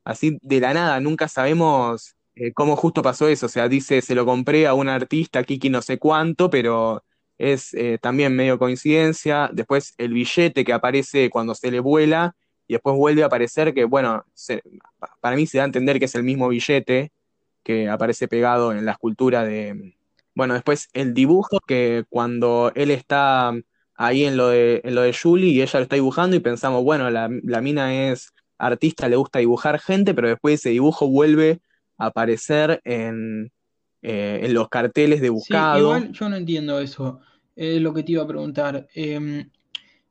así 0.05 0.39
de 0.43 0.61
la 0.61 0.75
nada, 0.75 1.01
nunca 1.01 1.29
sabemos 1.29 2.17
eh, 2.35 2.53
cómo 2.53 2.77
justo 2.77 3.03
pasó 3.03 3.29
eso, 3.29 3.47
o 3.47 3.49
sea, 3.49 3.69
dice, 3.69 4.03
se 4.03 4.15
lo 4.15 4.27
compré 4.27 4.67
a 4.67 4.75
un 4.75 4.89
artista, 4.89 5.43
Kiki 5.45 5.71
no 5.71 5.81
sé 5.81 5.99
cuánto, 5.99 6.51
pero 6.51 7.03
es 7.39 7.73
eh, 7.75 7.99
también 8.01 8.37
medio 8.37 8.59
coincidencia, 8.59 9.49
después 9.53 9.95
el 9.99 10.13
billete 10.13 10.65
que 10.65 10.73
aparece 10.73 11.31
cuando 11.31 11.55
se 11.55 11.71
le 11.71 11.81
vuela, 11.81 12.37
y 12.69 12.75
después 12.75 12.97
vuelve 12.97 13.23
a 13.23 13.27
aparecer, 13.27 13.73
que 13.73 13.85
bueno, 13.85 14.25
para 15.21 15.37
mí 15.37 15.47
se 15.47 15.59
da 15.59 15.65
a 15.65 15.67
entender 15.67 15.99
que 15.99 16.07
es 16.07 16.15
el 16.15 16.25
mismo 16.25 16.49
billete 16.49 17.13
que 17.63 17.89
aparece 17.89 18.29
pegado 18.29 18.73
en 18.73 18.85
la 18.85 18.93
escultura 18.93 19.45
de... 19.45 19.95
Bueno, 20.35 20.55
después 20.55 20.89
el 20.93 21.15
dibujo 21.15 21.61
que 21.67 22.05
cuando 22.09 22.71
él 22.75 22.91
está 22.91 23.53
ahí 23.97 24.25
en 24.25 24.37
lo 24.37 24.49
de, 24.49 24.81
en 24.85 24.95
lo 24.95 25.03
de 25.03 25.15
Julie 25.15 25.51
y 25.51 25.63
ella 25.63 25.79
lo 25.79 25.83
está 25.85 25.97
dibujando 25.97 26.37
y 26.37 26.41
pensamos, 26.41 26.85
bueno, 26.85 27.11
la, 27.11 27.29
mina 27.61 28.11
es 28.11 28.33
artista, 28.59 29.09
le 29.09 29.17
gusta 29.17 29.39
dibujar 29.39 29.79
gente, 29.79 30.15
pero 30.15 30.29
después 30.29 30.61
ese 30.61 30.71
dibujo 30.71 31.09
vuelve 31.09 31.61
a 31.99 32.07
aparecer 32.07 32.81
en, 32.85 33.51
eh, 34.03 34.41
en 34.43 34.55
los 34.55 34.69
carteles 34.69 35.21
de 35.21 35.31
buscado. 35.31 35.79
igual 35.79 36.13
yo 36.13 36.29
no 36.29 36.37
entiendo 36.37 36.81
eso, 36.81 37.21
es 37.55 37.81
lo 37.81 37.95
que 37.95 38.03
te 38.03 38.13
iba 38.13 38.23
a 38.23 38.29
preguntar. 38.29 38.87
Em, 38.95 39.51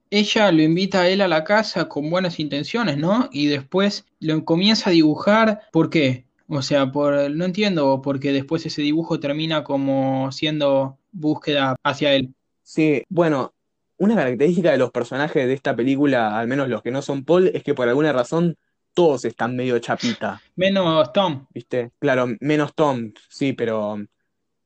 ella 0.10 0.52
lo 0.52 0.62
invita 0.62 1.02
a 1.02 1.10
él 1.10 1.22
a 1.22 1.28
la 1.28 1.44
casa 1.44 1.88
con 1.88 2.10
buenas 2.10 2.40
intenciones, 2.40 2.98
¿no? 2.98 3.30
Y 3.32 3.48
después 3.48 4.06
lo 4.20 4.46
comienza 4.46 4.90
a 4.90 4.94
dibujar, 4.94 5.62
¿por 5.72 5.90
qué? 5.90 6.26
O 6.48 6.62
sea, 6.62 6.92
por, 6.92 7.32
no 7.32 7.46
entiendo, 7.46 8.02
porque 8.04 8.32
después 8.32 8.66
ese 8.66 8.84
dibujo 8.84 9.20
termina 9.20 9.64
como 9.64 10.32
siendo 10.32 11.00
búsqueda 11.12 11.76
hacia 11.84 12.14
él. 12.14 12.36
Sí, 12.62 13.04
bueno, 13.10 13.55
una 13.98 14.16
característica 14.16 14.72
de 14.72 14.78
los 14.78 14.92
personajes 14.92 15.48
de 15.48 15.54
esta 15.54 15.76
película, 15.76 16.38
al 16.38 16.48
menos 16.48 16.70
los 16.70 16.82
que 16.82 16.92
no 16.92 17.02
son 17.02 17.24
Paul, 17.24 17.52
es 17.54 17.64
que 17.64 17.74
por 17.74 17.88
alguna 17.88 18.12
razón 18.12 18.58
todos 18.94 19.26
están 19.26 19.56
medio 19.56 19.78
chapita. 19.80 20.42
Menos 20.56 21.12
Tom. 21.14 21.46
¿Viste? 21.54 21.92
Claro, 22.00 22.28
menos 22.40 22.74
Tom, 22.76 23.14
sí, 23.30 23.54
pero 23.54 23.98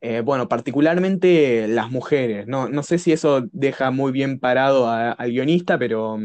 eh, 0.02 0.22
bueno, 0.22 0.48
particularmente 0.48 1.68
las 1.68 1.92
mujeres. 1.92 2.48
No, 2.48 2.70
no 2.70 2.84
sé 2.84 2.98
si 2.98 3.12
eso 3.12 3.44
deja 3.52 3.92
muy 3.92 4.12
bien 4.12 4.39
parado 4.39 4.89
al 4.89 5.32
guionista, 5.32 5.78
pero, 5.78 6.18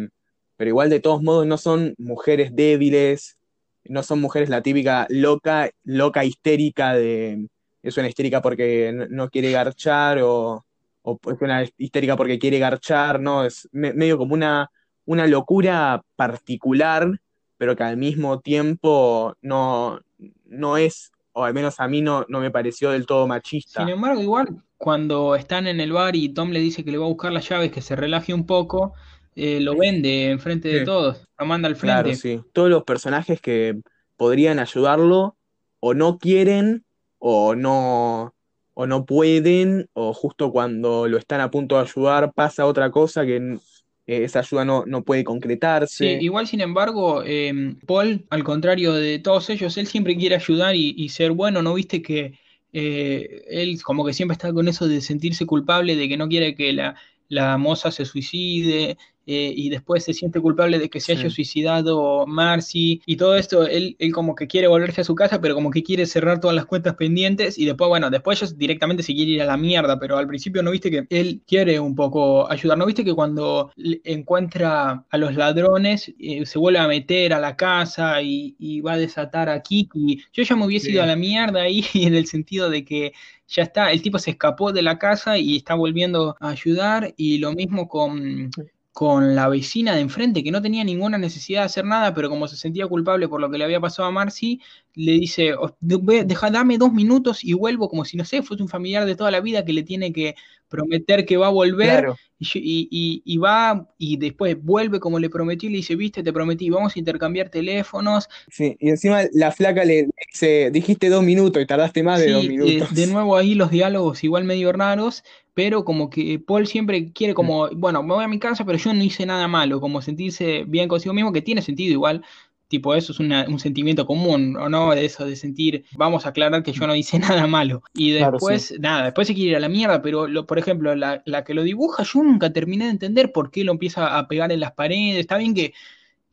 pero 0.56 0.68
igual 0.68 0.90
de 0.90 1.00
todos 1.00 1.22
modos 1.22 1.46
no 1.46 1.58
son 1.58 1.94
mujeres 1.98 2.54
débiles, 2.54 3.38
no 3.84 4.02
son 4.02 4.20
mujeres 4.20 4.48
la 4.48 4.62
típica 4.62 5.06
loca, 5.10 5.70
loca 5.82 6.24
histérica 6.24 6.94
de 6.94 7.48
es 7.84 7.98
una 7.98 8.08
histérica 8.08 8.40
porque 8.40 8.92
no 9.10 9.28
quiere 9.28 9.52
garchar 9.52 10.18
o 10.22 10.64
o 11.04 11.20
es 11.30 11.40
una 11.40 11.64
histérica 11.76 12.16
porque 12.16 12.38
quiere 12.38 12.58
garchar, 12.58 13.20
¿no? 13.20 13.44
Es 13.44 13.68
medio 13.72 14.16
como 14.16 14.34
una, 14.34 14.70
una 15.04 15.26
locura 15.26 16.02
particular, 16.16 17.20
pero 17.58 17.76
que 17.76 17.84
al 17.84 17.98
mismo 17.98 18.40
tiempo 18.40 19.36
no, 19.42 20.00
no 20.46 20.76
es, 20.78 21.12
o 21.32 21.44
al 21.44 21.52
menos 21.52 21.78
a 21.78 21.88
mí 21.88 22.00
no, 22.00 22.24
no 22.28 22.40
me 22.40 22.50
pareció 22.50 22.90
del 22.90 23.04
todo 23.04 23.26
machista. 23.26 23.80
Sin 23.84 23.90
embargo, 23.90 24.22
igual, 24.22 24.62
cuando 24.78 25.34
están 25.34 25.66
en 25.66 25.78
el 25.80 25.92
bar 25.92 26.16
y 26.16 26.30
Tom 26.30 26.50
le 26.50 26.60
dice 26.60 26.84
que 26.84 26.90
le 26.90 26.98
va 26.98 27.04
a 27.04 27.08
buscar 27.08 27.32
las 27.32 27.48
llaves, 27.48 27.70
que 27.70 27.82
se 27.82 27.96
relaje 27.96 28.32
un 28.32 28.46
poco, 28.46 28.94
eh, 29.36 29.60
lo 29.60 29.76
vende 29.76 30.30
enfrente 30.30 30.68
de 30.68 30.84
todos, 30.86 31.26
lo 31.38 31.46
manda 31.46 31.68
al 31.68 31.76
frente. 31.76 32.02
Claro, 32.02 32.16
sí. 32.16 32.40
Todos 32.54 32.70
los 32.70 32.84
personajes 32.84 33.42
que 33.42 33.78
podrían 34.16 34.58
ayudarlo 34.58 35.36
o 35.80 35.92
no 35.92 36.16
quieren 36.16 36.84
o 37.18 37.54
no, 37.54 38.34
o 38.74 38.86
no 38.86 39.06
pueden, 39.06 39.88
o 39.92 40.12
justo 40.12 40.50
cuando 40.50 41.08
lo 41.08 41.16
están 41.16 41.40
a 41.40 41.50
punto 41.50 41.76
de 41.76 41.82
ayudar 41.82 42.32
pasa 42.32 42.66
otra 42.66 42.90
cosa 42.90 43.24
que 43.24 43.36
eh, 43.36 44.24
esa 44.24 44.40
ayuda 44.40 44.64
no, 44.64 44.84
no, 44.86 45.02
puede 45.04 45.24
concretarse. 45.24 46.18
Igual 46.20 46.46
sin 46.46 46.60
embargo, 46.60 47.22
em, 47.24 47.76
Paul, 47.86 48.26
al 48.30 48.44
contrario 48.44 48.92
de 48.92 49.18
todos 49.20 49.48
ellos, 49.48 49.76
él 49.78 49.86
siempre 49.86 50.16
quiere 50.16 50.34
ayudar 50.34 50.74
y, 50.74 51.08
ser 51.08 51.32
bueno, 51.32 51.62
¿no 51.62 51.74
viste 51.74 52.02
que 52.02 52.34
eh, 52.72 53.44
él 53.48 53.80
como 53.82 54.04
que 54.04 54.12
siempre 54.12 54.34
está 54.34 54.52
con 54.52 54.68
eso 54.68 54.88
de 54.88 55.00
sentirse 55.00 55.46
culpable, 55.46 55.96
de 55.96 56.08
que 56.08 56.16
no 56.16 56.28
quiere 56.28 56.56
que 56.56 56.72
la, 56.72 56.96
la 57.28 57.56
moza 57.58 57.90
se 57.90 58.04
suicide, 58.04 58.96
eh, 59.26 59.54
y 59.56 59.70
después 59.70 60.04
se 60.04 60.12
siente 60.12 60.38
culpable 60.40 60.78
de 60.78 60.90
que 60.90 61.00
se 61.00 61.12
haya 61.12 61.30
suicidado 61.30 62.26
Marcy 62.26 63.00
y 63.06 63.16
todo 63.16 63.36
esto, 63.36 63.66
él, 63.66 63.96
él 63.98 64.12
como 64.12 64.34
que 64.34 64.46
quiere 64.46 64.66
volverse 64.66 65.00
a 65.00 65.04
su 65.04 65.14
casa, 65.14 65.40
pero 65.40 65.54
como 65.54 65.70
que 65.70 65.82
quiere 65.82 66.04
cerrar 66.04 66.40
todas 66.40 66.54
las 66.54 66.66
cuentas 66.66 66.94
pendientes 66.96 67.58
y 67.58 67.64
después, 67.64 67.88
bueno, 67.88 68.10
después 68.10 68.42
ellos 68.42 68.58
directamente 68.58 69.02
se 69.02 69.14
quiere 69.14 69.30
ir 69.30 69.42
a 69.42 69.46
la 69.46 69.56
mierda, 69.56 69.98
pero 69.98 70.18
al 70.18 70.26
principio 70.26 70.62
no 70.62 70.70
viste 70.70 70.90
que 70.90 71.06
él 71.08 71.40
quiere 71.46 71.80
un 71.80 71.94
poco 71.94 72.50
ayudar, 72.50 72.76
no 72.76 72.84
viste 72.84 73.04
que 73.04 73.14
cuando 73.14 73.72
encuentra 74.04 75.06
a 75.08 75.18
los 75.18 75.34
ladrones 75.34 76.12
eh, 76.18 76.44
se 76.44 76.58
vuelve 76.58 76.80
a 76.80 76.88
meter 76.88 77.32
a 77.32 77.40
la 77.40 77.56
casa 77.56 78.20
y, 78.20 78.54
va 78.84 78.94
a 78.94 78.98
desatar 78.98 79.48
a 79.48 79.62
Kiki, 79.62 80.22
yo 80.32 80.42
ya 80.42 80.56
me 80.56 80.66
hubiese 80.66 80.90
ido 80.90 81.02
a 81.02 81.06
la 81.06 81.16
mierda 81.16 81.62
ahí 81.62 81.82
en 81.94 82.14
el 82.14 82.26
sentido 82.26 82.68
de 82.68 82.84
que 82.84 83.12
ya 83.54 83.62
está, 83.62 83.92
el 83.92 84.02
tipo 84.02 84.18
se 84.18 84.32
escapó 84.32 84.72
de 84.72 84.82
la 84.82 84.98
casa 84.98 85.38
y 85.38 85.56
está 85.56 85.74
volviendo 85.74 86.36
a 86.40 86.48
ayudar 86.50 87.14
y 87.16 87.38
lo 87.38 87.52
mismo 87.52 87.88
con 87.88 88.50
con 88.94 89.34
la 89.34 89.48
vecina 89.48 89.92
de 89.92 90.02
enfrente 90.02 90.44
que 90.44 90.52
no 90.52 90.62
tenía 90.62 90.84
ninguna 90.84 91.18
necesidad 91.18 91.62
de 91.62 91.66
hacer 91.66 91.84
nada, 91.84 92.14
pero 92.14 92.30
como 92.30 92.46
se 92.46 92.56
sentía 92.56 92.86
culpable 92.86 93.26
por 93.26 93.40
lo 93.40 93.50
que 93.50 93.58
le 93.58 93.64
había 93.64 93.80
pasado 93.80 94.06
a 94.06 94.12
Marcy, 94.12 94.60
le 94.94 95.14
dice, 95.14 95.52
deja, 95.80 96.50
dame 96.52 96.78
dos 96.78 96.92
minutos 96.92 97.42
y 97.42 97.54
vuelvo 97.54 97.88
como 97.88 98.04
si, 98.04 98.16
no 98.16 98.24
sé, 98.24 98.42
fuese 98.44 98.62
un 98.62 98.68
familiar 98.68 99.04
de 99.04 99.16
toda 99.16 99.32
la 99.32 99.40
vida 99.40 99.64
que 99.64 99.72
le 99.72 99.82
tiene 99.82 100.12
que 100.12 100.36
prometer 100.74 101.24
que 101.24 101.36
va 101.36 101.46
a 101.46 101.50
volver 101.50 102.06
y, 102.40 103.38
va 103.38 103.88
y 103.96 104.16
después 104.16 104.56
vuelve 104.60 104.98
como 104.98 105.18
le 105.18 105.30
prometió 105.30 105.68
y 105.68 105.72
le 105.72 105.76
dice, 105.78 105.94
viste, 105.94 106.22
te 106.22 106.32
prometí, 106.32 106.68
vamos 106.68 106.96
a 106.96 106.98
intercambiar 106.98 107.48
teléfonos. 107.48 108.28
Sí, 108.50 108.76
y 108.80 108.88
encima 108.88 109.22
la 109.32 109.52
flaca 109.52 109.84
le 109.84 110.08
dice, 110.30 110.70
dijiste 110.72 111.08
dos 111.08 111.22
minutos 111.22 111.62
y 111.62 111.66
tardaste 111.66 112.02
más 112.02 112.20
de 112.20 112.32
dos 112.32 112.46
minutos. 112.46 112.92
de 112.94 113.06
nuevo 113.06 113.36
ahí 113.36 113.54
los 113.54 113.70
diálogos 113.70 114.24
igual 114.24 114.44
medio 114.44 114.72
raros, 114.72 115.22
pero 115.54 115.84
como 115.84 116.10
que 116.10 116.40
Paul 116.40 116.66
siempre 116.66 117.12
quiere 117.12 117.34
como, 117.34 117.68
bueno, 117.70 118.02
me 118.02 118.14
voy 118.14 118.24
a 118.24 118.28
mi 118.28 118.40
casa, 118.40 118.64
pero 118.64 118.78
yo 118.78 118.92
no 118.92 119.02
hice 119.02 119.24
nada 119.26 119.46
malo, 119.46 119.80
como 119.80 120.02
sentirse 120.02 120.64
bien 120.66 120.88
consigo 120.88 121.14
mismo, 121.14 121.32
que 121.32 121.42
tiene 121.42 121.62
sentido 121.62 121.92
igual, 121.92 122.24
tipo, 122.68 122.94
eso 122.94 123.12
es 123.12 123.20
un 123.20 123.58
sentimiento 123.58 124.06
común, 124.06 124.56
¿o 124.56 124.68
no? 124.68 124.94
De 124.94 125.04
eso, 125.04 125.26
de 125.26 125.36
sentir, 125.36 125.84
vamos 125.96 126.26
a 126.26 126.30
aclarar 126.30 126.62
que 126.62 126.72
yo 126.72 126.86
no 126.86 126.94
hice 126.94 127.18
nada 127.20 127.46
malo. 127.46 127.82
Y 127.94 128.10
después, 128.10 128.74
nada, 128.80 129.04
después 129.04 129.28
se 129.28 129.34
quiere 129.34 129.50
ir 129.50 129.56
a 129.56 129.60
la 129.60 129.68
mierda, 129.68 130.02
pero, 130.02 130.26
lo, 130.26 130.46
por 130.46 130.58
ejemplo, 130.58 130.94
la, 130.94 131.22
la, 131.26 131.44
que 131.44 131.54
lo 131.54 131.62
dibuja, 131.62 132.02
yo 132.04 132.22
nunca 132.22 132.52
terminé 132.52 132.86
de 132.86 132.90
entender 132.92 133.32
por 133.32 133.50
qué 133.50 133.64
lo 133.64 133.72
empieza 133.72 134.18
a 134.18 134.28
pegar 134.28 134.52
en 134.52 134.60
las 134.60 134.72
paredes, 134.72 135.18
está 135.18 135.36
bien 135.36 135.54
que 135.54 135.74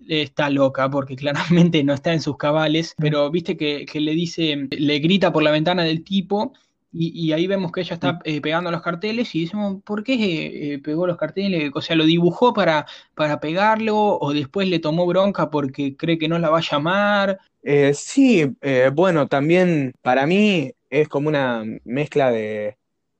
está 0.07 0.49
loca 0.49 0.89
porque 0.89 1.15
claramente 1.17 1.83
no 1.83 1.93
está 1.93 2.13
en 2.13 2.21
sus 2.21 2.37
cabales, 2.37 2.95
pero 2.97 3.29
viste 3.29 3.57
que, 3.57 3.85
que 3.85 3.99
le 3.99 4.13
dice, 4.13 4.67
le 4.71 4.99
grita 4.99 5.31
por 5.31 5.43
la 5.43 5.51
ventana 5.51 5.83
del 5.83 6.03
tipo 6.03 6.53
y, 6.93 7.31
ahí 7.31 7.47
vemos 7.47 7.71
que 7.71 7.81
ella 7.81 7.93
está 7.93 8.19
eh, 8.25 8.41
pegando 8.41 8.69
los 8.69 8.81
carteles 8.81 9.33
y 9.33 9.43
decimos, 9.43 9.81
¿por 9.83 10.03
qué 10.03 10.73
eh, 10.73 10.79
pegó 10.79 11.07
los 11.07 11.17
carteles? 11.17 11.71
O 11.73 11.81
sea, 11.81 11.95
¿lo 11.95 12.03
dibujó 12.03 12.53
para, 12.53 12.85
para 13.15 13.39
pegarlo 13.39 14.19
o 14.19 14.33
después 14.33 14.67
le 14.67 14.79
tomó 14.79 15.05
bronca 15.05 15.49
porque 15.49 15.95
cree 15.95 16.17
que 16.17 16.27
no 16.27 16.37
la 16.37 16.49
va 16.49 16.57
a 16.57 16.69
llamar? 16.69 17.39
Eh, 17.63 17.93
sí, 17.93 18.45
bueno, 18.93 19.27
también 19.27 19.93
para 20.01 20.25
mí 20.25 20.73
es 20.89 21.07
como 21.07 21.29
una 21.29 21.63
mezcla 21.85 22.29
de, 22.29 22.75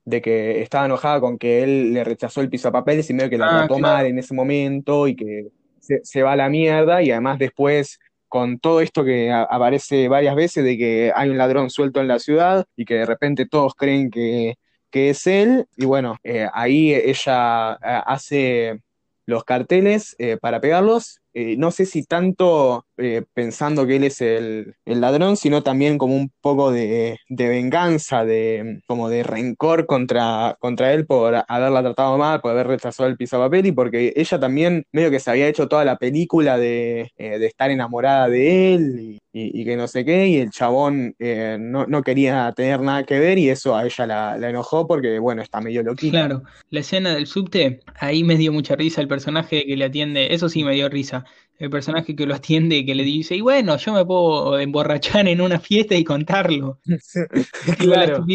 que 0.05 0.61
estaba 0.61 0.85
enojada 0.85 1.21
con 1.21 1.37
que 1.37 1.63
él 1.63 1.93
le 1.93 2.03
rechazó 2.03 2.41
el 2.41 2.49
piso 2.49 2.73
papeles 2.73 3.09
y 3.09 3.13
medio 3.13 3.29
que 3.29 3.37
la 3.37 3.45
ah, 3.47 3.57
trató 3.59 3.79
mal 3.79 4.05
en 4.05 4.19
ese 4.19 4.33
momento 4.33 5.07
y 5.07 5.15
que 5.15 5.47
se, 5.79 6.01
se 6.03 6.23
va 6.23 6.33
a 6.33 6.35
la 6.35 6.49
mierda 6.49 7.01
y 7.01 7.11
además 7.11 7.39
después 7.39 7.99
con 8.31 8.59
todo 8.59 8.79
esto 8.79 9.03
que 9.03 9.29
aparece 9.29 10.07
varias 10.07 10.35
veces 10.35 10.63
de 10.63 10.77
que 10.77 11.11
hay 11.13 11.29
un 11.29 11.37
ladrón 11.37 11.69
suelto 11.69 11.99
en 11.99 12.07
la 12.07 12.17
ciudad 12.17 12.65
y 12.77 12.85
que 12.85 12.93
de 12.93 13.05
repente 13.05 13.45
todos 13.45 13.75
creen 13.75 14.09
que, 14.09 14.55
es 14.93 15.27
él. 15.27 15.65
Y 15.75 15.83
bueno, 15.83 16.17
eh, 16.23 16.47
ahí 16.53 16.93
ella 16.93 17.73
eh, 17.73 18.01
hace 18.05 18.79
los 19.25 19.43
carteles 19.43 20.15
eh, 20.17 20.37
para 20.37 20.61
pegarlos 20.61 21.19
no 21.33 21.71
sé 21.71 21.85
si 21.85 22.03
tanto 22.03 22.85
eh, 23.01 23.23
pensando 23.33 23.87
que 23.87 23.95
él 23.95 24.03
es 24.03 24.21
el, 24.21 24.75
ladrón, 24.85 25.35
sino 25.35 25.63
también 25.63 25.97
como 25.97 26.15
un 26.15 26.31
poco 26.41 26.71
de, 26.71 27.17
venganza, 27.29 28.23
de, 28.23 28.81
como 28.85 29.09
de 29.09 29.23
rencor 29.23 29.85
contra, 29.85 30.55
contra 30.59 30.93
él 30.93 31.05
por 31.05 31.43
haberla 31.47 31.81
tratado 31.81 32.17
mal, 32.17 32.41
por 32.41 32.51
haber 32.51 32.67
rechazado 32.67 33.09
el 33.09 33.17
papel 33.17 33.65
y 33.65 33.71
porque 33.71 34.13
ella 34.15 34.39
también 34.39 34.85
medio 34.91 35.09
que 35.09 35.19
se 35.19 35.31
había 35.31 35.47
hecho 35.47 35.67
toda 35.67 35.83
la 35.83 35.97
película 35.97 36.57
de, 36.57 37.11
eh, 37.17 37.45
estar 37.45 37.71
enamorada 37.71 38.29
de 38.29 38.75
él 38.75 39.19
y, 39.33 39.65
que 39.65 39.77
no 39.77 39.87
sé 39.87 40.03
qué, 40.03 40.27
y 40.27 40.37
el 40.37 40.51
chabón 40.51 41.15
no, 41.19 42.03
quería 42.03 42.51
tener 42.53 42.81
nada 42.81 43.03
que 43.03 43.17
ver 43.17 43.37
y 43.37 43.49
eso 43.49 43.75
a 43.75 43.85
ella 43.85 44.05
la, 44.05 44.37
la, 44.37 44.49
enojó 44.49 44.85
porque, 44.87 45.19
bueno, 45.19 45.41
está 45.41 45.61
medio 45.61 45.83
loquita. 45.83 46.27
Claro, 46.27 46.43
la 46.69 46.81
escena 46.81 47.15
del 47.15 47.27
subte, 47.27 47.79
ahí 47.99 48.25
me 48.25 48.35
dio 48.35 48.51
mucha 48.51 48.75
risa 48.75 48.99
el 48.99 49.07
personaje 49.07 49.65
que 49.65 49.77
le 49.77 49.85
atiende, 49.85 50.33
eso 50.33 50.49
sí 50.49 50.65
me 50.65 50.73
dio 50.73 50.89
risa 50.89 51.23
el 51.61 51.69
personaje 51.69 52.15
que 52.15 52.25
lo 52.25 52.33
atiende 52.33 52.77
y 52.77 52.85
que 52.85 52.95
le 52.95 53.03
dice, 53.03 53.35
y 53.35 53.41
bueno, 53.41 53.77
yo 53.77 53.93
me 53.93 54.03
puedo 54.03 54.57
emborrachar 54.57 55.27
en 55.27 55.41
una 55.41 55.59
fiesta 55.59 55.93
y 55.93 56.03
contarlo. 56.03 56.79
claro. 57.77 58.25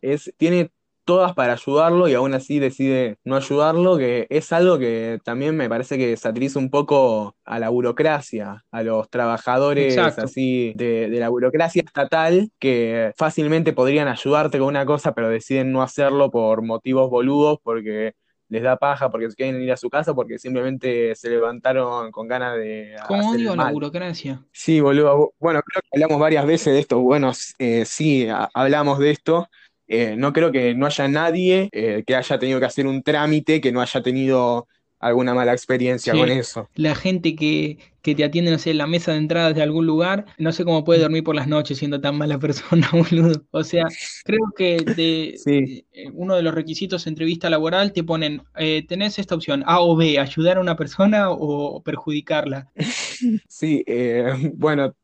Es, 0.00 0.32
tiene 0.36 0.70
todas 1.04 1.34
para 1.34 1.54
ayudarlo 1.54 2.08
y 2.08 2.14
aún 2.14 2.34
así 2.34 2.60
decide 2.60 3.16
no 3.24 3.34
ayudarlo, 3.34 3.98
que 3.98 4.28
es 4.30 4.52
algo 4.52 4.78
que 4.78 5.18
también 5.24 5.56
me 5.56 5.68
parece 5.68 5.98
que 5.98 6.16
satiriza 6.16 6.60
un 6.60 6.70
poco 6.70 7.34
a 7.44 7.58
la 7.58 7.68
burocracia, 7.68 8.64
a 8.70 8.82
los 8.84 9.10
trabajadores 9.10 9.98
así 9.98 10.72
de, 10.76 11.08
de, 11.10 11.18
la 11.18 11.28
burocracia 11.28 11.82
estatal 11.84 12.50
que 12.60 13.12
fácilmente 13.16 13.72
podrían 13.72 14.06
ayudarte 14.06 14.58
con 14.58 14.68
una 14.68 14.86
cosa, 14.86 15.14
pero 15.14 15.28
deciden 15.28 15.72
no 15.72 15.82
hacerlo 15.82 16.30
por 16.30 16.62
motivos 16.62 17.10
boludos 17.10 17.58
porque 17.60 18.14
les 18.48 18.62
da 18.62 18.76
paja 18.76 19.10
porque 19.10 19.30
se 19.30 19.36
quieren 19.36 19.60
ir 19.60 19.72
a 19.72 19.76
su 19.76 19.90
casa 19.90 20.14
porque 20.14 20.38
simplemente 20.38 21.14
se 21.14 21.30
levantaron 21.30 22.10
con 22.12 22.28
ganas 22.28 22.56
de. 22.56 22.96
¿Cómo 23.06 23.30
odio 23.30 23.56
la 23.56 23.70
burocracia? 23.70 24.42
Sí, 24.52 24.80
boludo. 24.80 25.32
Bueno, 25.38 25.60
creo 25.62 25.82
que 25.82 25.88
hablamos 25.94 26.20
varias 26.20 26.46
veces 26.46 26.74
de 26.74 26.80
esto. 26.80 27.00
Bueno, 27.00 27.32
eh, 27.58 27.84
sí, 27.84 28.28
hablamos 28.54 28.98
de 28.98 29.10
esto. 29.10 29.48
Eh, 29.88 30.16
no 30.16 30.32
creo 30.32 30.50
que 30.50 30.74
no 30.74 30.86
haya 30.86 31.06
nadie 31.06 31.68
eh, 31.72 32.02
que 32.04 32.16
haya 32.16 32.38
tenido 32.38 32.58
que 32.58 32.66
hacer 32.66 32.86
un 32.86 33.02
trámite 33.02 33.60
que 33.60 33.70
no 33.70 33.80
haya 33.80 34.02
tenido 34.02 34.66
alguna 34.98 35.34
mala 35.34 35.52
experiencia 35.52 36.12
con 36.12 36.28
eso. 36.30 36.68
La 36.74 36.94
gente 36.94 37.36
que, 37.36 37.78
que 38.02 38.14
te 38.14 38.24
atiende, 38.24 38.50
no 38.50 38.58
sé, 38.58 38.70
en 38.70 38.78
la 38.78 38.86
mesa 38.86 39.12
de 39.12 39.18
entradas 39.18 39.54
de 39.54 39.62
algún 39.62 39.86
lugar, 39.86 40.26
no 40.38 40.52
sé 40.52 40.64
cómo 40.64 40.84
puede 40.84 41.00
dormir 41.00 41.24
por 41.24 41.34
las 41.34 41.48
noches 41.48 41.78
siendo 41.78 42.00
tan 42.00 42.16
mala 42.16 42.38
persona, 42.40 42.88
boludo. 42.92 43.44
O 43.50 43.64
sea, 43.64 43.86
creo 44.24 44.52
que 44.56 44.78
de, 44.78 45.36
eh, 45.46 46.10
uno 46.12 46.36
de 46.36 46.42
los 46.42 46.54
requisitos 46.54 47.04
de 47.04 47.10
entrevista 47.10 47.50
laboral 47.50 47.92
te 47.92 48.04
ponen, 48.04 48.42
eh, 48.56 48.84
tenés 48.86 49.18
esta 49.18 49.34
opción, 49.34 49.62
A 49.66 49.80
o 49.80 49.96
B, 49.96 50.18
ayudar 50.18 50.58
a 50.58 50.60
una 50.60 50.76
persona 50.76 51.30
o 51.30 51.82
perjudicarla. 51.82 52.70
Sí, 53.48 53.82
eh, 53.86 54.52
bueno, 54.54 54.94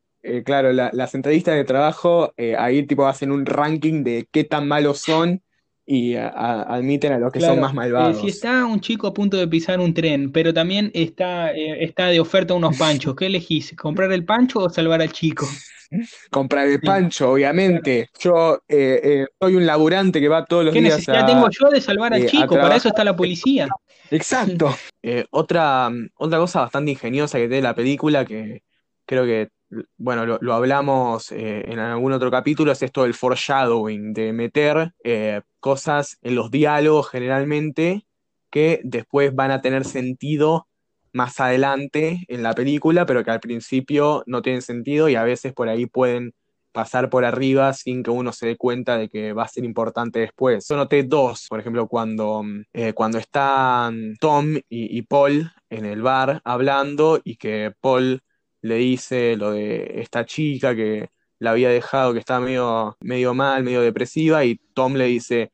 claro, 0.45 0.73
las 0.73 1.15
entrevistas 1.15 1.55
de 1.55 1.65
trabajo, 1.65 2.35
ahí 2.59 2.83
tipo 2.87 3.07
hacen 3.07 3.33
un 3.33 3.47
ranking 3.47 4.05
de 4.05 4.29
qué 4.31 4.45
tan 4.45 4.69
malos 4.69 4.99
son 4.99 5.43
y 5.85 6.15
admiten 6.15 7.13
a 7.13 7.19
los 7.19 7.33
que 7.33 7.41
son 7.41 7.61
más 7.61 7.75
malvados. 7.75 8.19
Eh, 8.19 8.21
si 8.21 8.29
está 8.29 8.65
un 8.65 8.81
chico 8.81 9.07
a 9.07 9.15
punto 9.15 9.37
de 9.37 9.49
pisar 9.49 9.81
un 9.81 9.93
tren, 9.93 10.31
pero 10.31 10.55
también 10.55 10.91
está, 10.95 11.53
eh, 11.53 11.85
está 11.85 12.07
de 12.07 12.21
oferta 12.21 12.55
unos 12.55 12.77
panchos, 12.77 13.17
¿qué 13.17 13.27
elegís? 13.27 13.75
¿Comprar 13.77 14.13
el 14.13 14.25
pancho 14.25 14.61
o 14.61 14.71
salvar 14.71 15.03
al 15.03 15.13
chico? 15.13 15.47
Comprar 16.31 16.69
el 16.69 16.81
pancho, 16.81 17.33
obviamente. 17.33 18.09
Yo 18.19 18.63
eh, 18.69 19.27
soy 19.41 19.57
un 19.57 19.67
laburante 19.67 20.21
que 20.21 20.29
va 20.29 20.45
todos 20.45 20.65
los 20.65 20.75
días. 20.75 20.85
¿Qué 20.85 20.91
necesidad 20.91 21.27
tengo 21.27 21.49
yo 21.51 21.69
de 21.69 21.81
salvar 21.81 22.15
al 22.15 22.27
chico? 22.27 22.55
Para 22.55 22.77
eso 22.77 22.89
está 22.89 23.05
la 23.05 23.15
policía. 23.15 23.69
Exacto. 24.11 24.75
otra, 25.31 25.91
otra 26.15 26.39
cosa 26.39 26.61
bastante 26.61 26.93
ingeniosa 26.93 27.39
que 27.39 27.49
tiene 27.49 27.63
la 27.63 27.75
película 27.75 28.25
que 28.25 28.63
creo 29.05 29.25
que 29.25 29.51
bueno, 29.97 30.27
lo, 30.27 30.55
hablamos 30.55 31.33
eh, 31.33 31.65
en 31.67 31.79
algún 31.79 32.13
otro 32.13 32.31
capítulo, 32.31 32.73
es 32.73 32.83
esto 32.83 33.05
del 33.05 33.15
foreshadowing, 33.15 34.13
de 34.13 34.33
meter 34.33 34.93
eh, 35.03 35.41
cosas 35.63 36.19
en 36.21 36.35
los 36.35 36.51
diálogos 36.51 37.09
generalmente 37.09 38.05
que 38.51 38.81
después 38.85 39.35
van 39.35 39.53
a 39.53 39.63
tener 39.63 39.87
sentido 39.87 40.67
más 41.13 41.41
adelante 41.41 42.25
en 42.29 42.43
la 42.43 42.53
película, 42.55 43.07
pero 43.07 43.25
que 43.25 43.31
al 43.31 43.41
principio 43.41 44.25
no 44.27 44.43
tienen 44.43 44.61
sentido 44.61 45.09
y 45.09 45.15
a 45.15 45.25
veces 45.25 45.55
por 45.55 45.69
ahí 45.69 45.87
pueden 45.87 46.35
pasar 46.73 47.11
por 47.11 47.25
arriba 47.25 47.73
sin 47.75 48.03
que 48.03 48.11
uno 48.11 48.33
se 48.33 48.47
dé 48.47 48.57
cuenta 48.57 48.99
de 48.99 49.09
que 49.09 49.33
va 49.33 49.45
a 49.45 49.49
ser 49.49 49.65
importante 49.65 50.21
después. 50.21 50.67
Yo 50.69 50.77
noté 50.77 51.05
dos, 51.05 51.47
por 51.49 51.61
ejemplo, 51.61 51.87
cuando, 51.87 52.43
eh, 52.73 52.93
cuando 52.93 53.19
están 53.19 54.17
Tom 54.19 54.57
y 54.69 55.03
Paul 55.03 55.51
en 55.71 55.85
el 55.85 56.03
bar 56.03 56.41
hablando 56.45 57.21
y 57.23 57.37
que 57.37 57.73
Paul 57.81 58.21
le 58.63 58.77
dice 58.77 59.37
lo 59.37 59.53
de 59.53 60.01
esta 60.01 60.25
chica 60.25 60.75
que 60.75 61.11
la 61.43 61.51
había 61.51 61.71
dejado, 61.71 62.13
que 62.13 62.21
estaba 62.21 62.39
medio, 62.39 62.97
medio 63.01 63.35
mal, 63.35 63.65
medio 63.65 63.81
depresiva, 63.81 64.45
y 64.45 64.61
Tom 64.75 64.95
le 64.95 65.07
dice, 65.07 65.51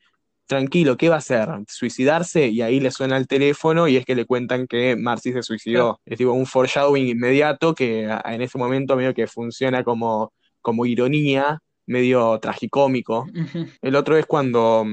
tranquilo, 0.47 0.99
¿qué 0.99 1.09
va 1.09 1.15
a 1.15 1.19
hacer? 1.19 1.49
¿Suicidarse? 1.67 2.49
Y 2.49 2.61
ahí 2.61 2.79
le 2.79 2.91
suena 2.91 3.17
el 3.17 3.27
teléfono 3.27 3.89
y 3.89 3.97
es 3.97 4.05
que 4.05 4.15
le 4.15 4.27
cuentan 4.27 4.67
que 4.67 4.97
Marcy 4.97 5.33
se 5.33 5.43
suicidó. 5.43 5.99
Es 6.05 6.19
tipo 6.19 6.33
un 6.33 6.45
foreshadowing 6.45 7.09
inmediato 7.09 7.75
que 7.75 8.03
en 8.03 8.43
ese 8.43 8.59
momento 8.59 8.97
medio 8.97 9.15
que 9.15 9.27
funciona 9.27 9.83
como, 9.83 10.35
como 10.61 10.85
ironía, 10.85 11.59
medio 11.87 12.39
tragicómico. 12.39 13.27
El 13.81 13.97
otro 13.97 14.19
es 14.19 14.27
cuando 14.27 14.85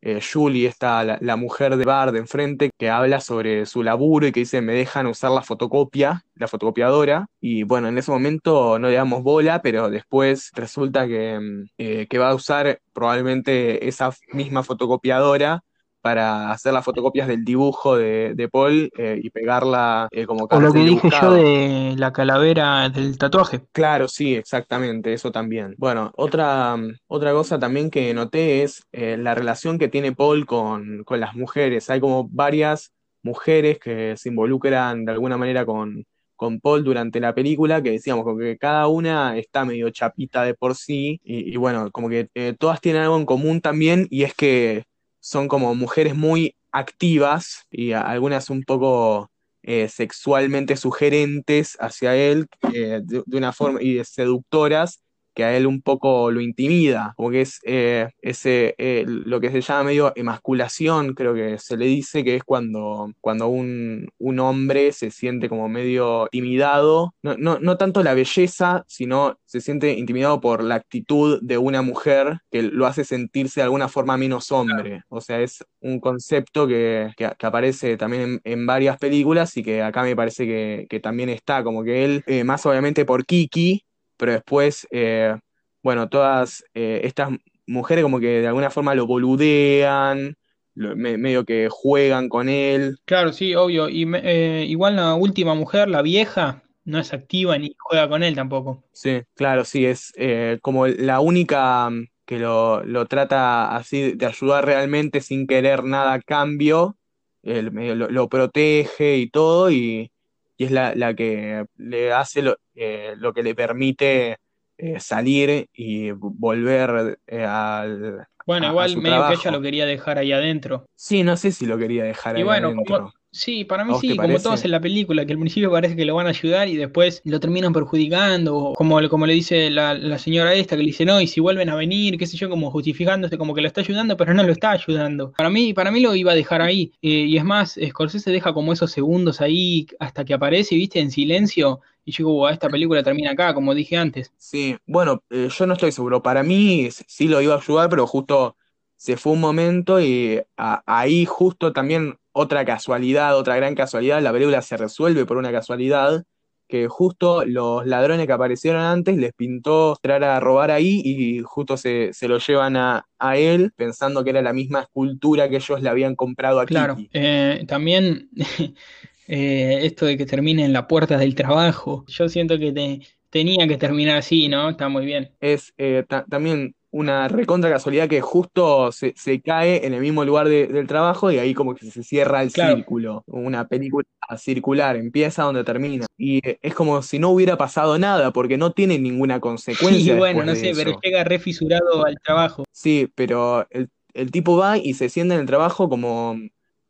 eh, 0.00 0.20
Julie, 0.20 0.66
está 0.66 1.04
la, 1.20 1.36
mujer 1.36 1.76
de 1.76 1.84
Bar 1.84 2.12
de 2.12 2.20
enfrente, 2.20 2.70
que 2.78 2.90
habla 2.90 3.20
sobre 3.20 3.66
su 3.66 3.82
laburo 3.82 4.26
y 4.26 4.32
que 4.32 4.40
dice, 4.40 4.60
me 4.60 4.74
dejan 4.74 5.06
usar 5.06 5.30
la 5.30 5.42
fotocopia, 5.42 6.24
la 6.34 6.48
fotocopiadora. 6.48 7.26
Y 7.40 7.64
bueno, 7.64 7.88
en 7.88 7.98
ese 7.98 8.10
momento 8.10 8.78
no 8.78 8.88
le 8.88 8.94
damos 8.94 9.22
bola, 9.22 9.62
pero 9.62 9.90
después 9.90 10.50
resulta 10.54 11.06
que, 11.06 11.38
mm, 11.40 11.70
eh, 11.78 12.06
que 12.08 12.18
va 12.18 12.30
a 12.30 12.34
usar 12.34 12.80
probablemente 12.92 13.88
esa 13.88 14.10
misma 14.32 14.62
fotocopiadora 14.62 15.62
para 16.00 16.50
hacer 16.50 16.72
las 16.72 16.84
fotocopias 16.84 17.28
del 17.28 17.44
dibujo 17.44 17.96
de, 17.96 18.48
Paul 18.50 18.90
eh, 18.96 19.20
y 19.22 19.30
pegarla 19.30 20.08
eh, 20.10 20.26
como 20.26 20.46
O 20.50 20.60
lo 20.60 20.72
que 20.72 20.78
dije 20.80 21.10
yo 21.20 21.32
de 21.32 21.94
la 21.96 22.12
calavera 22.12 22.88
del 22.88 23.18
tatuaje. 23.18 23.62
Claro, 23.72 24.08
sí, 24.08 24.34
exactamente, 24.34 25.12
eso 25.12 25.32
también. 25.32 25.74
Bueno, 25.78 26.12
otra, 26.16 26.76
otra 27.06 27.32
cosa 27.32 27.58
también 27.58 27.90
que 27.90 28.14
noté 28.14 28.62
es 28.62 28.84
eh, 28.92 29.16
la 29.16 29.34
relación 29.34 29.78
que 29.78 29.88
tiene 29.88 30.12
Paul 30.12 30.46
con, 30.46 31.04
las 31.08 31.34
mujeres. 31.34 31.90
Hay 31.90 32.00
como 32.00 32.28
varias 32.28 32.92
mujeres 33.22 33.78
que 33.78 34.16
se 34.16 34.28
involucran 34.28 35.04
de 35.04 35.12
alguna 35.12 35.36
manera 35.36 35.66
con, 35.66 36.04
con 36.36 36.60
Paul 36.60 36.84
durante 36.84 37.18
la 37.18 37.34
película, 37.34 37.82
que 37.82 37.90
decíamos 37.90 38.24
que 38.38 38.56
cada 38.56 38.86
una 38.86 39.36
está 39.36 39.64
medio 39.64 39.90
chapita 39.90 40.44
de 40.44 40.54
por 40.54 40.76
sí, 40.76 41.20
y, 41.24 41.52
y 41.52 41.56
bueno, 41.56 41.90
como 41.90 42.08
que 42.08 42.28
todas 42.58 42.80
tienen 42.80 43.02
algo 43.02 43.16
en 43.16 43.26
común 43.26 43.60
también, 43.60 44.06
y 44.10 44.22
es 44.22 44.34
que 44.34 44.84
son 45.20 45.48
como 45.48 45.74
mujeres 45.74 46.14
muy 46.14 46.54
activas 46.72 47.66
y 47.70 47.92
algunas 47.92 48.50
un 48.50 48.62
poco 48.62 49.30
eh, 49.62 49.88
sexualmente 49.88 50.76
sugerentes 50.76 51.76
hacia 51.80 52.16
él 52.16 52.46
eh, 52.72 53.00
de, 53.02 53.22
una 53.36 53.52
forma 53.52 53.82
y 53.82 54.02
seductoras 54.04 55.00
que 55.38 55.44
a 55.44 55.56
él 55.56 55.66
un 55.66 55.82
poco 55.82 56.30
lo 56.32 56.40
intimida, 56.42 57.14
como 57.16 57.30
que 57.30 57.42
es 57.42 57.60
eh, 57.64 58.08
ese, 58.22 58.74
eh, 58.78 59.04
lo 59.06 59.40
que 59.40 59.50
se 59.52 59.60
llama 59.62 59.84
medio 59.84 60.12
emasculación, 60.16 61.14
creo 61.14 61.34
que 61.34 61.58
se 61.58 61.76
le 61.78 61.86
dice, 61.86 62.24
que 62.24 62.36
es 62.36 62.44
cuando, 62.44 63.12
cuando 63.20 63.48
un, 63.48 64.08
un 64.18 64.40
hombre 64.40 64.92
se 64.92 65.10
siente 65.10 65.48
como 65.48 65.68
medio 65.68 66.24
intimidado, 66.32 67.14
no, 67.22 67.36
no, 67.38 67.58
no 67.60 67.76
tanto 67.76 68.02
la 68.02 68.14
belleza, 68.14 68.84
sino 68.88 69.38
se 69.44 69.60
siente 69.60 69.92
intimidado 69.94 70.40
por 70.40 70.62
la 70.62 70.74
actitud 70.76 71.38
de 71.42 71.58
una 71.58 71.82
mujer 71.82 72.38
que 72.50 72.62
lo 72.62 72.86
hace 72.86 73.04
sentirse 73.04 73.60
de 73.60 73.64
alguna 73.64 73.88
forma 73.88 74.16
menos 74.16 74.50
hombre. 74.52 75.02
O 75.08 75.20
sea, 75.20 75.40
es 75.40 75.64
un 75.80 76.00
concepto 76.00 76.66
que, 76.66 77.10
que- 77.16 77.32
que 77.38 77.46
aparece 77.46 77.96
también 77.96 78.22
en, 78.22 78.40
en 78.44 78.66
varias 78.66 78.98
películas 78.98 79.56
y 79.56 79.62
que 79.62 79.82
acá 79.82 80.02
me 80.02 80.16
parece 80.16 80.46
que, 80.46 80.86
que 80.88 81.00
también 81.00 81.28
está, 81.28 81.62
como 81.64 81.84
que 81.84 82.04
él, 82.04 82.22
eh, 82.26 82.44
más 82.44 82.64
obviamente 82.66 83.04
por 83.04 83.24
Kiki, 83.26 83.84
pero 84.18 84.32
después, 84.32 84.86
eh, 84.90 85.36
bueno, 85.82 86.08
todas 86.10 86.64
eh, 86.74 87.02
estas 87.04 87.30
mujeres 87.66 88.02
como 88.04 88.20
que 88.20 88.40
de 88.42 88.48
alguna 88.48 88.70
forma 88.70 88.94
lo 88.94 89.06
boludean, 89.06 90.36
lo- 90.74 90.96
me- 90.96 91.18
medio 91.18 91.44
que 91.46 91.68
juegan 91.70 92.28
con 92.28 92.48
él. 92.50 92.98
Claro, 93.06 93.32
sí, 93.32 93.54
obvio. 93.54 93.88
Y 93.88 94.06
eh, 94.16 94.64
igual 94.68 94.96
la 94.96 95.14
última 95.14 95.54
mujer, 95.54 95.88
la 95.88 96.02
vieja, 96.02 96.62
no 96.84 96.98
es 97.00 97.12
activa 97.12 97.58
ni 97.58 97.74
juega 97.78 98.08
con 98.08 98.22
él 98.22 98.34
tampoco. 98.34 98.84
Sí, 98.92 99.22
claro, 99.34 99.64
sí, 99.64 99.86
es 99.86 100.12
eh, 100.16 100.58
como 100.60 100.86
la 100.88 101.20
única 101.20 101.88
mm, 101.88 102.06
que 102.26 102.38
lo, 102.38 102.82
lo 102.84 103.06
trata 103.06 103.76
así 103.76 104.12
de 104.14 104.26
ayudar 104.26 104.64
realmente 104.66 105.20
sin 105.20 105.46
querer 105.46 105.84
nada 105.84 106.14
a 106.14 106.20
cambio, 106.20 106.98
él 107.42 107.70
medio 107.70 107.94
lo, 107.94 108.08
lo 108.10 108.28
protege 108.28 109.18
y 109.18 109.30
todo, 109.30 109.70
y, 109.70 110.10
y 110.58 110.66
es 110.66 110.70
la, 110.72 110.94
la 110.94 111.14
que 111.14 111.64
le 111.76 112.12
hace 112.12 112.42
lo, 112.42 112.58
eh, 112.74 113.14
lo 113.18 113.32
que 113.32 113.42
le 113.44 113.54
permite 113.54 114.38
eh, 114.78 115.00
salir 115.00 115.68
y 115.72 116.10
volver 116.12 117.18
eh, 117.26 117.44
al- 117.44 118.26
Bueno, 118.46 118.66
a, 118.66 118.70
a 118.70 118.72
igual 118.72 118.90
su 118.90 119.00
medio 119.00 119.26
que 119.26 119.34
ella 119.34 119.50
lo 119.52 119.62
quería 119.62 119.86
dejar 119.86 120.18
ahí 120.18 120.32
adentro. 120.32 120.86
Sí, 120.96 121.22
no 121.22 121.36
sé 121.36 121.52
si 121.52 121.66
lo 121.66 121.78
quería 121.78 122.04
dejar 122.04 122.36
Y 122.36 122.40
ahí 122.40 122.44
bueno, 122.44 122.68
como, 122.74 122.84
adentro. 122.84 123.12
Sí, 123.30 123.64
para 123.64 123.82
¿A 123.82 123.86
mí 123.86 123.94
sí, 124.00 124.16
como 124.16 124.38
todos 124.40 124.64
en 124.64 124.70
la 124.70 124.80
película, 124.80 125.24
que 125.26 125.32
al 125.32 125.38
principio 125.38 125.70
parece 125.70 125.96
que 125.96 126.04
lo 126.04 126.14
van 126.14 126.26
a 126.26 126.30
ayudar 126.30 126.68
y 126.68 126.76
después 126.76 127.20
lo 127.24 127.38
terminan 127.40 127.72
perjudicando, 127.72 128.56
o 128.56 128.74
como, 128.74 129.00
le- 129.00 129.08
como 129.08 129.26
le 129.26 129.34
dice 129.34 129.70
la, 129.70 129.94
la 129.94 130.18
señora 130.18 130.54
esta, 130.54 130.76
que 130.76 130.82
le 130.82 130.88
dice, 130.88 131.04
no, 131.04 131.20
y 131.20 131.26
si 131.26 131.40
vuelven 131.40 131.68
a 131.68 131.74
venir, 131.76 132.16
qué 132.18 132.26
sé 132.26 132.36
yo, 132.36 132.48
como 132.48 132.70
justificándose, 132.70 133.38
como 133.38 133.54
que 133.54 133.60
lo 133.60 133.68
está 133.68 133.80
ayudando, 133.80 134.16
pero 134.16 134.34
no 134.34 134.42
lo 134.42 134.52
está 134.52 134.70
ayudando. 134.72 135.32
Para 135.32 135.50
mí, 135.50 135.72
para 135.74 135.90
mí 135.90 136.00
lo 136.00 136.14
iba 136.14 136.32
a 136.32 136.34
dejar 136.34 136.62
ahí. 136.62 136.92
Eh, 137.02 137.08
y 137.26 137.36
es 137.36 137.44
más, 137.44 137.78
Scorsese 137.88 138.30
deja 138.30 138.52
como 138.52 138.72
esos 138.72 138.90
segundos 138.90 139.40
ahí 139.40 139.86
hasta 140.00 140.24
que 140.24 140.34
aparece, 140.34 140.74
viste, 140.74 141.00
en 141.00 141.10
silencio, 141.10 141.80
y 142.04 142.12
yo 142.12 142.18
digo, 142.24 142.32
"Buah, 142.34 142.52
esta 142.52 142.68
película 142.70 143.02
termina 143.02 143.32
acá, 143.32 143.52
como 143.54 143.74
dije 143.74 143.96
antes. 143.96 144.32
Sí, 144.38 144.76
bueno, 144.86 145.22
eh, 145.30 145.48
yo 145.56 145.66
no 145.66 145.74
estoy 145.74 145.92
seguro. 145.92 146.22
Para 146.22 146.42
mí 146.42 146.88
sí 146.90 147.28
lo 147.28 147.40
iba 147.42 147.54
a 147.54 147.58
ayudar, 147.58 147.90
pero 147.90 148.06
justo 148.06 148.56
se 148.96 149.16
fue 149.16 149.32
un 149.32 149.40
momento 149.40 150.00
y 150.00 150.40
a- 150.56 150.82
ahí 150.86 151.24
justo 151.26 151.72
también 151.72 152.18
otra 152.38 152.64
casualidad, 152.64 153.36
otra 153.36 153.56
gran 153.56 153.74
casualidad, 153.74 154.22
la 154.22 154.32
película 154.32 154.62
se 154.62 154.76
resuelve 154.76 155.26
por 155.26 155.36
una 155.36 155.52
casualidad, 155.52 156.24
que 156.68 156.86
justo 156.86 157.44
los 157.46 157.86
ladrones 157.86 158.26
que 158.26 158.32
aparecieron 158.32 158.82
antes 158.82 159.16
les 159.16 159.32
pintó 159.32 159.92
entrar 159.92 160.22
a 160.24 160.38
robar 160.38 160.70
ahí 160.70 161.00
y 161.04 161.40
justo 161.42 161.76
se, 161.78 162.12
se 162.12 162.28
lo 162.28 162.38
llevan 162.38 162.76
a, 162.76 163.06
a 163.18 163.36
él 163.38 163.72
pensando 163.74 164.22
que 164.22 164.30
era 164.30 164.42
la 164.42 164.52
misma 164.52 164.82
escultura 164.82 165.48
que 165.48 165.56
ellos 165.56 165.80
le 165.80 165.88
habían 165.88 166.14
comprado 166.14 166.60
a 166.60 166.66
Claro, 166.66 166.98
eh, 167.12 167.64
también 167.66 168.28
eh, 169.28 169.80
esto 169.82 170.04
de 170.06 170.16
que 170.18 170.26
termine 170.26 170.64
en 170.64 170.72
la 170.74 170.86
puerta 170.86 171.16
del 171.16 171.34
trabajo, 171.34 172.04
yo 172.06 172.28
siento 172.28 172.58
que 172.58 172.72
te- 172.72 173.00
tenía 173.30 173.66
que 173.66 173.76
terminar 173.78 174.18
así, 174.18 174.48
¿no? 174.48 174.70
Está 174.70 174.88
muy 174.88 175.06
bien. 175.06 175.30
Es 175.40 175.72
eh, 175.78 176.04
ta- 176.08 176.24
también 176.28 176.74
una 176.90 177.28
recontra 177.28 177.70
casualidad 177.70 178.08
que 178.08 178.20
justo 178.20 178.90
se, 178.92 179.12
se 179.16 179.40
cae 179.42 179.86
en 179.86 179.92
el 179.94 180.00
mismo 180.00 180.24
lugar 180.24 180.48
de- 180.48 180.66
del 180.68 180.86
trabajo 180.86 181.30
y 181.30 181.38
ahí 181.38 181.52
como 181.54 181.74
que 181.74 181.90
se 181.90 182.02
cierra 182.02 182.42
el 182.42 182.50
Claro. 182.52 182.76
círculo. 182.76 183.24
Una 183.26 183.68
película 183.68 184.04
circular, 184.36 184.96
empieza 184.96 185.42
donde 185.42 185.64
termina. 185.64 186.06
Y 186.16 186.40
es 186.62 186.74
como 186.74 187.02
si 187.02 187.18
no 187.18 187.30
hubiera 187.30 187.56
pasado 187.56 187.98
nada, 187.98 188.32
porque 188.32 188.56
no 188.56 188.72
tiene 188.72 188.98
ninguna 188.98 189.36
Y 189.36 189.40
consecuencia 189.40 190.14
bueno, 190.16 190.40
después 190.44 190.46
no 190.46 190.54
sé, 190.54 190.72
pero 190.74 190.90
eso. 190.92 191.00
llega 191.02 191.24
re 191.24 191.38
fisurado 191.38 192.04
al 192.06 192.16
trabajo. 192.24 192.64
Sí, 192.72 193.10
pero 193.14 193.66
el, 193.70 193.88
el 194.14 194.30
tipo 194.30 194.56
va 194.56 194.78
y 194.78 194.94
se 194.94 195.08
sienta 195.08 195.34
en 195.34 195.40
el 195.40 195.46
trabajo 195.46 195.88
como, 195.88 196.36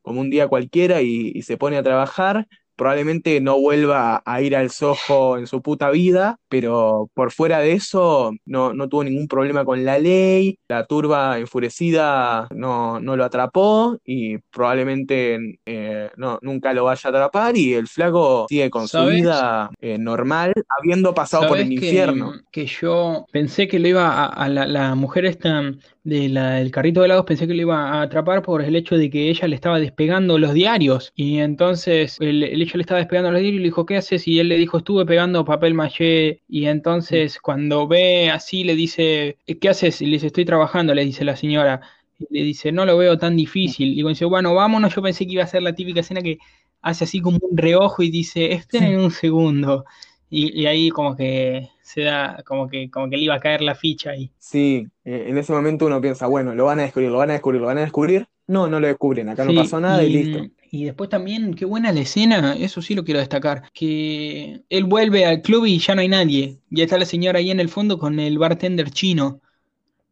como 0.03 0.21
un 0.21 0.31
día 0.31 0.49
cualquiera 0.49 1.03
y, 1.03 1.33
y 1.35 1.43
se 1.43 1.57
pone 1.57 1.77
a 1.77 1.83
trabajar. 1.83 2.47
Probablemente 2.79 3.41
no 3.41 3.59
vuelva 3.59 4.23
a, 4.25 4.41
ir 4.41 4.55
al 4.55 4.71
Soho 4.71 5.37
en 5.37 5.49
su 5.49 5.61
puta 5.63 5.91
vida, 5.91 6.39
pero 6.49 7.11
por 7.13 7.33
fuera 7.33 7.59
de 7.59 7.73
eso 7.73 8.31
no, 8.47 8.73
no 8.73 8.89
tuvo 8.89 9.03
ningún 9.03 9.27
problema 9.27 9.65
con 9.65 9.85
la 9.85 9.99
ley. 9.99 10.61
La 10.69 10.87
turba 10.87 11.41
enfurecida 11.41 12.47
no, 12.55 13.01
no 13.01 13.17
lo 13.17 13.25
atrapó 13.25 13.99
y 14.05 14.39
probablemente 14.39 15.59
eh, 15.67 16.11
no, 16.17 16.39
nunca 16.41 16.73
lo 16.73 16.85
vaya 16.85 17.01
a 17.05 17.11
atrapar. 17.11 17.57
Y 17.57 17.75
el 17.75 17.89
flaco 17.89 18.47
sigue 18.49 18.71
con 18.71 18.87
su 18.87 19.05
vida 19.07 19.71
eh, 19.81 19.99
normal, 19.99 20.53
habiendo 20.79 21.13
pasado 21.13 21.49
por 21.49 21.59
el 21.59 21.67
que, 21.69 21.75
infierno. 21.75 22.33
que 22.53 22.67
yo 22.67 23.27
pensé 23.33 23.67
que 23.67 23.81
lo 23.81 23.89
iba 23.89 24.09
a, 24.09 24.27
a 24.27 24.49
la, 24.49 24.69
la 24.69 24.95
mujer 24.95 25.25
esta 25.25 25.73
de 26.09 26.29
la, 26.29 26.53
del 26.55 26.71
carrito 26.71 27.01
de 27.01 27.07
helados, 27.07 27.25
pensé 27.27 27.47
que 27.47 27.55
lo 27.55 27.63
iba 27.63 27.91
a 27.91 28.03
atrapar 28.03 28.43
por 28.43 28.63
el 28.63 28.75
hecho 28.77 28.97
de 28.97 29.11
que 29.11 29.29
ella 29.31 29.47
le 29.49 29.55
estaba 29.57 29.79
despegando 29.79 30.39
los 30.39 30.55
diarios. 30.55 31.13
Y 31.15 31.39
entonces 31.39 32.17
el, 32.21 32.43
el- 32.43 32.63
ella 32.63 32.73
le 32.77 32.81
estaba 32.83 32.99
despegando 33.01 33.31
los 33.31 33.41
diarios 33.41 33.57
y 33.61 33.63
le 33.63 33.69
dijo, 33.69 33.87
¿qué 33.87 33.97
haces? 33.99 34.27
Y 34.29 34.39
él 34.41 34.49
le 34.49 34.57
dijo, 34.57 34.79
estuve 34.79 35.05
pegando 35.07 35.45
papel 35.45 35.75
maché. 35.75 36.43
Y 36.49 36.67
entonces 36.67 37.39
cuando 37.41 37.87
ve 37.89 38.31
así 38.31 38.65
le 38.65 38.75
dice, 38.75 39.39
¿qué 39.61 39.69
haces? 39.69 40.01
Y 40.03 40.07
le 40.07 40.13
dice, 40.13 40.29
estoy 40.29 40.45
trabajando, 40.45 40.95
le 40.95 41.05
dice 41.05 41.25
la 41.25 41.37
señora. 41.37 41.81
Y 42.19 42.27
le 42.39 42.45
dice, 42.45 42.73
no 42.73 42.85
lo 42.87 42.97
veo 42.99 43.19
tan 43.19 43.37
difícil. 43.37 43.99
Y 43.99 44.03
dice, 44.09 44.25
bueno, 44.25 44.55
vámonos. 44.55 44.95
Yo 44.95 45.03
pensé 45.03 45.27
que 45.27 45.33
iba 45.35 45.45
a 45.45 45.47
ser 45.47 45.63
la 45.63 45.75
típica 45.75 46.01
escena 46.01 46.23
que 46.23 46.39
hace 46.83 47.05
así 47.05 47.21
como 47.21 47.39
un 47.43 47.57
reojo 47.57 48.03
y 48.03 48.11
dice, 48.11 48.53
esperen 48.53 48.99
un 48.99 49.11
segundo. 49.11 49.85
Y, 50.31 50.61
y 50.63 50.67
ahí 50.67 50.91
como 50.91 51.17
que 51.17 51.71
se 51.89 52.03
da, 52.03 52.43
como 52.45 52.69
que, 52.69 52.91
como 52.91 53.09
que 53.09 53.17
le 53.17 53.23
iba 53.23 53.35
a 53.35 53.41
caer 53.41 53.63
la 53.63 53.75
ficha 53.75 54.11
ahí. 54.11 54.31
Sí, 54.37 54.87
eh, 55.07 55.25
en 55.29 55.39
ese 55.39 55.55
momento 55.55 55.87
uno 55.87 56.03
piensa, 56.03 56.27
bueno, 56.27 56.55
lo 56.55 56.67
van 56.67 56.81
a 56.81 56.83
descubrir, 56.83 57.11
lo 57.11 57.17
van 57.17 57.31
a 57.31 57.33
descubrir, 57.33 57.63
lo 57.63 57.67
van 57.67 57.79
a 57.79 57.83
descubrir. 57.83 58.29
No, 58.47 58.69
no 58.69 58.79
lo 58.79 58.87
descubren, 58.87 59.31
acá 59.31 59.45
no 59.45 59.55
pasó 59.55 59.81
nada 59.81 60.05
y 60.05 60.09
y, 60.09 60.23
listo. 60.23 60.55
y 60.71 60.85
después 60.85 61.09
también, 61.09 61.55
qué 61.55 61.65
buena 61.65 61.91
la 61.93 62.01
escena, 62.01 62.55
eso 62.59 62.83
sí 62.83 62.95
lo 62.95 63.05
quiero 63.05 63.21
destacar, 63.21 63.71
que 63.73 64.65
él 64.69 64.85
vuelve 64.85 65.25
al 65.25 65.41
club 65.41 65.65
y 65.65 65.79
ya 65.79 65.95
no 65.95 66.03
hay 66.03 66.09
nadie. 66.09 66.59
Y 66.71 66.83
está 66.83 66.99
la 66.99 67.07
señora 67.07 67.39
ahí 67.39 67.51
en 67.51 67.61
el 67.61 67.71
fondo 67.71 67.99
con 67.99 68.21
el 68.21 68.37
bartender 68.37 68.91
chino. 68.91 69.41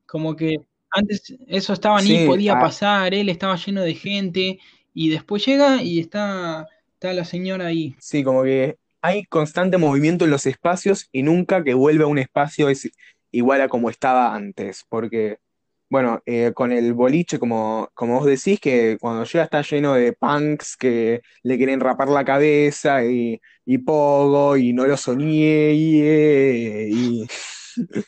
Como 0.07 0.35
que 0.35 0.57
antes 0.91 1.35
eso 1.47 1.74
estaba 1.74 2.01
ni 2.01 2.09
Sí, 2.09 2.27
podía 2.27 2.55
ah, 2.55 2.61
pasar, 2.61 3.12
él 3.12 3.29
estaba 3.29 3.57
lleno 3.57 3.83
de 3.83 3.95
gente 3.95 4.59
y 4.95 5.11
después 5.11 5.45
llega 5.45 5.83
y 5.83 5.99
está, 6.01 6.66
está 6.95 7.12
la 7.12 7.27
señora 7.27 7.66
ahí. 7.66 7.95
sí, 7.99 8.24
como 8.24 8.43
que 8.45 8.79
hay 9.03 9.25
constante 9.27 9.79
movimiento 9.79 10.25
en 10.25 10.31
los 10.31 10.47
espacios 10.47 11.09
y 11.13 11.23
nunca 11.23 11.63
que 11.65 11.75
vuelve 11.75 12.05
a 12.05 12.09
un 12.09 12.19
espacio 12.19 12.69
es 12.69 12.91
igual 13.31 13.61
a 13.61 13.69
como 13.69 13.91
estaba 13.91 14.35
antes, 14.35 14.85
porque, 14.89 15.39
bueno, 15.91 16.23
eh, 16.27 16.53
con 16.55 16.73
el 16.73 16.95
boliche, 16.95 17.39
como, 17.39 17.91
como 17.95 18.15
vos 18.19 18.27
decís, 18.27 18.61
que 18.61 18.99
cuando 19.01 19.25
llega 19.25 19.45
está 19.45 19.63
lleno 19.63 19.95
de 19.95 20.13
punks 20.13 20.77
que 20.77 21.23
le 21.43 21.57
quieren 21.57 21.81
rapar 21.81 22.09
la 22.09 22.25
cabeza 22.25 23.05
y, 23.05 23.41
y 23.65 23.79
pogo 23.79 24.57
y 24.57 24.73
no 24.73 24.87
lo 24.87 24.97
soñé 24.97 25.73
y, 25.75 27.27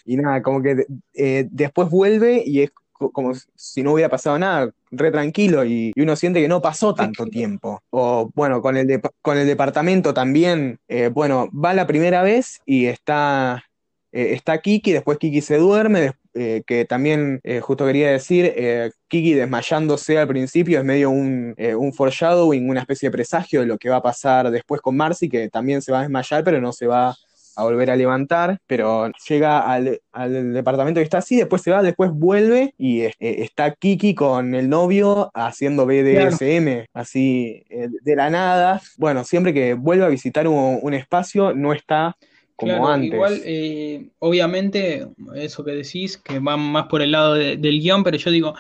y, 0.05 0.17
nada, 0.17 0.43
como 0.43 0.63
que 0.63 0.87
eh, 1.15 1.47
después 1.51 1.91
vuelve 1.91 2.43
y 2.45 2.63
es 2.63 2.71
como 2.99 3.33
si 3.55 3.83
no 3.83 3.93
hubiera 3.93 4.09
pasado 4.09 4.39
nada, 4.39 4.71
re 4.91 5.11
tranquilo 5.11 5.65
y, 5.65 5.93
y 5.95 6.01
uno 6.01 6.17
siente 6.17 6.41
que 6.41 6.49
no 6.49 6.61
pasó 6.61 6.95
tanto 6.95 7.27
tiempo. 7.27 7.83
O 7.91 8.31
bueno, 8.35 8.61
con 8.61 8.77
el, 8.77 9.01
con 9.23 9.39
el 9.39 9.47
departamento 9.47 10.13
también, 10.13 10.79
eh, 10.89 11.09
bueno, 11.09 11.49
va 11.53 11.75
la 11.75 11.87
primera 11.87 12.23
vez 12.23 12.61
y 12.67 12.87
está, 12.87 13.65
eh, 14.13 14.33
está 14.33 14.59
Kiki, 14.59 14.93
después 14.93 15.19
Kiki 15.19 15.41
se 15.41 15.59
duerme, 15.59 16.13
eh, 16.35 16.63
que 16.67 16.85
también 16.85 17.41
eh, 17.43 17.61
justo 17.61 17.85
quería 17.85 18.11
decir, 18.11 18.53
eh, 18.57 18.91
Kiki 19.09 19.35
desmayándose 19.35 20.19
al 20.19 20.29
principio 20.29 20.79
es 20.79 20.85
medio 20.85 21.11
un, 21.11 21.55
un 21.77 21.93
foreshadowing, 21.93 22.69
una 22.69 22.81
especie 22.81 23.09
de 23.09 23.13
presagio 23.13 23.61
de 23.61 23.67
lo 23.67 23.79
que 23.79 23.89
va 23.89 23.97
a 23.97 24.03
pasar 24.03 24.51
después 24.51 24.81
con 24.81 24.97
Marcy, 24.97 25.29
que 25.29 25.49
también 25.49 25.83
se 25.83 25.91
va 25.91 25.99
a 25.99 26.03
desmayar, 26.03 26.45
pero 26.45 26.61
no 26.61 26.73
se 26.73 26.87
va 26.87 27.17
a 27.59 27.65
volver 27.65 27.91
a 27.91 27.97
levantar, 27.97 28.59
pero 28.67 29.11
llega 29.29 29.61
al, 29.61 30.01
al 30.13 30.53
departamento 30.53 31.01
que 31.01 31.05
está 31.05 31.19
así, 31.19 31.37
después 31.37 31.61
se 31.63 31.73
va, 31.73 31.83
después 31.83 32.11
vuelve 32.13 32.73
y 32.79 33.01
eh, 33.03 33.13
está 33.19 33.75
Kiki 33.75 34.15
con 34.15 34.55
el 34.55 34.69
novio 34.69 35.31
haciendo 35.35 35.85
claro, 35.87 36.31
BDSM, 36.31 36.87
así 36.95 37.65
eh, 37.69 37.89
de 38.03 38.17
la 38.17 38.31
nada. 38.31 38.81
Bueno, 38.97 39.25
siempre 39.25 39.53
que 39.53 39.75
vuelve 39.75 40.05
a 40.05 40.09
visitar 40.09 40.47
un, 40.47 40.79
un 40.81 40.95
espacio, 40.95 41.53
no 41.53 41.73
está 41.73 42.17
como 42.55 42.89
claro, 42.89 43.03
igual, 43.03 43.33
antes. 43.33 43.43
eh, 43.47 44.09
obviamente, 44.21 45.07
eso 45.35 45.65
que 45.65 45.73
decís, 45.73 46.17
que 46.17 46.39
va 46.39 46.57
más 46.57 46.87
por 46.87 47.03
el 47.03 47.13
lado 47.13 47.35
de- 47.35 47.57
del 47.57 47.81
guion, 47.81 48.03
pero 48.05 48.17
yo 48.17 48.31
digo, 48.31 48.55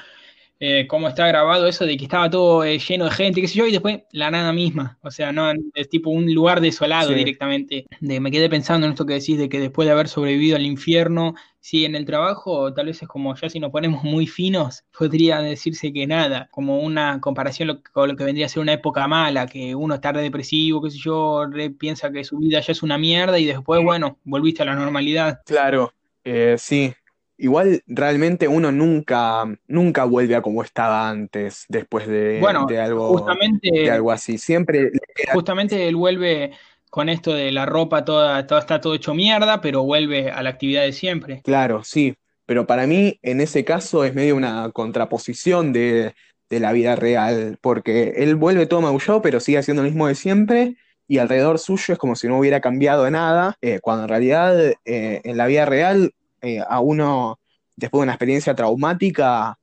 eh, 0.61 0.86
cómo 0.88 1.09
está 1.09 1.26
grabado 1.28 1.66
eso 1.68 1.86
de 1.86 1.96
que 1.96 2.04
estaba 2.04 2.28
todo 2.28 2.64
eh, 2.64 2.78
lleno 2.78 3.04
de 3.04 3.11
gente, 3.12 3.40
qué 3.40 3.48
sé 3.48 3.59
yo, 3.59 3.66
y 3.66 3.72
después 3.72 4.00
la 4.12 4.30
nada 4.30 4.52
misma. 4.52 4.98
O 5.02 5.11
sea, 5.11 5.32
no 5.32 5.52
es 5.74 5.88
tipo 5.88 6.11
un 6.11 6.32
lugar 6.34 6.61
desolado 6.61 7.09
Sí. 7.11 7.14
directamente. 7.14 7.86
De, 8.00 8.18
me 8.20 8.30
quedé 8.30 8.48
pensando 8.48 8.86
en 8.86 8.92
esto 8.92 9.06
que 9.06 9.14
decís 9.14 9.38
de 9.38 9.48
que 9.48 9.61
después 9.61 9.86
de 9.86 9.92
haber 9.92 10.09
sobrevivido 10.09 10.56
al 10.56 10.66
infierno, 10.66 11.34
sí, 11.61 11.84
en 11.84 11.94
el 11.94 12.04
trabajo, 12.04 12.72
tal 12.74 12.86
vez 12.86 13.00
es 13.02 13.09
como 13.09 13.34
ya 13.36 13.48
si 13.48 13.61
nos 13.61 13.70
ponemos 13.70 14.02
muy 14.02 14.26
finos, 14.26 14.84
podría 14.98 15.40
decirse 15.40 15.92
que 15.92 16.06
nada, 16.06 16.48
como 16.50 16.80
una 16.80 17.20
comparación 17.20 17.82
con 17.92 18.09
lo 18.09 18.16
que 18.16 18.24
vendría 18.24 18.46
a 18.46 18.48
ser 18.48 18.61
una 18.62 18.72
época 18.72 19.06
mala, 19.06 19.46
que 19.46 19.74
uno 19.74 19.94
está 19.94 20.11
re 20.12 20.22
depresivo, 20.22 20.82
qué 20.82 20.90
sé 20.90 20.98
yo, 20.98 21.46
re 21.46 21.70
piensa 21.70 22.11
que 22.11 22.24
su 22.24 22.36
vida 22.38 22.61
ya 22.61 22.72
es 22.72 22.82
una 22.82 22.98
mierda 22.98 23.38
y 23.38 23.44
después, 23.44 23.82
bueno, 23.82 24.18
volviste 24.24 24.62
a 24.62 24.66
la 24.66 24.74
normalidad. 24.74 25.40
Claro, 25.46 25.92
eh, 26.24 26.56
sí. 26.59 26.92
Igual 27.39 27.82
realmente 27.86 28.49
uno 28.49 28.72
nunca, 28.72 29.45
nunca 29.68 30.05
vuelve 30.05 30.34
a 30.34 30.43
como 30.43 30.62
estaba 30.62 31.09
antes, 31.09 31.66
después 31.68 32.09
de, 32.09 32.39
Bueno, 32.41 32.66
de 32.66 32.80
algo, 32.80 33.09
de 33.09 33.12
justamente 33.14 33.91
algo 33.91 34.11
así. 34.11 34.39
Siempre 34.39 34.91
Justamente 35.32 35.86
él 35.89 35.95
vuelve 35.95 36.51
con 36.91 37.09
esto 37.09 37.32
de 37.32 37.53
la 37.53 37.64
ropa 37.64 38.05
toda, 38.05 38.47
todo 38.47 38.59
está 38.59 38.80
todo 38.80 38.95
hecho 38.95 39.14
mierda, 39.14 39.61
pero 39.61 39.84
vuelve 39.84 40.30
a 40.30 40.43
la 40.43 40.51
actividad 40.51 40.82
de 40.82 40.93
siempre. 40.93 41.41
Claro, 41.45 41.84
sí, 41.84 42.16
pero 42.45 42.66
para 42.66 42.86
mí 42.86 43.18
en 43.22 43.41
ese 43.41 43.64
caso 43.64 44.05
es 44.05 44.14
medio 44.14 44.34
una 44.34 44.70
contraposición 44.72 45.72
de, 45.72 46.14
de 46.51 46.61
la 46.61 46.72
vida 46.72 46.97
real, 46.97 47.59
porque 47.61 48.14
él 48.16 48.36
vuelve 48.36 48.66
todo 48.66 48.80
maullado, 48.80 49.22
pero 49.22 49.39
sigue 49.39 49.59
haciendo 49.59 49.82
lo 49.82 49.89
mismo 49.89 50.09
de 50.09 50.14
siempre, 50.14 50.76
y 51.07 51.18
alrededor 51.18 51.59
suyo 51.59 51.95
es 51.95 51.99
como 51.99 52.16
si 52.16 52.26
no 52.28 52.39
hubiera 52.39 52.61
cambiado 52.61 53.09
nada, 53.11 53.57
eh, 53.61 53.80
cuando 53.80 54.05
en 54.05 54.09
realidad 54.09 54.59
eh, 54.84 55.20
en 55.24 55.36
la 55.36 55.47
vida 55.47 55.64
real 55.64 56.12
eh, 56.43 56.61
a 56.66 56.80
uno, 56.80 57.41
después 57.76 58.01
de 58.01 58.05
una 58.05 58.12
experiencia 58.12 58.55
traumática, 58.55 59.57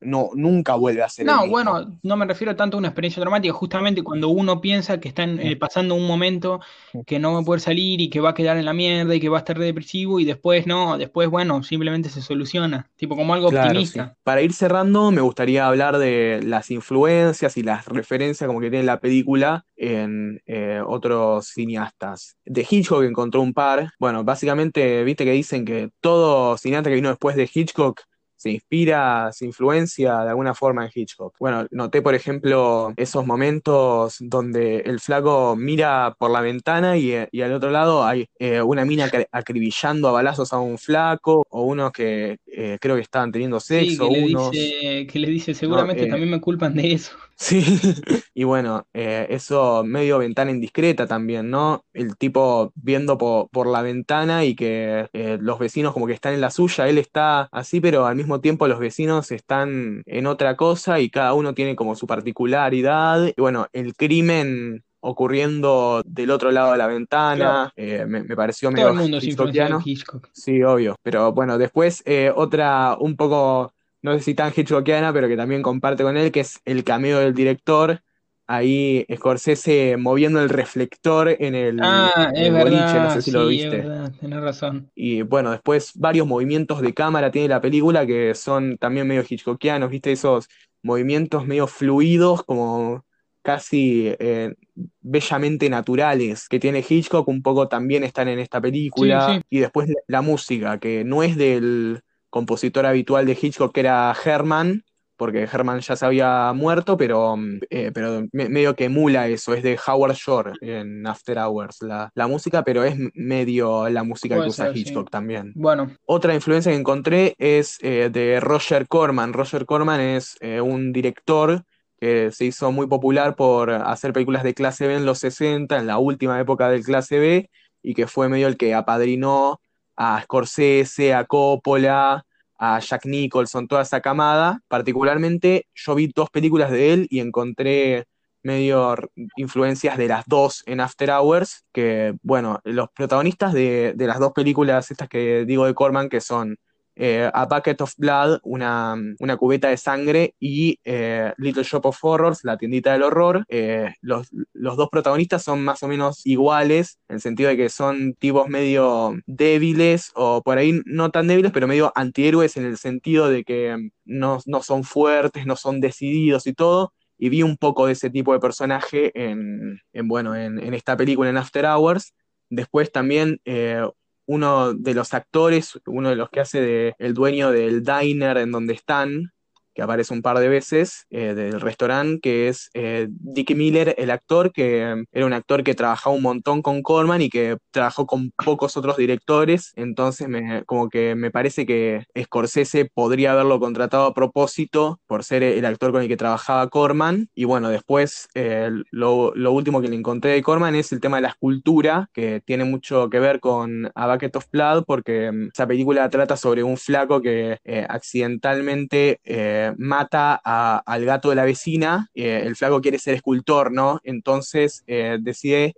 no, 0.00 0.30
nunca 0.34 0.74
vuelve 0.74 1.02
a 1.02 1.08
ser 1.08 1.28
el 1.28 1.36
No, 1.36 1.40
mismo. 1.42 1.50
bueno, 1.52 1.98
no 2.02 2.16
me 2.16 2.24
refiero 2.26 2.56
tanto 2.56 2.76
a 2.76 2.78
una 2.78 2.88
experiencia 2.88 3.20
traumática, 3.20 3.52
justamente 3.54 4.02
cuando 4.02 4.28
uno 4.30 4.60
piensa 4.60 4.98
que 5.00 5.08
está 5.08 5.24
eh, 5.24 5.56
pasando 5.56 5.94
un 5.94 6.06
momento 6.06 6.60
que 7.06 7.18
no 7.18 7.34
va 7.34 7.40
a 7.40 7.42
poder 7.44 7.60
salir 7.60 8.00
y 8.00 8.08
que 8.10 8.20
va 8.20 8.30
a 8.30 8.34
quedar 8.34 8.56
en 8.56 8.64
la 8.64 8.72
mierda 8.72 9.14
y 9.14 9.20
que 9.20 9.28
va 9.28 9.36
a 9.38 9.40
estar 9.40 9.56
re 9.58 9.66
depresivo 9.66 10.18
y 10.18 10.24
después 10.24 10.66
no, 10.66 10.96
después 10.98 11.28
bueno, 11.28 11.62
simplemente 11.62 12.08
se 12.08 12.22
soluciona, 12.22 12.90
tipo 12.96 13.16
como 13.16 13.34
algo 13.34 13.48
Claro, 13.48 13.84
sí. 13.84 13.98
optimista. 13.98 14.16
Para 14.22 14.42
ir 14.42 14.52
cerrando, 14.52 15.10
me 15.10 15.20
gustaría 15.22 15.66
hablar 15.66 15.98
de 15.98 16.40
las 16.44 16.70
influencias 16.70 17.56
y 17.56 17.62
las 17.64 17.86
referencias 17.86 18.46
como 18.46 18.60
que 18.60 18.70
tiene 18.70 18.84
la 18.84 19.00
película 19.00 19.64
en 19.76 20.40
eh, 20.46 20.80
otros 20.86 21.48
cineastas. 21.48 22.36
De 22.44 22.64
Hitchcock 22.68 23.02
encontró 23.02 23.40
un 23.42 23.52
par. 23.52 23.90
Bueno, 23.98 24.22
básicamente, 24.22 25.02
viste 25.02 25.24
que 25.24 25.32
dicen 25.32 25.64
que 25.64 25.90
todo 26.00 26.56
cineasta 26.58 26.90
que 26.90 26.94
vino 26.96 27.08
después 27.08 27.34
de 27.34 27.50
Hitchcock 27.52 28.02
se 28.40 28.50
inspira, 28.50 29.30
se 29.32 29.44
influencia 29.44 30.20
de 30.20 30.30
alguna 30.30 30.54
forma 30.54 30.84
en 30.84 30.90
Hitchcock. 30.94 31.34
Bueno, 31.38 31.66
noté, 31.70 32.00
por 32.00 32.14
ejemplo, 32.14 32.92
esos 32.96 33.26
momentos 33.26 34.16
donde 34.18 34.78
el 34.78 34.98
flaco 34.98 35.56
mira 35.56 36.14
por 36.18 36.30
la 36.30 36.40
ventana 36.40 36.96
y, 36.96 37.12
eh, 37.12 37.28
y 37.32 37.42
al 37.42 37.52
otro 37.52 37.70
lado 37.70 38.02
hay 38.04 38.26
eh, 38.38 38.62
una 38.62 38.86
mina 38.86 39.06
acri- 39.08 39.26
acribillando 39.30 40.08
a 40.08 40.12
balazos 40.12 40.52
a 40.54 40.58
un 40.58 40.78
flaco, 40.78 41.44
o 41.50 41.62
unos 41.64 41.92
que 41.92 42.38
eh, 42.46 42.78
creo 42.80 42.96
que 42.96 43.02
estaban 43.02 43.30
teniendo 43.30 43.60
Sí, 43.60 43.74
sexo, 43.74 44.08
que 44.08 44.14
le 44.14 44.20
unos. 44.26 44.50
dice, 44.52 45.06
que 45.06 45.18
le 45.18 45.28
dice, 45.28 45.52
No, 45.52 45.58
seguramente 45.58 46.04
eh, 46.04 46.08
también 46.08 46.30
me 46.30 46.40
culpan 46.40 46.74
de 46.74 46.92
eso. 46.94 47.12
Sí, 47.42 47.64
y 48.34 48.44
bueno, 48.44 48.86
eh, 48.92 49.26
eso 49.30 49.82
medio 49.82 50.18
ventana 50.18 50.50
indiscreta 50.50 51.06
también, 51.06 51.48
¿no? 51.50 51.84
El 51.94 52.16
tipo 52.18 52.70
viendo 52.74 53.16
po- 53.16 53.48
por 53.50 53.66
la 53.66 53.80
ventana 53.80 54.44
y 54.44 54.54
que 54.54 55.08
eh, 55.14 55.38
los 55.40 55.58
vecinos 55.58 55.94
como 55.94 56.06
que 56.06 56.12
están 56.12 56.34
en 56.34 56.42
la 56.42 56.50
suya, 56.50 56.86
él 56.88 56.98
está 56.98 57.48
así, 57.50 57.80
pero 57.80 58.04
al 58.06 58.16
mismo 58.16 58.40
tiempo 58.42 58.68
los 58.68 58.78
vecinos 58.78 59.30
están 59.32 60.02
en 60.04 60.26
otra 60.26 60.56
cosa 60.56 61.00
y 61.00 61.08
cada 61.08 61.32
uno 61.32 61.54
tiene 61.54 61.76
como 61.76 61.94
su 61.96 62.06
particularidad. 62.06 63.26
Y 63.34 63.40
bueno, 63.40 63.68
el 63.72 63.94
crimen 63.96 64.84
ocurriendo 65.00 66.02
del 66.04 66.30
otro 66.30 66.50
lado 66.50 66.72
de 66.72 66.78
la 66.78 66.86
Claro, 67.32 67.56
ventana, 67.56 67.72
eh, 67.74 68.04
me, 68.06 68.22
me 68.22 68.36
pareció 68.36 68.70
todo 68.74 68.88
el 68.88 68.94
medio 68.94 68.94
mundo 68.94 69.20
hitchcockiano. 69.20 69.78
de 69.78 69.78
Hitchcock. 69.84 70.28
Sí, 70.32 70.62
obvio. 70.62 70.96
Pero 71.02 71.32
bueno, 71.32 71.58
después 71.58 72.02
eh, 72.06 72.32
otra 72.34 72.96
un 72.98 73.16
poco, 73.16 73.72
no 74.02 74.14
sé 74.14 74.20
si 74.20 74.34
tan 74.34 74.52
hitchcockiana, 74.56 75.12
pero 75.12 75.28
que 75.28 75.36
también 75.36 75.62
comparte 75.62 76.02
con 76.02 76.16
él, 76.16 76.32
que 76.32 76.40
es 76.40 76.60
el 76.64 76.84
cameo 76.84 77.18
del 77.20 77.34
director. 77.34 78.02
Ahí 78.46 79.06
Scorsese 79.14 79.96
moviendo 79.96 80.40
el 80.42 80.48
reflector 80.48 81.28
en 81.38 81.54
el, 81.54 81.78
Ah, 81.82 82.30
en 82.34 82.44
es 82.44 82.46
el 82.46 82.54
boliche, 82.56 83.00
no 83.00 83.08
verdad, 83.08 83.10
sé 83.10 83.22
si 83.22 83.30
lo 83.30 83.46
sí, 83.46 83.62
es 83.62 83.76
viste. 83.76 83.76
verdad, 83.76 84.12
tenés 84.20 84.40
razón. 84.40 84.90
Y 84.94 85.22
bueno, 85.22 85.50
después 85.52 85.92
varios 85.94 86.26
movimientos 86.26 86.82
de 86.82 86.92
cámara 86.94 87.30
tiene 87.30 87.48
la 87.48 87.60
película 87.60 88.06
que 88.06 88.34
son 88.34 88.76
también 88.78 89.06
medio 89.08 89.22
hitchcockianos, 89.28 89.90
¿viste? 89.90 90.12
Esos 90.12 90.48
movimientos 90.82 91.46
medio 91.46 91.66
fluidos, 91.66 92.42
como 92.44 93.06
casi 93.42 94.08
eh, 94.18 94.54
bellamente 95.00 95.70
naturales 95.70 96.48
que 96.48 96.58
tiene 96.60 96.84
Hitchcock, 96.86 97.26
un 97.28 97.42
poco 97.42 97.68
también 97.68 98.04
están 98.04 98.28
en 98.28 98.38
esta 98.40 98.60
película. 98.60 99.40
sí. 99.40 99.42
Y 99.48 99.60
después 99.60 99.88
la 100.06 100.20
música, 100.22 100.78
que 100.78 101.04
no 101.04 101.22
es 101.22 101.36
del 101.36 102.02
compositor 102.30 102.86
habitual 102.86 103.26
de 103.26 103.38
Hitchcock, 103.40 103.72
que 103.74 103.80
era 103.80 104.14
Herman, 104.24 104.84
porque 105.16 105.42
Herman 105.42 105.80
ya 105.80 105.96
se 105.96 106.06
había 106.06 106.52
muerto, 106.54 106.96
pero, 106.96 107.36
mm, 107.36 107.58
eh, 107.68 107.90
pero 107.92 108.22
me- 108.32 108.48
medio 108.48 108.74
que 108.74 108.84
emula 108.86 109.28
eso, 109.28 109.52
es 109.54 109.62
de 109.62 109.78
Howard 109.86 110.14
Shore 110.14 110.52
en 110.62 111.06
After 111.06 111.38
Hours, 111.38 111.82
la, 111.82 112.10
la 112.14 112.26
música, 112.26 112.62
pero 112.64 112.84
es 112.84 112.96
medio 113.14 113.88
la 113.90 114.02
música 114.02 114.36
que 114.42 114.48
usa 114.48 114.66
ser, 114.66 114.74
sí. 114.76 114.80
Hitchcock 114.80 115.10
también. 115.10 115.52
Bueno, 115.54 115.90
Otra 116.06 116.34
influencia 116.34 116.72
que 116.72 116.78
encontré 116.78 117.34
es 117.38 117.76
eh, 117.82 118.08
de 118.10 118.40
Roger 118.40 118.88
Corman. 118.88 119.32
Roger 119.32 119.66
Corman 119.66 120.00
es 120.00 120.36
eh, 120.40 120.60
un 120.60 120.92
director 120.92 121.64
que 122.00 122.30
se 122.32 122.46
hizo 122.46 122.72
muy 122.72 122.86
popular 122.86 123.36
por 123.36 123.70
hacer 123.70 124.12
películas 124.14 124.42
de 124.42 124.54
clase 124.54 124.86
B 124.86 124.94
en 124.96 125.04
los 125.04 125.18
60, 125.18 125.78
en 125.78 125.86
la 125.86 125.98
última 125.98 126.40
época 126.40 126.70
del 126.70 126.82
clase 126.84 127.18
B, 127.18 127.50
y 127.82 127.94
que 127.94 128.06
fue 128.06 128.28
medio 128.28 128.46
el 128.48 128.56
que 128.56 128.74
apadrinó 128.74 129.60
a 130.02 130.22
Scorsese, 130.22 131.12
a 131.12 131.26
Coppola, 131.26 132.24
a 132.58 132.78
Jack 132.78 133.04
Nicholson, 133.04 133.68
toda 133.68 133.82
esa 133.82 134.00
camada. 134.00 134.62
Particularmente, 134.66 135.66
yo 135.74 135.94
vi 135.94 136.10
dos 136.14 136.30
películas 136.30 136.70
de 136.70 136.94
él 136.94 137.06
y 137.10 137.20
encontré 137.20 138.06
medio 138.42 138.96
influencias 139.36 139.98
de 139.98 140.08
las 140.08 140.24
dos 140.26 140.62
en 140.64 140.80
After 140.80 141.10
Hours, 141.10 141.66
que, 141.70 142.14
bueno, 142.22 142.60
los 142.64 142.88
protagonistas 142.94 143.52
de, 143.52 143.92
de 143.94 144.06
las 144.06 144.18
dos 144.18 144.32
películas 144.32 144.90
estas 144.90 145.06
que 145.10 145.44
digo 145.44 145.66
de 145.66 145.74
Corman, 145.74 146.08
que 146.08 146.22
son 146.22 146.56
eh, 147.02 147.30
A 147.32 147.46
Bucket 147.46 147.80
of 147.80 147.94
Blood, 147.96 148.40
una, 148.42 148.94
una 149.20 149.36
cubeta 149.38 149.68
de 149.68 149.78
sangre, 149.78 150.34
y 150.38 150.78
eh, 150.84 151.32
Little 151.38 151.62
Shop 151.62 151.86
of 151.86 151.98
Horrors, 152.02 152.44
la 152.44 152.58
tiendita 152.58 152.92
del 152.92 153.04
horror, 153.04 153.44
eh, 153.48 153.94
los, 154.02 154.28
los 154.52 154.76
dos 154.76 154.90
protagonistas 154.90 155.42
son 155.42 155.64
más 155.64 155.82
o 155.82 155.88
menos 155.88 156.26
iguales, 156.26 156.98
en 157.08 157.14
el 157.14 157.20
sentido 157.22 157.48
de 157.48 157.56
que 157.56 157.70
son 157.70 158.12
tipos 158.18 158.48
medio 158.48 159.14
débiles, 159.24 160.10
o 160.14 160.42
por 160.42 160.58
ahí 160.58 160.78
no 160.84 161.10
tan 161.10 161.26
débiles, 161.26 161.52
pero 161.52 161.66
medio 161.66 161.90
antihéroes 161.94 162.58
en 162.58 162.66
el 162.66 162.76
sentido 162.76 163.30
de 163.30 163.44
que 163.44 163.90
no, 164.04 164.38
no 164.44 164.62
son 164.62 164.84
fuertes, 164.84 165.46
no 165.46 165.56
son 165.56 165.80
decididos 165.80 166.46
y 166.46 166.52
todo 166.52 166.92
y 167.16 167.28
vi 167.28 167.42
un 167.42 167.56
poco 167.56 167.86
de 167.86 167.92
ese 167.92 168.08
tipo 168.10 168.32
de 168.32 168.40
personaje 168.40 169.10
en, 169.14 169.80
en, 169.92 170.08
bueno, 170.08 170.34
en, 170.34 170.58
en 170.58 170.72
esta 170.72 170.96
película, 170.96 171.28
en 171.28 171.36
After 171.36 171.66
Hours. 171.66 172.14
Después 172.48 172.90
también 172.90 173.40
eh, 173.44 173.86
uno 174.30 174.74
de 174.74 174.94
los 174.94 175.12
actores, 175.12 175.80
uno 175.86 176.10
de 176.10 176.14
los 176.14 176.30
que 176.30 176.38
hace 176.38 176.60
de 176.60 176.94
el 176.98 177.14
dueño 177.14 177.50
del 177.50 177.82
diner 177.82 178.36
en 178.36 178.52
donde 178.52 178.74
están, 178.74 179.32
que 179.74 179.82
aparece 179.82 180.14
un 180.14 180.22
par 180.22 180.38
de 180.38 180.48
veces, 180.48 181.06
eh, 181.10 181.34
del 181.34 181.60
restaurante, 181.60 182.20
que 182.20 182.48
es 182.48 182.70
eh, 182.74 183.08
Dick 183.10 183.54
Miller, 183.54 183.94
el 183.98 184.10
actor, 184.10 184.52
que 184.52 185.04
era 185.12 185.26
un 185.26 185.32
actor 185.32 185.62
que 185.62 185.74
trabajaba 185.74 186.14
un 186.14 186.22
montón 186.22 186.62
con 186.62 186.82
Corman 186.82 187.22
y 187.22 187.30
que 187.30 187.56
trabajó 187.70 188.06
con 188.06 188.30
pocos 188.44 188.76
otros 188.76 188.96
directores, 188.96 189.72
entonces 189.76 190.28
me, 190.28 190.64
como 190.64 190.88
que 190.88 191.14
me 191.14 191.30
parece 191.30 191.66
que 191.66 192.04
Scorsese 192.20 192.90
podría 192.92 193.32
haberlo 193.32 193.60
contratado 193.60 194.04
a 194.06 194.14
propósito 194.14 195.00
por 195.06 195.24
ser 195.24 195.42
el 195.42 195.64
actor 195.64 195.92
con 195.92 196.02
el 196.02 196.08
que 196.08 196.16
trabajaba 196.16 196.68
Corman, 196.68 197.28
y 197.34 197.44
bueno, 197.44 197.68
después 197.68 198.28
eh, 198.34 198.70
lo, 198.90 199.32
lo 199.34 199.52
último 199.52 199.80
que 199.80 199.88
le 199.88 199.96
encontré 199.96 200.32
de 200.32 200.42
Corman 200.42 200.74
es 200.74 200.92
el 200.92 201.00
tema 201.00 201.16
de 201.18 201.22
la 201.22 201.28
escultura, 201.28 202.08
que 202.12 202.40
tiene 202.44 202.64
mucho 202.64 203.10
que 203.10 203.20
ver 203.20 203.40
con 203.40 203.90
A 203.94 204.12
Bucket 204.12 204.36
of 204.36 204.50
Blood, 204.50 204.84
porque 204.86 205.30
mm, 205.30 205.48
esa 205.54 205.66
película 205.66 206.08
trata 206.10 206.36
sobre 206.36 206.62
un 206.62 206.76
flaco 206.76 207.20
que 207.20 207.58
eh, 207.64 207.86
accidentalmente 207.88 209.20
eh, 209.60 209.74
mata 209.78 210.34
al 210.44 211.04
gato 211.04 211.30
de 211.30 211.36
la 211.36 211.44
vecina. 211.44 212.08
eh, 212.14 212.42
el 212.46 212.56
flaco 212.56 212.80
quiere 212.80 212.98
ser 212.98 213.14
escultor, 213.14 213.72
¿no? 213.72 214.00
Entonces 214.04 214.82
eh, 214.86 215.18
decide 215.20 215.74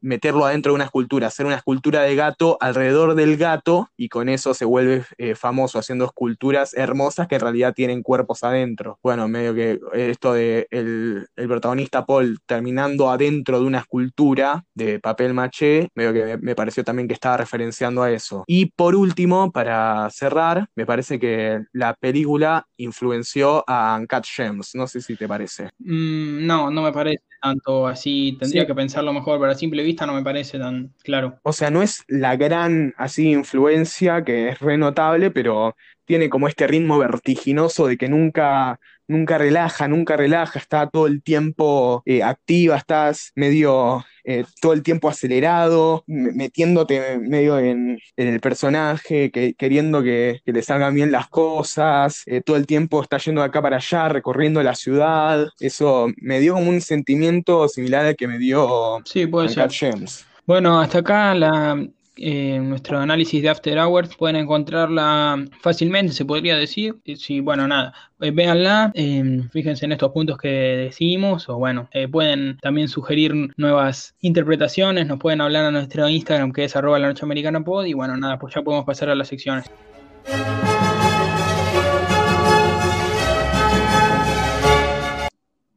meterlo 0.00 0.44
adentro 0.44 0.72
de 0.72 0.76
una 0.76 0.84
escultura, 0.84 1.28
hacer 1.28 1.46
una 1.46 1.56
escultura 1.56 2.02
de 2.02 2.14
gato 2.14 2.56
alrededor 2.60 3.14
del 3.14 3.36
gato 3.36 3.88
y 3.96 4.08
con 4.08 4.28
eso 4.28 4.54
se 4.54 4.64
vuelve 4.64 5.04
famoso 5.34 5.78
haciendo 5.78 6.04
esculturas 6.04 6.74
hermosas 6.74 7.28
que 7.28 7.36
en 7.36 7.40
realidad 7.40 7.74
tienen 7.74 8.02
cuerpos 8.02 8.42
adentro. 8.42 8.98
Bueno, 9.02 9.28
medio 9.28 9.54
que 9.54 9.78
esto 9.92 10.32
de 10.34 10.66
el, 10.70 11.26
el 11.36 11.48
protagonista 11.48 12.04
Paul 12.04 12.38
terminando 12.46 13.10
adentro 13.10 13.60
de 13.60 13.66
una 13.66 13.78
escultura 13.78 14.64
de 14.74 14.98
papel 15.00 15.34
maché, 15.34 15.88
medio 15.94 16.12
que 16.12 16.24
me, 16.24 16.36
me 16.38 16.54
pareció 16.54 16.84
también 16.84 17.08
que 17.08 17.14
estaba 17.14 17.36
referenciando 17.36 18.02
a 18.02 18.10
eso. 18.10 18.44
Y 18.46 18.66
por 18.66 18.94
último, 18.94 19.50
para 19.52 20.08
cerrar, 20.10 20.68
me 20.74 20.86
parece 20.86 21.18
que 21.18 21.64
la 21.72 21.94
película 21.94 22.66
influenció 22.76 23.19
influenció 23.20 23.64
a 23.66 23.96
Uncut 23.98 24.24
Gems. 24.24 24.74
No 24.74 24.86
sé 24.86 25.00
si 25.00 25.16
te 25.16 25.28
parece. 25.28 25.70
Mm, 25.78 26.46
no, 26.46 26.70
no 26.70 26.82
me 26.82 26.92
parece 26.92 27.22
tanto 27.40 27.86
así. 27.86 28.36
Tendría 28.38 28.62
Sí. 28.62 28.66
que 28.66 28.74
pensarlo 28.74 29.12
mejor, 29.12 29.38
pero 29.40 29.52
a 29.52 29.54
simple 29.54 29.82
vista 29.82 30.06
no 30.06 30.14
me 30.14 30.22
parece 30.22 30.58
tan 30.58 30.92
claro. 31.02 31.38
O 31.42 31.52
sea, 31.52 31.70
no 31.70 31.82
es 31.82 32.04
la 32.08 32.36
gran 32.36 32.94
así 32.96 33.30
influencia 33.30 34.22
que 34.24 34.50
es 34.50 34.58
re 34.58 34.76
notable, 34.76 35.30
pero 35.30 35.76
tiene 36.10 36.28
como 36.28 36.48
este 36.48 36.66
ritmo 36.66 36.98
vertiginoso 36.98 37.86
de 37.86 37.96
que 37.96 38.08
nunca, 38.08 38.80
nunca 39.06 39.38
relaja, 39.38 39.86
nunca 39.86 40.16
relaja, 40.16 40.58
está 40.58 40.88
todo 40.90 41.06
el 41.06 41.22
tiempo 41.22 42.02
eh, 42.04 42.24
activa, 42.24 42.76
estás 42.76 43.30
medio 43.36 44.04
eh, 44.24 44.44
todo 44.60 44.72
el 44.72 44.82
tiempo 44.82 45.08
acelerado, 45.08 46.02
metiéndote 46.08 47.16
medio 47.20 47.60
en, 47.60 48.00
en 48.16 48.26
el 48.26 48.40
personaje, 48.40 49.30
que- 49.30 49.54
queriendo 49.54 50.02
que, 50.02 50.40
que 50.44 50.52
le 50.52 50.62
salgan 50.62 50.96
bien 50.96 51.12
las 51.12 51.28
cosas, 51.28 52.24
eh, 52.26 52.40
todo 52.44 52.56
el 52.56 52.66
tiempo 52.66 53.00
está 53.00 53.18
yendo 53.18 53.42
de 53.42 53.46
acá 53.46 53.62
para 53.62 53.76
allá, 53.76 54.08
recorriendo 54.08 54.60
la 54.64 54.74
ciudad. 54.74 55.46
Eso 55.60 56.08
me 56.16 56.40
dio 56.40 56.54
como 56.54 56.70
un 56.70 56.80
sentimiento 56.80 57.68
similar 57.68 58.04
al 58.04 58.16
que 58.16 58.26
me 58.26 58.38
dio 58.38 58.98
Sí, 59.04 59.28
puede 59.28 59.46
Uncut 59.46 59.70
ser. 59.70 59.92
Gems. 59.92 60.26
Bueno, 60.44 60.80
hasta 60.80 60.98
acá 60.98 61.32
la, 61.36 61.86
eh, 62.20 62.58
nuestro 62.60 62.98
análisis 62.98 63.42
de 63.42 63.48
After 63.48 63.78
Hours. 63.78 64.14
Pueden 64.16 64.36
encontrarla 64.36 65.44
fácilmente, 65.60 66.12
se 66.12 66.24
podría 66.24 66.56
decir. 66.56 66.96
Sí, 67.16 67.40
bueno, 67.40 67.66
nada, 67.66 67.92
eh, 68.20 68.30
véanla, 68.32 68.92
eh, 68.94 69.42
fíjense 69.50 69.86
en 69.86 69.92
estos 69.92 70.12
puntos 70.12 70.36
que 70.36 70.48
decimos, 70.48 71.48
o 71.48 71.56
bueno, 71.56 71.88
eh, 71.92 72.06
pueden 72.06 72.58
también 72.58 72.88
sugerir 72.88 73.34
nuevas 73.56 74.14
interpretaciones, 74.20 75.06
nos 75.06 75.18
pueden 75.18 75.40
hablar 75.40 75.64
a 75.64 75.70
nuestro 75.70 76.08
Instagram 76.08 76.52
que 76.52 76.64
es 76.64 76.76
arroba 76.76 76.98
la 76.98 77.08
noche 77.08 77.24
americana 77.24 77.62
pod, 77.62 77.86
y 77.86 77.94
bueno, 77.94 78.16
nada, 78.16 78.38
pues 78.38 78.54
ya 78.54 78.62
podemos 78.62 78.84
pasar 78.84 79.08
a 79.08 79.14
las 79.14 79.28
secciones. 79.28 79.70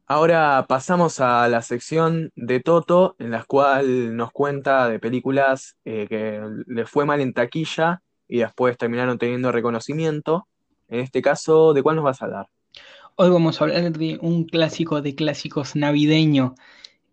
Ahora 0.06 0.66
pasamos 0.68 1.20
a 1.20 1.48
la 1.48 1.62
sección 1.62 2.30
de 2.36 2.60
Toto, 2.60 3.16
en 3.18 3.30
la 3.30 3.42
cual 3.44 4.16
nos 4.16 4.32
cuenta 4.32 4.88
de 4.88 4.98
películas 5.00 5.76
eh, 5.84 6.06
que 6.08 6.40
le 6.66 6.84
fue 6.86 7.06
mal 7.06 7.20
en 7.20 7.32
taquilla 7.32 8.02
y 8.28 8.38
después 8.38 8.76
terminaron 8.76 9.18
teniendo 9.18 9.50
reconocimiento. 9.50 10.46
En 10.88 11.00
este 11.00 11.22
caso, 11.22 11.72
¿de 11.72 11.82
cuál 11.82 11.96
nos 11.96 12.04
vas 12.04 12.20
a 12.22 12.26
hablar? 12.26 12.46
Hoy 13.16 13.28
vamos 13.30 13.60
a 13.60 13.64
hablar 13.64 13.92
de 13.92 14.18
un 14.22 14.44
clásico 14.44 15.02
de 15.02 15.14
clásicos 15.16 15.74
navideño. 15.76 16.54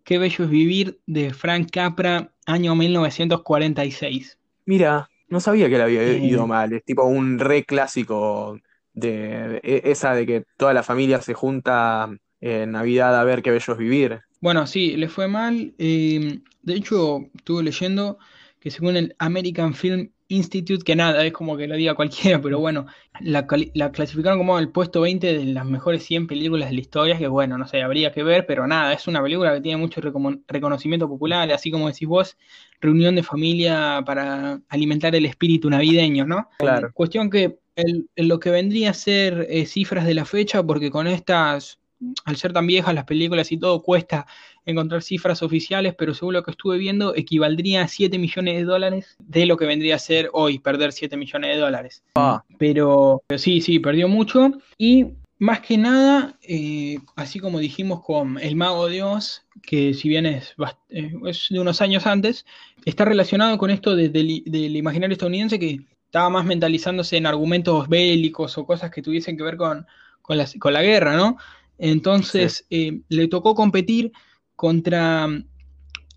Qué 0.06 0.18
bello 0.20 0.46
es 0.46 0.52
vivir 0.52 1.02
de 1.08 1.34
Frank 1.34 1.70
Capra, 1.72 2.34
año 2.46 2.76
1946. 2.76 4.40
Mira, 4.66 5.10
no 5.28 5.40
sabía 5.40 5.70
que 5.70 5.78
le 5.78 5.84
había 5.84 6.04
Eh, 6.04 6.18
ido 6.18 6.48
mal, 6.48 6.74
es 6.74 6.84
tipo 6.84 7.04
un 7.06 7.40
re 7.40 7.64
clásico 7.66 8.60
de, 8.94 9.60
e- 9.64 9.82
esa 9.92 10.14
de 10.14 10.26
que 10.26 10.46
toda 10.58 10.74
la 10.74 10.84
familia 10.84 11.22
se 11.22 11.34
junta 11.34 12.10
en 12.42 12.72
Navidad 12.72 13.20
a 13.20 13.24
ver 13.24 13.42
qué 13.42 13.52
bello 13.52 13.74
es 13.74 13.80
vivir. 13.80 14.22
Bueno, 14.40 14.66
sí, 14.68 14.96
le 14.98 15.08
fue 15.08 15.28
mal. 15.28 15.74
eh, 15.78 16.40
de 16.64 16.74
hecho, 16.76 17.20
estuve 17.36 17.64
leyendo 17.64 18.18
que 18.60 18.72
según 18.72 18.96
el 18.98 19.16
American 19.20 19.74
Film 19.74 20.12
Institute, 20.28 20.84
que 20.84 20.96
nada, 20.96 21.26
es 21.26 21.34
como 21.34 21.58
que 21.58 21.68
lo 21.68 21.76
diga 21.76 21.94
cualquiera, 21.96 22.42
pero 22.42 22.60
bueno, 22.60 22.86
la, 23.20 23.46
clasificaron 23.92 24.38
como 24.40 24.58
el 24.60 24.70
puesto 24.70 25.02
20 25.02 25.34
de 25.38 25.46
las 25.46 25.66
mejores 25.66 26.04
100 26.04 26.26
películas 26.28 26.70
de 26.70 26.76
la 26.76 26.82
historia, 26.82 27.18
que 27.18 27.28
bueno, 27.28 27.58
no 27.58 27.68
sé, 27.68 27.82
habría 27.82 28.12
que 28.14 28.24
ver, 28.24 28.46
pero 28.46 28.66
nada, 28.66 28.94
es 28.94 29.08
una 29.08 29.22
película 29.22 29.54
que 29.54 29.62
tiene 29.62 29.78
mucho 29.78 30.00
reconocimiento 30.48 31.08
popular, 31.10 31.52
así 31.52 31.70
como 31.70 31.88
decís 31.88 32.08
vos, 32.08 32.38
reunión 32.80 33.16
de 33.16 33.24
familia 33.24 34.04
para 34.06 34.62
alimentar 34.70 35.14
el 35.16 35.26
espíritu 35.26 35.70
navideño, 35.70 36.26
¿no? 36.26 36.50
Claro. 36.58 36.92
Cuestión 36.94 37.30
que 37.30 37.60
el- 37.76 38.10
lo 38.16 38.40
que 38.40 38.52
vendría 38.52 38.92
a 38.92 38.94
ser 38.94 39.48
eh, 39.50 39.66
cifras 39.66 40.06
de 40.06 40.14
la 40.14 40.26
fecha, 40.26 40.64
porque 40.64 40.92
con 40.92 41.08
estas, 41.08 41.80
al 42.26 42.36
ser 42.38 42.54
tan 42.54 42.68
viejas 42.68 42.94
las 42.96 43.06
películas 43.06 43.52
y 43.52 43.58
todo, 43.58 43.82
cuesta 43.82 44.26
encontrar 44.66 45.02
cifras 45.02 45.42
oficiales, 45.44 45.96
pero 45.98 46.14
según 46.14 46.34
lo 46.34 46.44
que 46.44 46.52
estuve 46.52 46.78
viendo, 46.78 47.16
equivaldría 47.16 47.84
a 47.84 47.88
7 47.88 48.18
millones 48.20 48.56
de 48.58 48.64
dólares 48.64 49.16
de 49.20 49.46
lo 49.46 49.58
que 49.58 49.66
vendría 49.66 49.96
a 49.96 50.00
ser 50.00 50.30
hoy, 50.34 50.60
perder 50.60 50.92
7 50.92 51.18
millones 51.18 51.56
de 51.56 51.62
dólares. 51.62 52.04
Ah. 52.16 52.44
Pero, 52.58 53.24
pero 53.28 53.40
sí, 53.40 53.62
sí, 53.62 53.80
perdió 53.80 54.08
mucho. 54.08 54.52
Y 54.78 55.08
más 55.40 55.62
que 55.62 55.78
nada, 55.78 56.38
eh, 56.44 57.00
así 57.16 57.40
como 57.40 57.58
dijimos 57.60 58.04
con 58.04 58.38
El 58.40 58.56
Mago 58.56 58.88
de 58.88 59.02
Oz, 59.02 59.44
que 59.64 59.94
si 59.96 60.08
bien 60.10 60.28
es, 60.28 60.54
eh, 60.90 61.12
es 61.26 61.48
de 61.50 61.60
unos 61.60 61.82
años 61.82 62.06
antes, 62.06 62.46
está 62.86 63.06
relacionado 63.06 63.58
con 63.58 63.72
esto 63.72 63.96
de- 63.96 64.10
del, 64.10 64.44
del 64.46 64.76
imaginario 64.76 65.14
estadounidense 65.14 65.58
que 65.60 65.80
estaba 66.06 66.30
más 66.30 66.46
mentalizándose 66.46 67.18
en 67.18 67.26
argumentos 67.26 67.88
bélicos 67.88 68.58
o 68.58 68.66
cosas 68.66 68.92
que 68.92 69.02
tuviesen 69.02 69.36
que 69.38 69.44
ver 69.44 69.58
con, 69.58 69.88
con, 70.22 70.38
la, 70.38 70.46
con 70.60 70.74
la 70.74 70.84
guerra, 70.84 71.16
¿no? 71.16 71.38
Entonces 71.82 72.66
eh, 72.70 73.02
le 73.10 73.28
tocó 73.28 73.56
competir 73.56 74.12
contra 74.56 75.28
mm, 75.28 75.46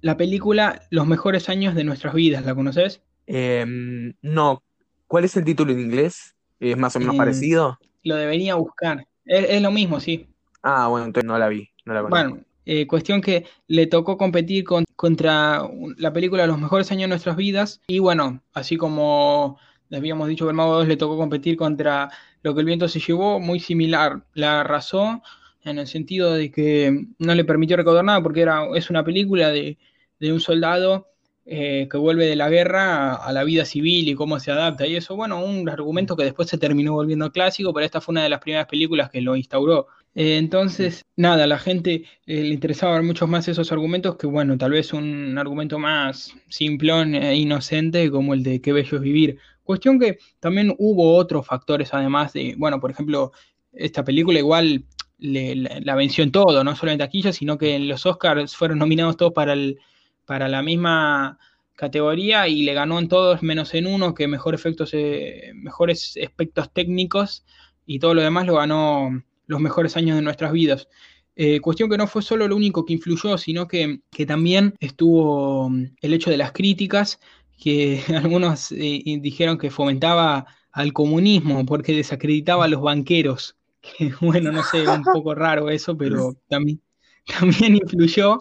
la 0.02 0.16
película 0.16 0.82
Los 0.90 1.06
mejores 1.06 1.48
años 1.48 1.74
de 1.74 1.84
nuestras 1.84 2.14
vidas, 2.14 2.44
¿la 2.44 2.54
conoces? 2.54 3.02
Em, 3.26 4.12
no, 4.22 4.62
¿cuál 5.06 5.24
es 5.24 5.36
el 5.36 5.44
título 5.44 5.72
en 5.72 5.80
inglés? 5.80 6.34
¿Es 6.60 6.76
más 6.76 6.94
o 6.96 7.00
menos 7.00 7.14
Eh, 7.14 7.18
parecido? 7.18 7.78
Lo 8.02 8.16
debería 8.16 8.54
buscar. 8.56 9.06
Es, 9.24 9.46
es 9.48 9.62
lo 9.62 9.70
mismo, 9.70 9.98
sí. 10.00 10.26
Ah, 10.62 10.88
bueno, 10.88 11.06
entonces 11.06 11.26
no 11.26 11.38
la 11.38 11.48
vi, 11.48 11.68
no 11.86 11.94
la. 11.94 12.02
Bueno, 12.02 12.38
eh, 12.66 12.86
cuestión 12.86 13.20
que 13.20 13.46
le 13.66 13.86
tocó 13.86 14.16
competir 14.16 14.64
con- 14.64 14.84
contra 14.96 15.62
la 15.96 16.12
película 16.12 16.46
Los 16.46 16.58
mejores 16.58 16.90
años 16.92 17.02
de 17.02 17.08
nuestras 17.08 17.36
vidas. 17.36 17.80
Y 17.86 17.98
bueno, 17.98 18.42
así 18.52 18.76
como 18.76 19.58
les 19.88 19.98
habíamos 20.00 20.28
dicho 20.28 20.44
que 20.44 20.50
el 20.50 20.56
Mago 20.56 20.74
2 20.76 20.88
le 20.88 20.96
tocó 20.96 21.16
competir 21.16 21.56
contra 21.56 22.10
Lo 22.42 22.54
que 22.54 22.60
el 22.60 22.66
viento 22.66 22.88
se 22.88 23.00
llevó, 23.00 23.40
muy 23.40 23.60
similar. 23.60 24.24
La 24.34 24.60
arrasó 24.60 25.22
en 25.64 25.78
el 25.78 25.86
sentido 25.86 26.34
de 26.34 26.50
que 26.50 27.06
no 27.18 27.34
le 27.34 27.44
permitió 27.44 27.76
recaudar 27.76 28.04
nada 28.04 28.22
porque 28.22 28.42
era, 28.42 28.66
es 28.74 28.90
una 28.90 29.04
película 29.04 29.50
de, 29.50 29.78
de 30.20 30.32
un 30.32 30.40
soldado 30.40 31.08
eh, 31.46 31.88
que 31.90 31.98
vuelve 31.98 32.26
de 32.26 32.36
la 32.36 32.48
guerra 32.48 33.16
a, 33.16 33.30
la 33.30 33.44
vida 33.44 33.66
civil 33.66 34.08
y 34.08 34.14
cómo 34.14 34.40
se 34.40 34.50
adapta. 34.50 34.86
Y 34.86 34.96
eso, 34.96 35.14
bueno, 35.14 35.44
un 35.44 35.68
argumento 35.68 36.16
que 36.16 36.24
después 36.24 36.48
se 36.48 36.56
terminó 36.56 36.94
volviendo 36.94 37.30
clásico, 37.32 37.74
pero 37.74 37.84
esta 37.84 38.00
fue 38.00 38.12
una 38.12 38.22
de 38.22 38.30
las 38.30 38.40
primeras 38.40 38.66
películas 38.66 39.10
que 39.10 39.20
lo 39.20 39.36
instauró. 39.36 39.88
Eh, 40.14 40.38
entonces, 40.38 41.04
nada, 41.16 41.44
a 41.44 41.46
la 41.46 41.58
gente 41.58 42.04
eh, 42.26 42.42
le 42.42 42.48
interesaba 42.48 42.94
ver 42.94 43.02
mucho 43.02 43.26
más 43.26 43.46
esos 43.48 43.70
argumentos 43.72 44.16
que, 44.16 44.26
bueno, 44.26 44.56
tal 44.56 44.70
vez 44.70 44.94
un 44.94 45.36
argumento 45.36 45.78
más 45.78 46.34
simplón 46.48 47.14
e 47.14 47.36
inocente 47.36 48.10
como 48.10 48.32
el 48.32 48.42
de 48.42 48.62
qué 48.62 48.72
bello 48.72 48.96
es 48.96 49.02
vivir. 49.02 49.38
Cuestión 49.64 49.98
que 50.00 50.18
también 50.40 50.74
hubo 50.78 51.14
otros 51.16 51.46
factores, 51.46 51.92
además 51.92 52.32
de, 52.32 52.54
bueno, 52.56 52.80
por 52.80 52.90
ejemplo, 52.90 53.32
esta 53.72 54.02
película 54.02 54.38
igual 54.38 54.84
le- 55.24 55.80
la, 55.82 55.94
venció 55.94 56.24
en 56.24 56.32
todo, 56.32 56.64
no 56.64 56.76
solo 56.76 56.92
en 56.92 56.98
taquilla, 56.98 57.32
sino 57.32 57.58
que 57.58 57.74
en 57.76 57.88
los 57.88 58.06
Oscars 58.06 58.56
fueron 58.56 58.78
nominados 58.78 59.16
todos 59.16 59.32
para, 59.32 59.52
el, 59.54 59.78
para 60.26 60.48
la 60.48 60.62
misma 60.62 61.38
categoría 61.76 62.48
y 62.48 62.62
le 62.62 62.74
ganó 62.74 62.98
en 62.98 63.08
todos 63.08 63.42
menos 63.42 63.74
en 63.74 63.86
uno, 63.86 64.14
que 64.14 64.28
mejor 64.28 64.54
efectos, 64.54 64.90
eh, 64.94 65.52
mejores 65.54 66.16
aspectos 66.22 66.72
técnicos 66.72 67.44
y 67.86 67.98
todo 67.98 68.14
lo 68.14 68.22
demás 68.22 68.46
lo 68.46 68.54
ganó 68.56 69.10
los 69.46 69.60
mejores 69.60 69.96
años 69.96 70.16
de 70.16 70.22
nuestras 70.22 70.52
vidas. 70.52 70.88
Eh, 71.36 71.60
cuestión 71.60 71.90
que 71.90 71.98
no 71.98 72.06
fue 72.06 72.22
solo 72.22 72.46
lo 72.46 72.56
único 72.56 72.84
que 72.84 72.92
influyó, 72.92 73.36
sino 73.38 73.66
que, 73.66 74.00
que 74.10 74.24
también 74.26 74.74
estuvo 74.80 75.68
mm, 75.68 75.84
el 76.00 76.14
hecho 76.14 76.30
de 76.30 76.36
las 76.36 76.52
críticas, 76.52 77.18
que 77.58 78.02
algunos 78.16 78.70
eh, 78.72 79.02
dijeron 79.20 79.58
que 79.58 79.70
fomentaba 79.70 80.46
al 80.72 80.92
comunismo 80.92 81.64
porque 81.66 81.94
desacreditaba 81.94 82.64
a 82.66 82.68
los 82.68 82.80
banqueros. 82.82 83.56
Que 83.98 84.12
bueno, 84.20 84.52
no 84.52 84.62
sé, 84.62 84.86
un 84.88 85.02
poco 85.02 85.34
raro 85.34 85.68
eso, 85.70 85.96
pero 85.96 86.36
también, 86.48 86.80
también 87.38 87.76
influyó. 87.76 88.38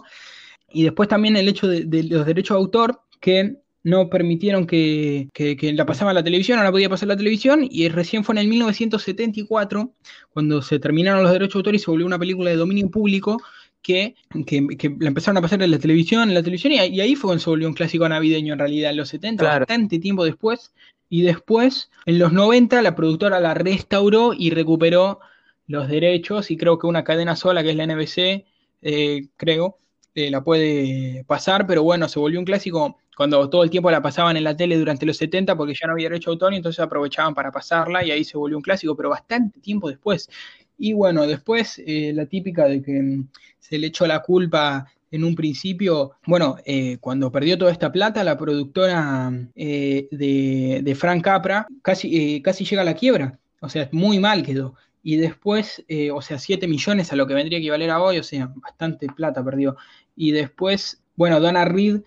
Y 0.70 0.84
después 0.84 1.08
también 1.10 1.36
el 1.36 1.48
hecho 1.48 1.68
de, 1.68 1.86
de 1.86 2.04
los 2.04 2.26
derechos 2.26 2.56
de 2.56 2.60
autor, 2.62 3.02
que 3.20 3.58
no 3.84 4.10
permitieron 4.10 4.66
que, 4.66 5.30
que, 5.34 5.58
que 5.58 5.74
la 5.74 5.86
pasaba 5.86 6.14
la 6.14 6.24
televisión, 6.24 6.58
no 6.58 6.64
la 6.64 6.72
podía 6.72 6.90
pasar 6.90 7.10
la 7.10 7.18
televisión, 7.18 7.68
y 7.70 7.90
recién 7.90 8.24
fue 8.24 8.34
en 8.34 8.40
el 8.40 8.48
1974, 8.48 9.94
cuando 10.32 10.62
se 10.62 10.80
terminaron 10.80 11.22
los 11.24 11.32
derechos 11.34 11.56
de 11.56 11.60
autor 11.60 11.76
y 11.76 11.80
se 11.80 11.92
volvió 11.92 12.06
una 12.06 12.18
película 12.18 12.50
de 12.50 12.56
dominio 12.56 12.90
público, 12.90 13.42
que, 13.82 14.16
que, 14.46 14.66
que 14.78 14.96
la 15.00 15.10
empezaron 15.10 15.38
a 15.38 15.42
pasar 15.42 15.62
en 15.62 15.70
la 15.70 15.78
televisión, 15.80 16.30
en 16.30 16.36
la 16.36 16.42
televisión, 16.42 16.72
y, 16.74 16.78
y 16.78 17.02
ahí 17.02 17.16
fue 17.16 17.28
cuando 17.28 17.44
se 17.44 17.50
volvió 17.50 17.68
un 17.68 17.74
clásico 17.74 18.08
navideño 18.08 18.54
en 18.54 18.60
realidad, 18.60 18.92
en 18.92 18.98
los 18.98 19.10
70, 19.10 19.44
Claro. 19.44 19.60
bastante 19.68 20.00
tiempo 20.00 20.24
después, 20.24 20.74
y 21.10 21.22
después, 21.22 21.92
en 22.06 22.18
los 22.20 22.32
90, 22.32 22.82
la 22.82 22.96
productora 22.96 23.40
la 23.42 23.54
restauró 23.54 24.34
y 24.34 24.50
recuperó 24.50 25.20
los 25.68 25.88
derechos, 25.88 26.52
y 26.52 26.58
creo 26.58 26.78
que 26.78 26.88
una 26.88 27.04
cadena 27.04 27.36
sola, 27.36 27.64
que 27.64 27.72
es 27.72 27.76
la 27.76 27.86
NBC, 27.86 28.46
eh, 28.82 29.30
creo, 29.38 29.80
eh, 30.16 30.30
la 30.30 30.44
puede 30.44 31.24
pasar, 31.26 31.66
pero 31.66 31.84
bueno, 31.84 32.08
se 32.08 32.20
volvió 32.20 32.40
un 32.40 32.46
clásico 32.46 32.98
cuando 33.16 33.50
todo 33.50 33.64
el 33.64 33.70
tiempo 33.70 33.90
la 33.92 34.02
pasaban 34.02 34.38
en 34.38 34.44
la 34.44 34.56
tele 34.56 34.78
durante 34.78 35.06
los 35.06 35.18
70 35.18 35.56
porque 35.56 35.74
ya 35.74 35.88
no 35.88 35.94
había 35.94 36.10
derecho 36.10 36.32
de 36.32 36.34
autor 36.34 36.54
y 36.54 36.58
entonces 36.58 36.80
aprovechaban 36.80 37.34
para 37.34 37.52
pasarla 37.52 38.04
y 38.04 38.12
ahí 38.12 38.24
se 38.24 38.38
volvió 38.38 38.58
un 38.58 38.64
clásico, 38.64 38.96
pero 38.96 39.10
bastante 39.10 39.60
tiempo 39.60 39.90
después. 39.90 40.30
Y 40.78 40.94
bueno, 40.94 41.26
después 41.28 41.82
eh, 41.86 42.12
la 42.14 42.26
típica 42.26 42.66
de 42.66 42.82
que 42.82 43.02
mm, 43.02 43.30
se 43.60 43.78
le 43.80 43.88
echó 43.88 44.06
la 44.08 44.22
culpa 44.22 44.88
en 45.12 45.24
un 45.24 45.36
principio, 45.36 46.14
bueno, 46.26 46.58
cuando 47.00 47.32
perdió 47.32 47.56
toda 47.56 47.72
esta 47.72 47.92
plata, 47.92 48.24
la 48.24 48.36
productora 48.36 49.32
eh, 49.56 50.08
de, 50.10 50.82
de 50.84 50.96
Frank 50.96 51.24
Capra 51.24 51.68
casi, 51.84 52.42
casi 52.42 52.66
llega 52.66 52.82
a 52.82 52.86
la 52.86 52.96
quiebra, 52.96 53.40
o 53.62 53.70
sea, 53.70 53.88
muy 53.92 54.18
mal 54.18 54.42
quedó. 54.42 54.76
Y 55.04 55.18
después, 55.18 55.84
eh, 55.90 56.12
o 56.12 56.22
sea, 56.22 56.40
7 56.40 56.66
millones 56.68 57.12
a 57.12 57.18
lo 57.18 57.28
que 57.28 57.34
vendría 57.34 57.58
a 57.58 57.60
equivaler 57.60 57.90
a 57.92 58.02
hoy, 58.02 58.18
o 58.18 58.24
sea, 58.24 58.52
bastante 58.56 59.08
plata 59.08 59.44
perdió. 59.44 59.76
Y 60.16 60.32
después, 60.32 61.04
bueno, 61.16 61.42
Donna 61.42 61.66
Reed, 61.66 62.02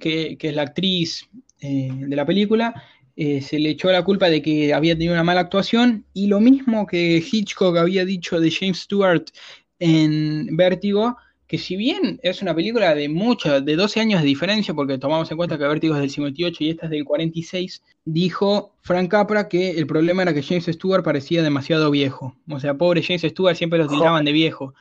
que, 0.00 0.38
es 0.40 0.54
la 0.54 0.62
actriz 0.62 1.28
eh, 1.60 1.90
de 1.92 2.16
la 2.16 2.24
película, 2.24 2.82
eh, 3.16 3.42
se 3.42 3.58
le 3.58 3.70
echó 3.70 3.92
la 3.92 4.02
culpa 4.02 4.30
de 4.30 4.40
que 4.40 4.72
había 4.72 4.94
tenido 4.94 5.12
una 5.12 5.24
mala 5.24 5.40
actuación 5.40 6.06
y 6.14 6.28
lo 6.28 6.40
mismo 6.40 6.86
que 6.86 7.22
Hitchcock 7.30 7.76
había 7.76 8.04
dicho 8.04 8.40
de 8.40 8.50
James 8.50 8.80
Stewart 8.80 9.26
en 9.78 10.56
Vértigo, 10.56 11.16
que 11.48 11.56
si 11.56 11.76
bien 11.76 12.20
es 12.22 12.42
una 12.42 12.54
película 12.54 12.94
de 12.94 13.08
mucha, 13.08 13.62
de 13.62 13.74
12 13.74 14.00
años 14.00 14.20
de 14.20 14.26
diferencia, 14.26 14.74
porque 14.74 14.98
tomamos 14.98 15.30
en 15.30 15.38
cuenta 15.38 15.56
que 15.56 15.66
Vértigo 15.66 15.94
es 15.94 16.00
del 16.02 16.10
58 16.10 16.56
y 16.62 16.70
esta 16.70 16.84
es 16.84 16.90
del 16.90 17.06
46, 17.06 17.82
dijo 18.04 18.74
Frank 18.82 19.10
Capra 19.10 19.48
que 19.48 19.70
el 19.70 19.86
problema 19.86 20.22
era 20.22 20.34
que 20.34 20.42
James 20.42 20.66
Stewart 20.66 21.02
parecía 21.02 21.42
demasiado 21.42 21.90
viejo. 21.90 22.36
O 22.50 22.60
sea, 22.60 22.74
pobre 22.74 23.02
James 23.02 23.22
Stewart 23.22 23.56
siempre 23.56 23.78
lo 23.78 23.88
tiraban 23.88 24.26
de 24.26 24.32
viejo. 24.32 24.74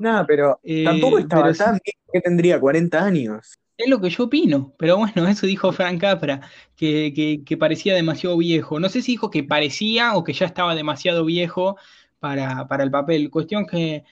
no, 0.00 0.24
pero 0.26 0.60
eh, 0.62 0.84
tampoco 0.84 1.18
estaba 1.18 1.52
tan 1.52 1.80
que 1.80 2.20
tendría 2.20 2.60
40 2.60 3.04
años. 3.04 3.58
Es 3.76 3.88
lo 3.88 4.00
que 4.00 4.10
yo 4.10 4.24
opino, 4.24 4.74
pero 4.78 4.98
bueno, 4.98 5.26
eso 5.28 5.46
dijo 5.46 5.72
Frank 5.72 6.00
Capra, 6.00 6.40
que, 6.76 7.42
que, 7.44 7.56
parecía 7.56 7.94
demasiado 7.94 8.36
viejo. 8.36 8.78
No 8.78 8.88
sé 8.88 9.02
si 9.02 9.12
dijo 9.12 9.30
que 9.30 9.42
parecía 9.42 10.14
o 10.14 10.22
que 10.22 10.32
ya 10.32 10.46
estaba 10.46 10.76
demasiado 10.76 11.24
viejo 11.24 11.76
para, 12.20 12.68
para 12.68 12.84
el 12.84 12.90
papel. 12.92 13.30
Cuestión 13.30 13.66
que 13.66 14.04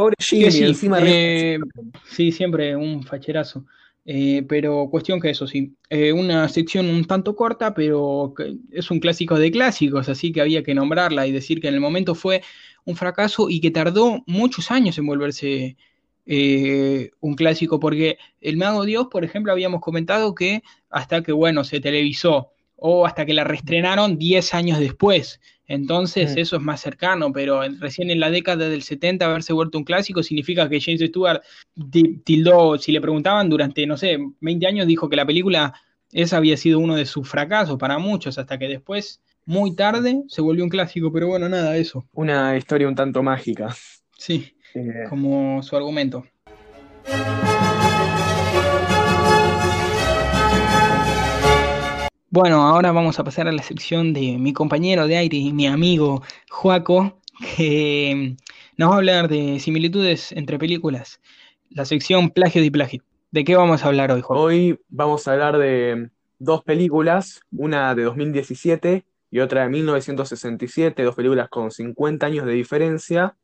Pobre 0.00 0.16
Jimmy, 0.18 0.64
encima 0.64 0.98
eh, 1.02 1.58
Sí, 2.08 2.32
siempre 2.32 2.74
un 2.74 3.02
facherazo. 3.02 3.66
Eh, 4.06 4.42
pero 4.48 4.88
cuestión 4.90 5.20
que 5.20 5.28
eso 5.28 5.46
sí, 5.46 5.74
eh, 5.90 6.10
una 6.10 6.48
sección 6.48 6.86
un 6.86 7.04
tanto 7.04 7.36
corta, 7.36 7.74
pero 7.74 8.32
es 8.70 8.90
un 8.90 8.98
clásico 8.98 9.38
de 9.38 9.50
clásicos, 9.50 10.08
así 10.08 10.32
que 10.32 10.40
había 10.40 10.62
que 10.62 10.74
nombrarla 10.74 11.26
y 11.26 11.32
decir 11.32 11.60
que 11.60 11.68
en 11.68 11.74
el 11.74 11.80
momento 11.80 12.14
fue 12.14 12.42
un 12.86 12.96
fracaso 12.96 13.50
y 13.50 13.60
que 13.60 13.70
tardó 13.70 14.24
muchos 14.26 14.70
años 14.70 14.96
en 14.96 15.04
volverse 15.04 15.76
un 17.20 17.34
clásico, 17.34 17.78
porque 17.78 18.16
El 18.40 18.56
Mago 18.56 18.86
Dios, 18.86 19.08
por 19.10 19.22
ejemplo, 19.22 19.52
habíamos 19.52 19.82
comentado 19.82 20.34
que 20.34 20.62
hasta 20.88 21.22
que, 21.22 21.32
bueno, 21.32 21.62
se 21.62 21.80
televisó 21.80 22.52
o 22.80 23.06
hasta 23.06 23.26
que 23.26 23.34
la 23.34 23.44
reestrenaron 23.44 24.18
10 24.18 24.54
años 24.54 24.78
después. 24.78 25.40
Entonces 25.66 26.34
eso 26.36 26.56
es 26.56 26.62
más 26.62 26.80
cercano, 26.80 27.32
pero 27.32 27.60
recién 27.78 28.10
en 28.10 28.18
la 28.18 28.28
década 28.28 28.68
del 28.68 28.82
70 28.82 29.24
haberse 29.24 29.52
vuelto 29.52 29.78
un 29.78 29.84
clásico 29.84 30.20
significa 30.24 30.68
que 30.68 30.80
James 30.80 31.00
Stewart 31.00 31.42
tildó, 32.24 32.76
si 32.76 32.90
le 32.90 33.00
preguntaban 33.00 33.48
durante, 33.48 33.86
no 33.86 33.96
sé, 33.96 34.18
20 34.40 34.66
años, 34.66 34.88
dijo 34.88 35.08
que 35.08 35.14
la 35.14 35.24
película, 35.24 35.74
esa 36.10 36.38
había 36.38 36.56
sido 36.56 36.80
uno 36.80 36.96
de 36.96 37.06
sus 37.06 37.28
fracasos 37.28 37.78
para 37.78 37.98
muchos, 37.98 38.36
hasta 38.36 38.58
que 38.58 38.66
después, 38.66 39.20
muy 39.46 39.76
tarde, 39.76 40.24
se 40.26 40.42
volvió 40.42 40.64
un 40.64 40.70
clásico, 40.70 41.12
pero 41.12 41.28
bueno, 41.28 41.48
nada, 41.48 41.76
eso. 41.76 42.04
Una 42.14 42.56
historia 42.56 42.88
un 42.88 42.96
tanto 42.96 43.22
mágica. 43.22 43.68
Sí, 44.18 44.56
eh. 44.74 45.04
como 45.08 45.62
su 45.62 45.76
argumento. 45.76 46.26
Bueno, 52.32 52.62
ahora 52.62 52.92
vamos 52.92 53.18
a 53.18 53.24
pasar 53.24 53.48
a 53.48 53.52
la 53.52 53.64
sección 53.64 54.12
de 54.12 54.38
mi 54.38 54.52
compañero 54.52 55.08
de 55.08 55.16
aire 55.16 55.36
y 55.36 55.52
mi 55.52 55.66
amigo 55.66 56.22
Joaco, 56.48 57.18
que 57.56 58.36
nos 58.76 58.90
va 58.90 58.94
a 58.94 58.98
hablar 58.98 59.28
de 59.28 59.58
similitudes 59.58 60.30
entre 60.30 60.56
películas. 60.56 61.20
La 61.70 61.84
sección 61.84 62.30
plagio 62.30 62.62
y 62.62 62.70
plagio. 62.70 63.02
¿De 63.32 63.42
qué 63.42 63.56
vamos 63.56 63.82
a 63.82 63.88
hablar 63.88 64.12
hoy, 64.12 64.20
Joaco? 64.20 64.40
Hoy 64.40 64.78
vamos 64.88 65.26
a 65.26 65.32
hablar 65.32 65.58
de 65.58 66.10
dos 66.38 66.62
películas, 66.62 67.40
una 67.50 67.96
de 67.96 68.04
2017 68.04 69.04
y 69.32 69.40
otra 69.40 69.64
de 69.64 69.70
1967, 69.70 71.02
dos 71.02 71.16
películas 71.16 71.48
con 71.48 71.72
50 71.72 72.26
años 72.26 72.46
de 72.46 72.52
diferencia, 72.52 73.36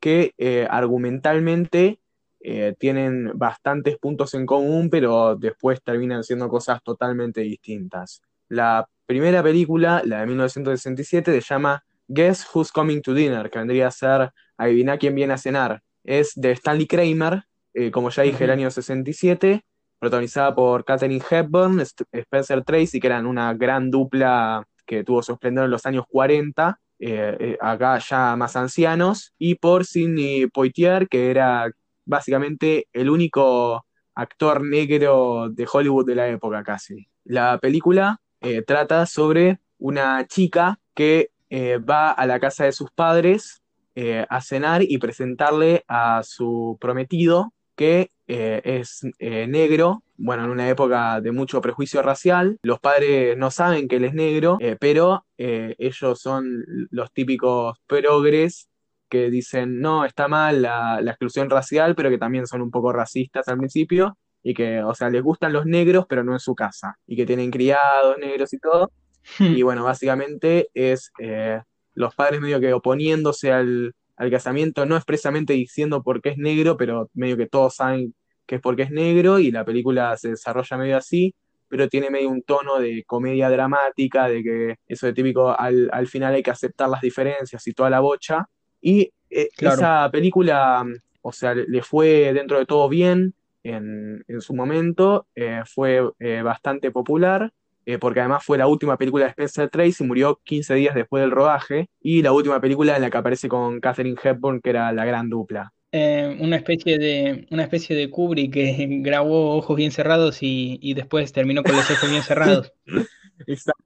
que 0.00 0.32
eh, 0.38 0.66
argumentalmente 0.70 2.00
eh, 2.40 2.74
tienen 2.78 3.32
bastantes 3.34 3.98
puntos 3.98 4.32
en 4.32 4.46
común, 4.46 4.88
pero 4.88 5.36
después 5.36 5.82
terminan 5.82 6.24
siendo 6.24 6.48
cosas 6.48 6.82
totalmente 6.82 7.42
distintas. 7.42 8.22
La 8.50 8.88
primera 9.06 9.44
película, 9.44 10.02
la 10.04 10.20
de 10.20 10.26
1967, 10.26 11.32
se 11.32 11.40
llama 11.40 11.84
Guess 12.08 12.48
Who's 12.52 12.72
Coming 12.72 13.00
to 13.00 13.14
Dinner, 13.14 13.48
que 13.48 13.60
vendría 13.60 13.86
a 13.86 13.90
ser 13.92 14.32
Adivina 14.56 14.98
quién 14.98 15.14
viene 15.14 15.34
a 15.34 15.38
cenar. 15.38 15.80
Es 16.02 16.32
de 16.34 16.50
Stanley 16.50 16.88
Kramer, 16.88 17.44
eh, 17.74 17.92
como 17.92 18.10
ya 18.10 18.24
dije, 18.24 18.42
el 18.42 18.50
año 18.50 18.68
67, 18.68 19.64
protagonizada 20.00 20.52
por 20.52 20.84
Katherine 20.84 21.22
Hepburn, 21.30 21.80
Spencer 21.80 22.64
Tracy, 22.64 22.98
que 22.98 23.06
eran 23.06 23.26
una 23.26 23.54
gran 23.54 23.88
dupla 23.88 24.66
que 24.84 25.04
tuvo 25.04 25.22
su 25.22 25.34
esplendor 25.34 25.66
en 25.66 25.70
los 25.70 25.86
años 25.86 26.04
40, 26.08 26.80
eh, 26.98 27.36
eh, 27.38 27.58
acá 27.60 27.98
ya 27.98 28.34
más 28.34 28.56
ancianos, 28.56 29.32
y 29.38 29.54
por 29.54 29.84
Sidney 29.84 30.48
Poitier, 30.48 31.06
que 31.08 31.30
era 31.30 31.70
básicamente 32.04 32.88
el 32.92 33.10
único 33.10 33.86
actor 34.16 34.64
negro 34.64 35.48
de 35.50 35.68
Hollywood 35.72 36.06
de 36.06 36.16
la 36.16 36.26
época 36.26 36.64
casi. 36.64 37.06
La 37.22 37.58
película 37.58 38.20
eh, 38.40 38.62
trata 38.62 39.06
sobre 39.06 39.60
una 39.78 40.26
chica 40.26 40.78
que 40.94 41.30
eh, 41.50 41.78
va 41.78 42.10
a 42.10 42.26
la 42.26 42.40
casa 42.40 42.64
de 42.64 42.72
sus 42.72 42.90
padres 42.90 43.62
eh, 43.94 44.24
a 44.28 44.40
cenar 44.40 44.82
y 44.82 44.98
presentarle 44.98 45.84
a 45.88 46.22
su 46.22 46.78
prometido 46.80 47.52
que 47.76 48.10
es 48.26 49.00
negro, 49.18 50.04
bueno, 50.16 50.44
en 50.44 50.50
una 50.50 50.68
época 50.68 51.20
de 51.20 51.32
mucho 51.32 51.60
prejuicio 51.60 52.00
racial, 52.00 52.58
los 52.62 52.78
padres 52.78 53.36
no 53.36 53.50
saben 53.50 53.88
que 53.88 53.96
él 53.96 54.04
es 54.04 54.14
negro, 54.14 54.58
pero 54.78 55.24
ellos 55.36 56.20
son 56.20 56.62
los 56.90 57.10
típicos 57.10 57.78
progres 57.88 58.68
que 59.08 59.30
dicen, 59.30 59.80
no, 59.80 60.04
está 60.04 60.28
mal 60.28 60.62
la, 60.62 61.00
la 61.00 61.10
exclusión 61.10 61.50
racial, 61.50 61.96
pero 61.96 62.10
que 62.10 62.18
también 62.18 62.46
son 62.46 62.62
un 62.62 62.70
poco 62.70 62.92
racistas 62.92 63.48
al 63.48 63.58
principio, 63.58 64.16
y 64.42 64.54
que, 64.54 64.82
o 64.82 64.94
sea, 64.94 65.10
les 65.10 65.22
gustan 65.22 65.52
los 65.52 65.66
negros, 65.66 66.06
pero 66.08 66.24
no 66.24 66.32
en 66.32 66.38
su 66.40 66.54
casa, 66.54 66.96
y 67.06 67.16
que 67.16 67.26
tienen 67.26 67.50
criados 67.50 68.16
negros 68.18 68.52
y 68.52 68.58
todo. 68.58 68.90
Hmm. 69.38 69.54
y 69.54 69.62
bueno, 69.62 69.84
básicamente 69.84 70.70
es 70.72 71.12
eh, 71.20 71.60
los 71.94 72.14
padres 72.14 72.40
medio 72.40 72.58
que 72.60 72.72
oponiéndose 72.72 73.52
al, 73.52 73.94
casamiento, 74.30 74.84
no 74.84 74.96
expresamente 74.96 75.54
diciendo 75.54 76.02
por 76.02 76.20
qué 76.20 76.30
es 76.30 76.36
negro, 76.36 76.76
pero 76.76 77.08
medio 77.14 77.38
que 77.38 77.46
todos 77.46 77.76
saben 77.76 78.14
que 78.46 78.56
es 78.56 78.60
porque 78.60 78.82
es 78.82 78.90
negro, 78.90 79.38
y 79.38 79.50
la 79.50 79.64
película 79.64 80.14
se 80.18 80.30
desarrolla 80.30 80.76
medio 80.76 80.98
así, 80.98 81.34
pero 81.68 81.88
tiene 81.88 82.10
medio 82.10 82.28
un 82.28 82.42
tono 82.42 82.78
de 82.78 83.04
comedia 83.06 83.48
dramática, 83.48 84.28
de 84.28 84.42
que 84.42 84.76
eso 84.86 85.06
de 85.06 85.14
típico, 85.14 85.58
al, 85.58 86.06
final 86.06 86.34
hay 86.34 86.42
que 86.42 86.50
aceptar 86.50 86.90
las 86.90 87.00
diferencias 87.00 87.66
y 87.66 87.72
toda 87.72 87.88
la 87.88 88.00
bocha. 88.00 88.44
Y 88.82 89.10
eh, 89.30 89.48
esa 89.56 90.10
película, 90.10 90.84
o 91.22 91.32
sea, 91.32 91.54
le 91.54 91.80
fue 91.80 92.32
dentro 92.34 92.58
de 92.58 92.66
todo 92.66 92.90
bien, 92.90 93.34
en, 93.62 94.24
su 94.40 94.54
momento, 94.54 95.26
eh, 95.34 95.62
fue 95.66 96.02
eh, 96.18 96.42
bastante 96.42 96.90
popular, 96.90 97.52
eh, 97.86 97.98
porque 97.98 98.20
además 98.20 98.44
fue 98.44 98.58
la 98.58 98.66
última 98.66 98.96
película 98.96 99.24
de 99.24 99.30
Spencer 99.30 99.68
Tracy, 99.68 100.04
murió 100.04 100.40
15 100.44 100.74
días 100.74 100.94
después 100.94 101.22
del 101.22 101.30
rodaje, 101.30 101.88
y 102.00 102.22
la 102.22 102.32
última 102.32 102.60
película 102.60 102.96
en 102.96 103.02
la 103.02 103.10
que 103.10 103.18
aparece 103.18 103.48
con 103.48 103.80
Catherine 103.80 104.18
Hepburn, 104.22 104.60
que 104.60 104.70
era 104.70 104.92
la 104.92 105.04
gran 105.04 105.28
dupla. 105.28 105.72
una, 105.92 106.56
especie 106.56 106.98
de, 106.98 107.46
una 107.50 107.64
especie 107.64 107.96
de 107.96 108.10
Kubrick 108.10 108.52
que 108.52 108.86
grabó 109.02 109.56
Ojos 109.56 109.76
Bien 109.76 109.90
Cerrados 109.90 110.38
y, 110.40 110.94
después 110.94 111.32
terminó 111.32 111.62
con 111.62 111.76
los 111.76 111.90
ojos 111.90 112.10
bien 112.10 112.22
cerrados. 112.22 112.72
Exacto. 113.46 113.82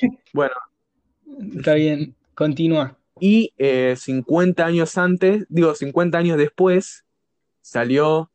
Bueno. 0.32 0.54
Está 1.56 1.74
bien, 1.74 2.14
continúa. 2.34 2.98
Y 3.20 3.52
50 3.56 4.66
años 4.66 4.98
antes, 4.98 5.46
digo, 5.48 5.74
50 5.74 6.18
años 6.18 6.36
después, 6.36 7.04
salió 7.60 8.30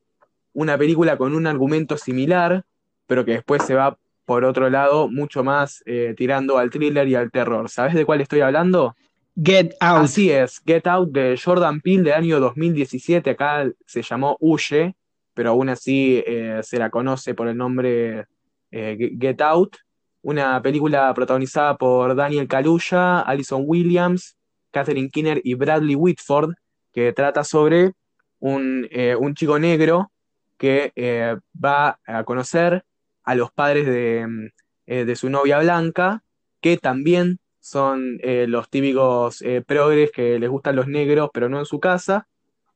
una 0.54 0.78
película 0.78 1.18
con 1.18 1.36
un 1.36 1.48
argumento 1.48 1.98
similar, 1.98 2.64
pero 3.08 3.26
que 3.26 3.34
después 3.34 3.64
se 3.64 3.76
va 3.76 3.98
por 4.26 4.46
otro 4.46 4.70
lado 4.70 5.10
mucho 5.10 5.44
más 5.44 5.82
eh, 5.88 6.14
tirando 6.16 6.60
al 6.60 6.70
thriller 6.70 7.08
y 7.08 7.16
al 7.16 7.32
terror. 7.32 7.68
¿Sabes 7.70 7.96
de 7.96 8.06
cuál 8.06 8.22
estoy 8.22 8.42
hablando? 8.42 8.96
Get 9.42 9.74
Out. 9.80 10.04
Así 10.04 10.30
es, 10.30 10.62
Get 10.66 10.86
Out 10.86 11.12
de 11.12 11.40
Jordan 11.44 11.82
Peele 11.82 12.04
del 12.04 12.14
año 12.14 12.40
2017, 12.40 13.32
acá 13.32 13.68
se 13.86 14.04
llamó 14.04 14.38
Huye, 14.40 14.96
pero 15.34 15.52
aún 15.52 15.70
así 15.70 16.24
eh, 16.28 16.60
se 16.62 16.78
la 16.78 16.90
conoce 16.90 17.34
por 17.34 17.48
el 17.48 17.58
nombre 17.58 18.26
eh, 18.70 19.16
Get 19.20 19.42
Out, 19.42 19.78
una 20.22 20.62
película 20.62 21.12
protagonizada 21.16 21.78
por 21.78 22.16
Daniel 22.16 22.48
Kaluuya, 22.48 23.22
Alison 23.22 23.64
Williams, 23.66 24.36
Catherine 24.70 25.10
Kinner 25.10 25.42
y 25.44 25.56
Bradley 25.56 25.96
Whitford, 25.96 26.54
que 26.92 27.14
trata 27.14 27.44
sobre 27.44 27.94
un, 28.40 28.88
un 29.20 29.34
chico 29.34 29.58
negro 29.58 30.12
que 30.60 30.92
eh, 30.96 31.38
va 31.56 32.00
a 32.06 32.24
conocer 32.26 32.84
a 33.24 33.34
los 33.34 33.52
padres 33.52 33.88
de, 33.88 34.52
eh, 34.86 35.16
su 35.16 35.30
novia 35.30 35.60
Blanca, 35.60 36.24
que 36.62 36.78
también 36.78 37.40
son 37.60 38.20
eh, 38.22 38.46
los 38.48 38.70
típicos 38.70 39.44
progres 39.66 40.12
que 40.12 40.38
les 40.38 40.50
gustan 40.50 40.76
los 40.76 40.88
negros, 40.88 41.30
pero 41.34 41.50
no 41.50 41.60
en 41.60 41.66
su 41.66 41.80
casa, 41.80 42.28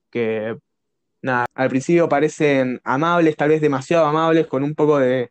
que 0.09 0.57
nada, 1.21 1.45
al 1.53 1.69
principio 1.69 2.09
parecen 2.09 2.79
amables, 2.83 3.35
tal 3.35 3.49
vez 3.49 3.61
demasiado 3.61 4.05
amables, 4.05 4.47
con 4.47 4.63
un 4.63 4.75
poco 4.75 4.99
de, 4.99 5.29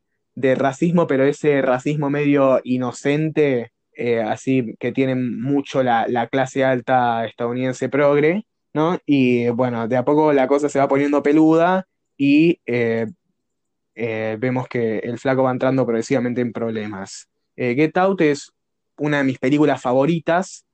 racismo, 0.56 1.06
pero 1.06 1.24
ese 1.24 1.60
racismo 1.62 2.10
medio 2.10 2.60
inocente 2.64 3.72
así 4.26 4.74
que 4.80 4.90
tienen 4.90 5.40
mucho 5.40 5.82
la, 5.82 6.06
la 6.08 6.26
clase 6.26 6.64
alta 6.64 7.26
estadounidense 7.26 7.88
progre, 7.90 8.46
¿no? 8.72 8.98
Y 9.06 9.48
bueno, 9.50 9.86
de 9.86 9.96
a 9.96 10.04
poco 10.04 10.32
la 10.32 10.48
cosa 10.48 10.68
se 10.68 10.78
va 10.78 10.88
poniendo 10.88 11.22
peluda 11.22 11.86
y 12.16 12.60
eh, 12.66 13.06
eh, 13.94 14.36
vemos 14.38 14.68
que 14.68 14.98
el 14.98 15.18
flaco 15.18 15.42
va 15.42 15.50
entrando 15.50 15.84
progresivamente 15.84 16.40
en 16.40 16.52
problemas. 16.52 17.28
Eh, 17.56 17.74
Get 17.74 17.96
Out 17.98 18.20
es 18.20 18.52
una 18.98 19.18
de 19.18 19.24
mis 19.24 19.38
películas 19.38 19.80
favoritas, 19.80 20.64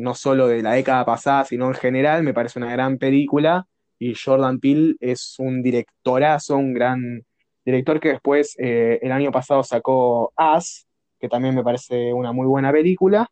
no 0.00 0.14
solo 0.14 0.48
de 0.48 0.62
la 0.62 0.72
década 0.72 1.04
pasada, 1.04 1.44
sino 1.44 1.68
en 1.68 1.74
general, 1.74 2.24
me 2.24 2.34
parece 2.34 2.58
una 2.58 2.72
gran 2.72 2.98
película 2.98 3.68
y 4.00 4.14
Jordan 4.16 4.58
Peele 4.58 4.96
es 4.98 5.36
un 5.38 5.62
directorazo, 5.62 6.56
un 6.56 6.74
gran 6.74 7.24
director 7.64 8.00
que 8.00 8.08
después 8.08 8.56
el 8.58 9.12
año 9.12 9.30
pasado 9.30 9.62
sacó 9.62 10.32
Us, 10.36 10.88
que 11.20 11.28
también 11.28 11.54
me 11.54 11.62
parece 11.62 12.12
una 12.12 12.32
muy 12.32 12.48
buena 12.48 12.72
película, 12.72 13.30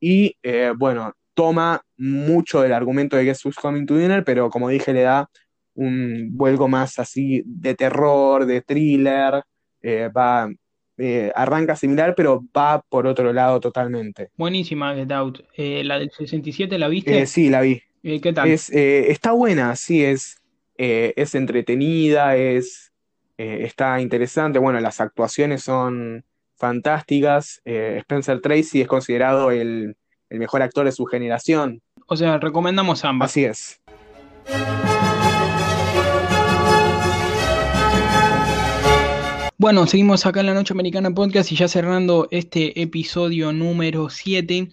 y 0.00 0.34
bueno, 0.78 1.12
toma 1.34 1.82
mucho 1.98 2.62
del 2.62 2.72
argumento 2.72 3.16
de 3.16 3.24
Guess 3.24 3.44
Who's 3.44 3.56
Coming 3.56 3.84
to 3.84 3.98
Dinner, 3.98 4.24
pero 4.24 4.48
como 4.48 4.70
dije, 4.70 4.94
le 4.94 5.02
da 5.02 5.28
un 5.74 6.36
vuelco 6.36 6.68
más 6.68 6.98
así 6.98 7.42
de 7.44 7.74
terror, 7.74 8.46
de 8.46 8.60
thriller, 8.60 9.42
eh, 9.82 10.08
va, 10.14 10.50
eh, 10.98 11.32
arranca 11.34 11.76
similar, 11.76 12.14
pero 12.14 12.44
va 12.56 12.82
por 12.88 13.06
otro 13.06 13.32
lado 13.32 13.60
totalmente. 13.60 14.30
Buenísima 14.36 14.94
Get 14.94 15.10
Out. 15.12 15.40
Eh, 15.56 15.82
la 15.84 15.98
del 15.98 16.10
67, 16.10 16.78
¿la 16.78 16.88
viste? 16.88 17.26
Sí, 17.26 17.48
la 17.48 17.60
vi. 17.60 17.82
¿qué 18.02 18.32
tal? 18.32 18.48
Es, 18.48 18.70
está 18.70 19.32
buena, 19.32 19.76
sí, 19.76 20.02
es, 20.02 20.38
es 20.76 21.34
entretenida, 21.34 22.34
es, 22.36 22.92
está 23.36 24.00
interesante. 24.00 24.58
Bueno, 24.58 24.80
las 24.80 25.02
actuaciones 25.02 25.62
son 25.62 26.24
fantásticas. 26.56 27.60
Spencer 27.64 28.40
Tracy 28.40 28.80
es 28.80 28.88
considerado 28.88 29.50
el, 29.50 29.96
el 30.30 30.38
mejor 30.38 30.62
actor 30.62 30.86
de 30.86 30.92
su 30.92 31.04
generación. 31.04 31.82
O 32.06 32.16
sea, 32.16 32.38
recomendamos 32.38 33.04
ambas. 33.04 33.30
Así 33.30 33.44
es. 33.44 33.80
Bueno, 39.60 39.86
seguimos 39.86 40.24
acá 40.24 40.40
en 40.40 40.46
la 40.46 40.54
Noche 40.54 40.72
Americana 40.72 41.10
Podcast 41.10 41.52
y 41.52 41.54
ya 41.54 41.68
cerrando 41.68 42.28
este 42.30 42.80
episodio 42.80 43.52
número 43.52 44.08
7 44.08 44.68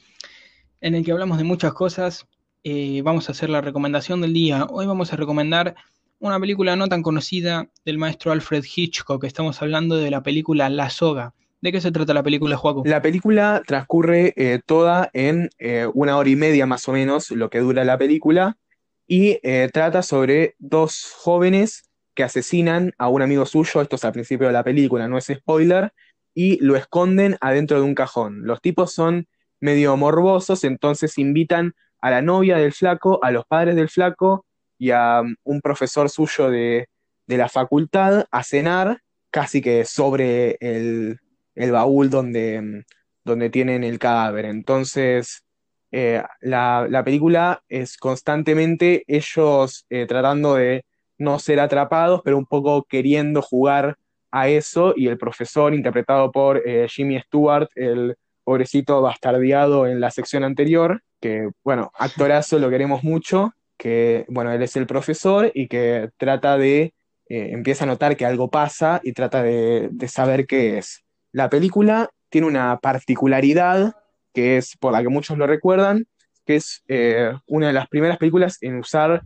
en 0.80 0.96
el 0.96 1.04
que 1.04 1.12
hablamos 1.12 1.38
de 1.38 1.44
muchas 1.44 1.74
cosas. 1.74 2.26
Eh, 2.64 3.02
vamos 3.04 3.28
a 3.28 3.34
hacer 3.34 3.50
la 3.50 3.60
recomendación 3.60 4.22
del 4.22 4.32
día. 4.32 4.66
Hoy 4.70 4.86
vamos 4.86 5.12
a 5.12 5.18
recomendar 5.18 5.76
una 6.20 6.40
película 6.40 6.78
no 6.78 6.88
tan 6.88 7.04
conocida 7.04 7.68
del 7.84 7.98
maestro 7.98 8.32
Alfred 8.32 8.64
Hitchcock. 8.64 9.26
Estamos 9.26 9.62
hablando 9.62 9.98
de 9.98 10.10
la 10.10 10.24
película 10.24 10.70
La 10.70 10.90
Soga. 10.90 11.34
¿De 11.60 11.74
qué 11.74 11.82
se 11.82 11.92
trata 11.92 12.14
la 12.14 12.24
película, 12.24 12.56
Joaco? 12.56 12.84
La 12.86 13.02
película 13.02 13.64
transcurre 13.68 14.34
eh, 14.38 14.62
toda 14.66 15.10
en 15.12 15.50
eh, 15.60 15.86
una 15.96 16.16
hora 16.16 16.30
y 16.30 16.38
media 16.38 16.66
más 16.66 16.88
o 16.88 16.94
menos, 16.94 17.30
lo 17.32 17.50
que 17.50 17.60
dura 17.60 17.84
la 17.84 17.98
película, 17.98 18.58
y 19.06 19.38
eh, 19.44 19.70
trata 19.74 20.02
sobre 20.02 20.56
dos 20.60 21.12
jóvenes 21.14 21.87
que 22.18 22.24
asesinan 22.24 22.94
a 22.98 23.10
un 23.10 23.22
amigo 23.22 23.46
suyo, 23.46 23.80
esto 23.80 23.96
es 23.96 24.04
al 24.04 24.12
principio 24.12 24.48
de 24.48 24.54
la 24.54 24.64
película, 24.64 25.08
no 25.08 25.20
es 25.20 25.28
spoiler, 25.32 25.94
y 26.34 26.58
lo 26.66 26.76
esconden 26.76 27.38
adentro 27.42 27.78
de 27.78 27.84
un 27.84 27.94
cajón. 27.94 28.44
Los 28.44 28.60
tipos 28.60 28.92
son 28.92 29.28
medio 29.60 29.96
morbosos, 29.98 30.64
entonces 30.64 31.20
invitan 31.20 31.76
a 32.02 32.10
la 32.10 32.24
novia 32.24 32.58
del 32.58 32.74
flaco, 32.74 33.20
a 33.24 33.30
los 33.30 33.46
padres 33.46 33.76
del 33.76 33.88
flaco 33.88 34.48
y 34.80 34.90
a 34.90 35.22
um, 35.22 35.36
un 35.44 35.62
profesor 35.62 36.10
suyo 36.10 36.50
de, 36.50 36.90
de 37.28 37.38
la 37.38 37.50
facultad 37.50 38.26
a 38.32 38.44
cenar, 38.44 39.02
casi 39.30 39.62
que 39.62 39.86
sobre 39.86 40.58
el, 40.60 41.20
el 41.54 41.72
baúl 41.72 42.10
donde, 42.10 42.62
mm, 42.62 42.84
donde 43.26 43.52
tienen 43.52 43.84
el 43.84 44.00
cadáver. 44.00 44.46
Entonces, 44.46 45.44
eh, 45.92 46.24
la, 46.42 46.88
la 46.90 47.04
película 47.04 47.62
es 47.70 47.96
constantemente 47.98 49.04
ellos 49.06 49.86
eh, 49.92 50.08
tratando 50.08 50.56
de 50.56 50.84
no 51.18 51.40
ser 51.40 51.60
atrapados, 51.60 52.22
pero 52.24 52.38
un 52.38 52.46
poco 52.46 52.84
queriendo 52.84 53.42
jugar 53.42 53.98
a 54.32 54.50
eso, 54.50 54.94
y 54.96 55.08
el 55.08 55.18
profesor, 55.18 55.74
interpretado 55.74 56.32
por 56.32 56.62
eh, 56.66 56.88
Jimmy 56.90 57.20
Stewart, 57.22 57.70
el 57.76 58.16
pobrecito 58.44 59.02
bastardeado 59.02 59.88
en 59.88 60.00
la 60.00 60.12
sección 60.12 60.44
anterior, 60.44 61.02
que, 61.20 61.50
bueno, 61.64 61.92
actorazo, 61.98 62.60
lo 62.60 62.70
queremos 62.70 63.04
mucho, 63.04 63.54
que, 63.78 64.26
bueno, 64.30 64.52
él 64.52 64.62
es 64.62 64.76
el 64.76 64.88
profesor 64.88 65.52
y 65.54 65.68
que 65.68 66.10
trata 66.18 66.58
de, 66.58 66.94
eh, 67.30 67.50
empieza 67.52 67.84
a 67.84 67.88
notar 67.88 68.16
que 68.16 68.26
algo 68.26 68.50
pasa 68.50 69.00
y 69.04 69.14
trata 69.14 69.44
de, 69.44 69.90
saber 70.08 70.46
qué 70.46 70.78
es. 70.78 71.04
La 71.32 71.50
película 71.50 72.10
tiene 72.30 72.48
una 72.48 72.80
particularidad, 72.80 73.96
que 74.34 74.58
es 74.58 74.76
por 74.78 74.94
la 74.94 75.02
que 75.02 75.10
muchos 75.10 75.38
lo 75.38 75.48
recuerdan, 75.48 76.06
que 76.46 76.56
es 76.56 76.84
eh, 76.88 77.34
una 77.48 77.68
de 77.68 77.74
las 77.74 77.88
primeras 77.88 78.18
películas 78.18 78.58
en 78.62 78.78
usar 78.78 79.24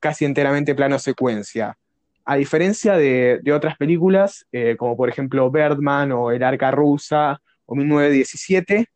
casi 0.00 0.24
enteramente 0.24 0.74
plano 0.74 0.98
secuencia. 0.98 1.76
A 2.24 2.36
diferencia 2.36 2.94
de, 2.96 3.40
de 3.42 3.52
otras 3.52 3.76
películas, 3.76 4.46
eh, 4.52 4.76
como 4.76 4.96
por 4.96 5.08
ejemplo 5.08 5.50
Birdman 5.50 6.12
o 6.12 6.30
El 6.30 6.42
Arca 6.42 6.70
Rusa 6.70 7.40
o 7.64 7.74
1917, 7.74 8.86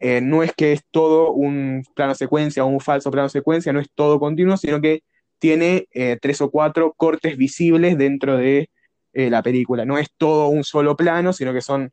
eh, 0.00 0.20
no 0.20 0.42
es 0.42 0.52
que 0.52 0.72
es 0.72 0.82
todo 0.90 1.30
un 1.30 1.84
plano 1.94 2.14
secuencia 2.16 2.64
o 2.64 2.66
un 2.66 2.80
falso 2.80 3.10
plano 3.12 3.28
secuencia, 3.28 3.72
no 3.72 3.78
es 3.78 3.88
todo 3.94 4.18
continuo, 4.18 4.56
sino 4.56 4.80
que 4.80 5.04
tiene 5.38 5.86
eh, 5.92 6.18
tres 6.20 6.40
o 6.40 6.50
cuatro 6.50 6.92
cortes 6.96 7.36
visibles 7.36 7.96
dentro 7.96 8.36
de 8.36 8.68
la 9.14 9.42
película. 9.42 9.84
No 9.84 9.98
es 9.98 10.08
todo 10.16 10.48
un 10.48 10.64
solo 10.64 10.96
plano, 10.96 11.34
sino 11.34 11.52
que 11.52 11.60
son 11.60 11.92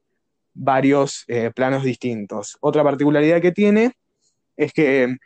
varios 0.54 1.26
planos 1.54 1.84
distintos. 1.84 2.58
Otra 2.62 2.82
particularidad 2.82 3.42
que 3.42 3.52
tiene 3.52 3.92
es 4.56 4.72
que 4.72 5.18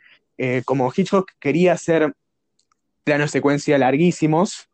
como 0.64 0.92
Hitchcock 0.92 1.30
quería 1.38 1.74
hacer 1.74 2.12
planos 3.04 3.30
secuencia 3.30 3.78
larguísimos 3.78 4.68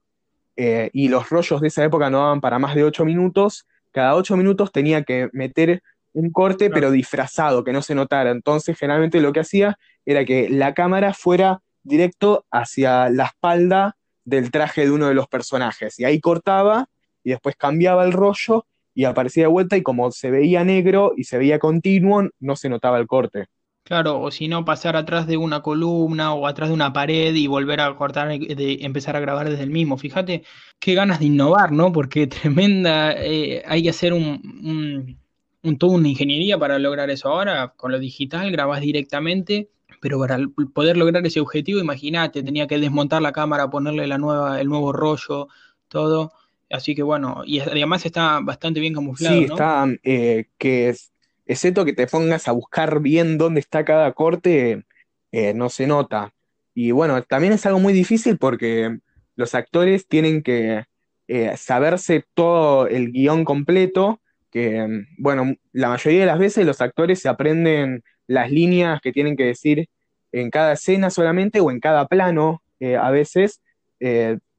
eh, 0.57 0.91
y 0.93 1.09
los 1.09 1.28
rollos 1.31 1.61
de 1.61 1.68
esa 1.68 1.85
época 1.85 2.11
no 2.11 2.18
daban 2.18 2.41
para 2.41 2.59
más 2.59 2.74
de 2.74 2.85
ocho 2.85 3.05
minutos, 3.05 3.66
cada 3.93 4.14
ocho 4.14 4.37
minutos 4.37 4.72
tenía 4.72 5.03
que 5.03 5.28
meter 5.33 5.83
un 6.12 6.31
corte 6.31 6.66
Claro. 6.66 6.74
pero 6.74 6.91
disfrazado, 6.91 7.64
que 7.64 7.72
no 7.72 7.83
se 7.83 7.95
notara. 7.95 8.31
Entonces 8.31 8.76
generalmente 8.78 9.20
lo 9.20 9.33
que 9.33 9.41
hacía 9.41 9.78
era 10.05 10.24
que 10.24 10.49
la 10.49 10.74
cámara 10.74 11.14
fuera 11.14 11.61
directo 11.83 12.47
hacia 12.51 13.09
la 13.11 13.26
espalda 13.26 13.97
del 14.24 14.51
traje 14.51 14.83
de 14.83 14.91
uno 14.91 15.09
de 15.09 15.14
los 15.14 15.28
personajes 15.28 15.99
y 15.99 16.05
ahí 16.05 16.20
cortaba 16.20 16.87
y 17.24 17.31
después 17.31 17.57
cambiaba 17.57 18.05
el 18.05 18.12
rollo 18.12 18.66
y 18.95 19.05
aparecía 19.05 19.45
de 19.45 19.49
vuelta 19.49 19.76
y 19.76 19.83
como 19.83 20.11
se 20.11 20.31
veía 20.31 20.64
negro 20.64 21.12
y 21.16 21.24
se 21.24 21.39
veía 21.39 21.59
continuo, 21.59 22.28
no 22.39 22.57
se 22.57 22.68
notaba 22.68 22.99
el 22.99 23.07
corte. 23.07 23.47
Claro, 23.83 24.20
o 24.20 24.31
si 24.31 24.47
no, 24.47 24.64
pasar 24.64 24.95
atrás 24.97 25.26
de 25.26 25.37
una 25.37 25.62
columna 25.62 26.33
o 26.35 26.47
atrás 26.47 26.68
de 26.68 26.74
una 26.74 26.93
pared 26.93 27.35
y 27.35 27.47
volver 27.49 27.81
a 27.81 27.97
cortar, 27.97 28.28
de 28.39 28.78
empezar 28.83 29.16
a 29.16 29.20
grabar 29.20 29.51
desde 29.51 29.64
el 29.64 29.70
mismo. 29.70 29.99
Fíjate 29.99 30.45
qué 30.78 30.95
ganas 30.95 31.18
de 31.18 31.26
innovar, 31.26 31.72
¿no? 31.72 31.91
Porque 31.93 32.26
tremenda, 32.28 33.12
eh, 33.16 33.62
hay 33.66 33.83
que 33.83 33.91
hacer 33.91 34.12
un, 34.12 34.41
un, 34.64 35.18
un- 35.64 35.78
toda 35.78 35.95
una 35.97 36.09
ingeniería 36.09 36.57
para 36.59 36.78
lograr 36.78 37.11
eso. 37.11 37.28
Ahora, 37.31 37.70
con 37.76 37.91
lo 37.91 37.99
digital, 37.99 38.53
grabás 38.53 38.81
directamente, 38.81 39.70
pero 40.01 40.20
para 40.20 40.39
poder 40.72 40.97
lograr 40.97 41.26
ese 41.26 41.41
objetivo, 41.41 41.81
imagínate, 41.81 42.43
tenía 42.45 42.66
que 42.68 42.78
desmontar 42.78 43.22
la 43.22 43.33
cámara, 43.33 43.70
ponerle 43.70 44.07
la 44.07 44.18
nueva, 44.18 44.61
el 44.61 44.68
nuevo 44.68 44.93
rollo, 44.93 45.49
todo. 45.89 46.33
Así 46.70 46.95
que 46.95 47.03
bueno, 47.03 47.43
y 47.45 47.59
además 47.61 48.07
está 48.07 48.39
bastante 48.41 48.78
bien 48.81 48.95
camuflado, 48.95 49.43
Sí, 49.43 49.45
¿no? 49.45 49.66
está, 49.66 49.87
eh, 50.03 50.47
que 50.59 50.89
es, 50.89 51.12
excepto 51.51 51.84
que 51.84 51.92
te 51.92 52.07
pongas 52.07 52.46
a 52.46 52.53
buscar 52.53 53.01
bien 53.01 53.36
dónde 53.36 53.59
está 53.61 53.84
cada 53.84 54.12
corte, 54.12 54.84
eh, 55.32 55.53
no 55.53 55.68
se 55.68 55.88
nota. 55.88 56.32
Y 56.74 56.92
bueno, 56.92 57.22
también 57.24 57.53
es 57.53 57.66
algo 57.66 57.80
muy 57.80 57.92
difícil 57.92 58.38
porque 58.38 58.98
los 59.34 59.55
actores 59.57 60.07
tienen 60.07 60.42
que 60.44 60.84
eh, 61.26 61.57
saberse 61.57 62.24
todo 62.34 62.86
el 62.86 63.11
guion 63.11 63.44
completo, 63.44 64.20
que 64.53 65.05
bueno, 65.18 65.55
la 65.72 65.88
mayoría 65.88 66.20
de 66.20 66.26
las 66.26 66.38
veces 66.38 66.64
los 66.64 66.80
actores 66.80 67.20
se 67.20 67.28
aprenden 67.28 68.05
las 68.28 68.51
líneas 68.53 69.01
que 69.01 69.12
tienen 69.12 69.36
que 69.36 69.46
decir 69.46 69.88
en 70.30 70.51
cada 70.51 70.74
escena 70.74 71.11
solamente 71.11 71.59
o 71.59 71.72
en 71.72 71.80
cada 71.80 72.07
plano, 72.07 72.62
eh, 72.78 72.96
a 72.96 73.11
veces, 73.11 73.61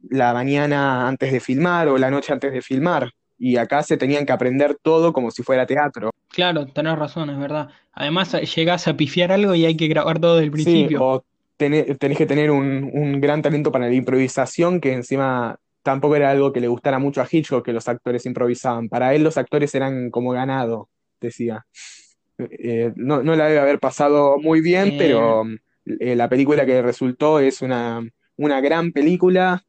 la 0.10 0.34
mañana 0.34 1.08
antes 1.08 1.32
de 1.32 1.40
filmar 1.40 1.88
o 1.88 1.98
la 1.98 2.12
noche 2.12 2.34
antes 2.34 2.52
de 2.52 2.62
filmar. 2.62 3.12
Y 3.40 3.58
acá 3.58 3.82
se 3.82 3.98
tenían 3.98 4.26
que 4.26 4.34
aprender 4.34 4.78
todo 4.82 5.14
como 5.14 5.32
si 5.32 5.42
fuera 5.42 5.66
teatro. 5.66 6.11
Claro, 6.34 6.66
tenés 6.68 6.98
razón, 6.98 7.30
es 7.30 7.38
verdad. 7.38 7.70
Además, 7.94 8.32
llegás 8.56 8.88
a 8.88 8.96
pifiar 8.96 9.32
algo 9.32 9.54
y 9.54 9.66
hay 9.66 9.76
que 9.76 9.88
grabar 9.88 10.20
todo 10.20 10.36
desde 10.38 10.46
el 10.46 10.52
Sí, 10.52 10.64
principio. 10.64 11.04
o 11.04 11.26
tené- 11.58 11.96
tenés 11.98 12.18
que 12.18 12.26
tener 12.26 12.52
un, 12.52 12.90
un 12.94 13.20
gran 13.20 13.42
talento 13.42 13.72
para 13.72 13.88
la 13.88 13.94
improvisación, 13.94 14.80
que 14.80 14.94
encima 14.94 15.58
tampoco 15.84 16.16
era 16.16 16.32
algo 16.32 16.54
que 16.54 16.62
le 16.62 16.68
gustara 16.68 17.00
mucho 17.00 17.22
a 17.22 17.28
Hitchcock, 17.30 17.66
que 17.66 17.74
los 17.74 17.88
actores 17.88 18.26
improvisaban. 18.26 18.88
Para 18.88 19.14
él 19.14 19.24
los 19.24 19.38
actores 19.38 19.74
eran 19.76 20.10
como 20.10 20.32
ganado, 20.32 20.90
decía. 21.20 21.66
Eh, 22.38 22.92
no, 22.96 23.22
no 23.22 23.36
la 23.36 23.48
debe 23.48 23.60
haber 23.60 23.80
pasado 23.80 24.38
muy 24.40 24.62
bien, 24.62 24.90
Eh, 24.90 24.96
pero 24.98 25.44
eh, 25.86 26.16
la 26.16 26.30
película 26.30 26.66
que 26.66 26.82
resultó 26.82 27.40
es 27.40 27.62
una, 27.62 28.02
una 28.38 28.62
gran 28.62 28.92
película, 28.92 29.64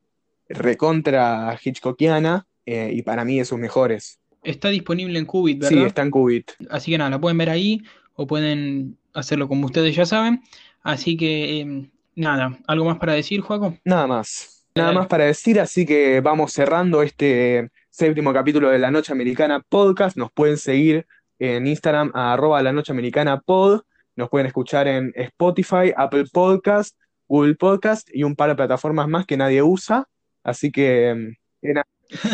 recontra 0.48 1.58
Hitchcockiana, 1.62 2.46
y 2.64 3.02
para 3.02 3.24
mí 3.24 3.38
de 3.38 3.44
sus 3.44 3.58
mejores. 3.58 4.20
Está 4.42 4.68
disponible 4.68 5.18
en 5.18 5.24
Qubit, 5.24 5.60
¿verdad? 5.60 5.76
Sí, 5.76 5.84
está 5.84 6.02
en 6.02 6.10
Qubit. 6.10 6.52
Así 6.70 6.90
que 6.90 6.98
nada, 6.98 7.10
la 7.10 7.20
pueden 7.20 7.38
ver 7.38 7.50
ahí 7.50 7.82
o 8.14 8.26
pueden 8.26 8.98
hacerlo 9.14 9.48
como 9.48 9.66
ustedes 9.66 9.94
ya 9.94 10.04
saben. 10.04 10.42
Así 10.82 11.16
que 11.16 11.60
eh, 11.60 11.90
nada, 12.14 12.58
¿algo 12.66 12.84
más 12.84 12.98
para 12.98 13.14
decir, 13.14 13.40
Juaco? 13.40 13.76
Nada 13.84 14.06
más. 14.06 14.66
Nada 14.74 14.92
más 14.92 15.06
para 15.06 15.26
decir, 15.26 15.60
así 15.60 15.84
que 15.84 16.20
vamos 16.20 16.52
cerrando 16.52 17.02
este 17.02 17.70
séptimo 17.90 18.32
capítulo 18.32 18.70
de 18.70 18.78
La 18.78 18.90
Noche 18.90 19.12
Americana 19.12 19.62
Podcast. 19.68 20.16
Nos 20.16 20.32
pueden 20.32 20.56
seguir 20.56 21.06
en 21.38 21.66
Instagram 21.66 22.10
a 22.14 22.32
arroba 22.32 22.62
La 22.62 22.72
Noche 22.72 22.92
Americana 22.92 23.40
Pod. 23.40 23.82
Nos 24.16 24.30
pueden 24.30 24.46
escuchar 24.46 24.88
en 24.88 25.12
Spotify, 25.14 25.92
Apple 25.94 26.24
Podcast, 26.32 26.98
Google 27.28 27.54
Podcast 27.54 28.08
y 28.12 28.24
un 28.24 28.34
par 28.34 28.48
de 28.48 28.56
plataformas 28.56 29.08
más 29.08 29.26
que 29.26 29.36
nadie 29.36 29.62
usa. 29.62 30.08
Así 30.42 30.72
que, 30.72 31.34
nada. 31.60 31.86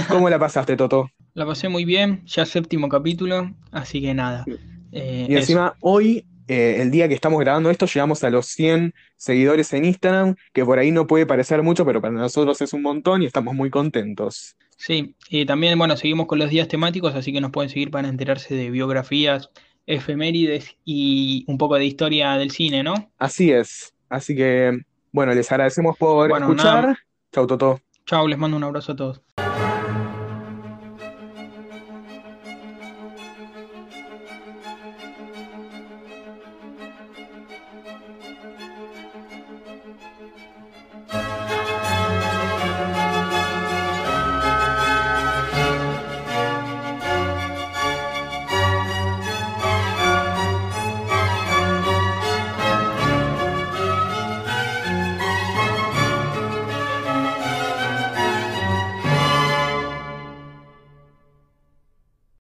¿cómo 0.09 0.31
la 0.31 0.39
pasaste, 0.39 0.77
Toto? 0.77 1.11
La 1.39 1.47
pasé 1.47 1.68
muy 1.68 1.84
bien, 1.84 2.22
ya 2.26 2.45
séptimo 2.45 2.89
capítulo, 2.89 3.55
así 3.70 4.01
que 4.01 4.12
nada. 4.12 4.45
Eh, 4.91 5.26
Y 5.28 5.32
eso. 5.34 5.39
encima, 5.43 5.76
hoy, 5.78 6.26
eh, 6.49 6.78
el 6.80 6.91
día 6.91 7.07
que 7.07 7.14
estamos 7.14 7.39
grabando 7.39 7.70
esto, 7.70 7.86
llegamos 7.86 8.24
a 8.24 8.30
los 8.30 8.47
100 8.47 8.93
seguidores 9.16 9.72
en 9.72 9.84
Instagram, 9.84 10.34
que 10.53 10.64
por 10.64 10.80
ahí 10.80 10.91
no 10.91 11.07
puede 11.07 11.26
parecer 11.26 11.62
mucho, 11.62 11.86
pero 11.86 12.01
para 12.01 12.12
nosotros 12.14 12.61
es 12.61 12.72
un 12.72 12.82
montón 12.82 13.22
y 13.22 13.26
estamos 13.26 13.55
muy 13.55 13.70
contentos. 13.70 14.57
Sí, 14.76 15.14
y 15.30 15.47
también, 15.47 15.78
bueno, 15.78 15.97
seguimos 15.97 16.26
con 16.26 16.41
los 16.41 16.51
días 16.51 16.66
temáticos, 16.66 17.14
así 17.14 17.32
que 17.32 17.41
nos 17.41 17.53
pueden 17.53 17.70
seguir 17.70 17.93
para 17.93 18.09
enterarse 18.09 18.57
de 18.57 18.70
biografías, 18.70 19.51
efemérides 19.86 20.74
y 20.84 21.45
un 21.47 21.57
poco 21.57 21.76
de 21.76 21.84
historia 21.86 22.32
del 22.32 22.51
cine, 22.51 22.82
¿no? 22.82 23.12
Así 23.16 23.53
es. 23.53 23.95
Así 24.09 24.34
que, 24.34 24.76
bueno, 25.12 25.32
les 25.34 25.53
agradecemos 25.53 25.97
por 25.97 26.28
Bueno, 26.30 26.47
escuchar. 26.51 26.82
nada. 26.82 26.99
Chau, 27.32 27.47
Toto. 27.47 27.80
Chao, 28.07 28.26
les 28.26 28.36
mando 28.39 28.57
un 28.57 28.64
abrazo 28.64 28.91
a 28.91 28.97
todos. 28.97 29.22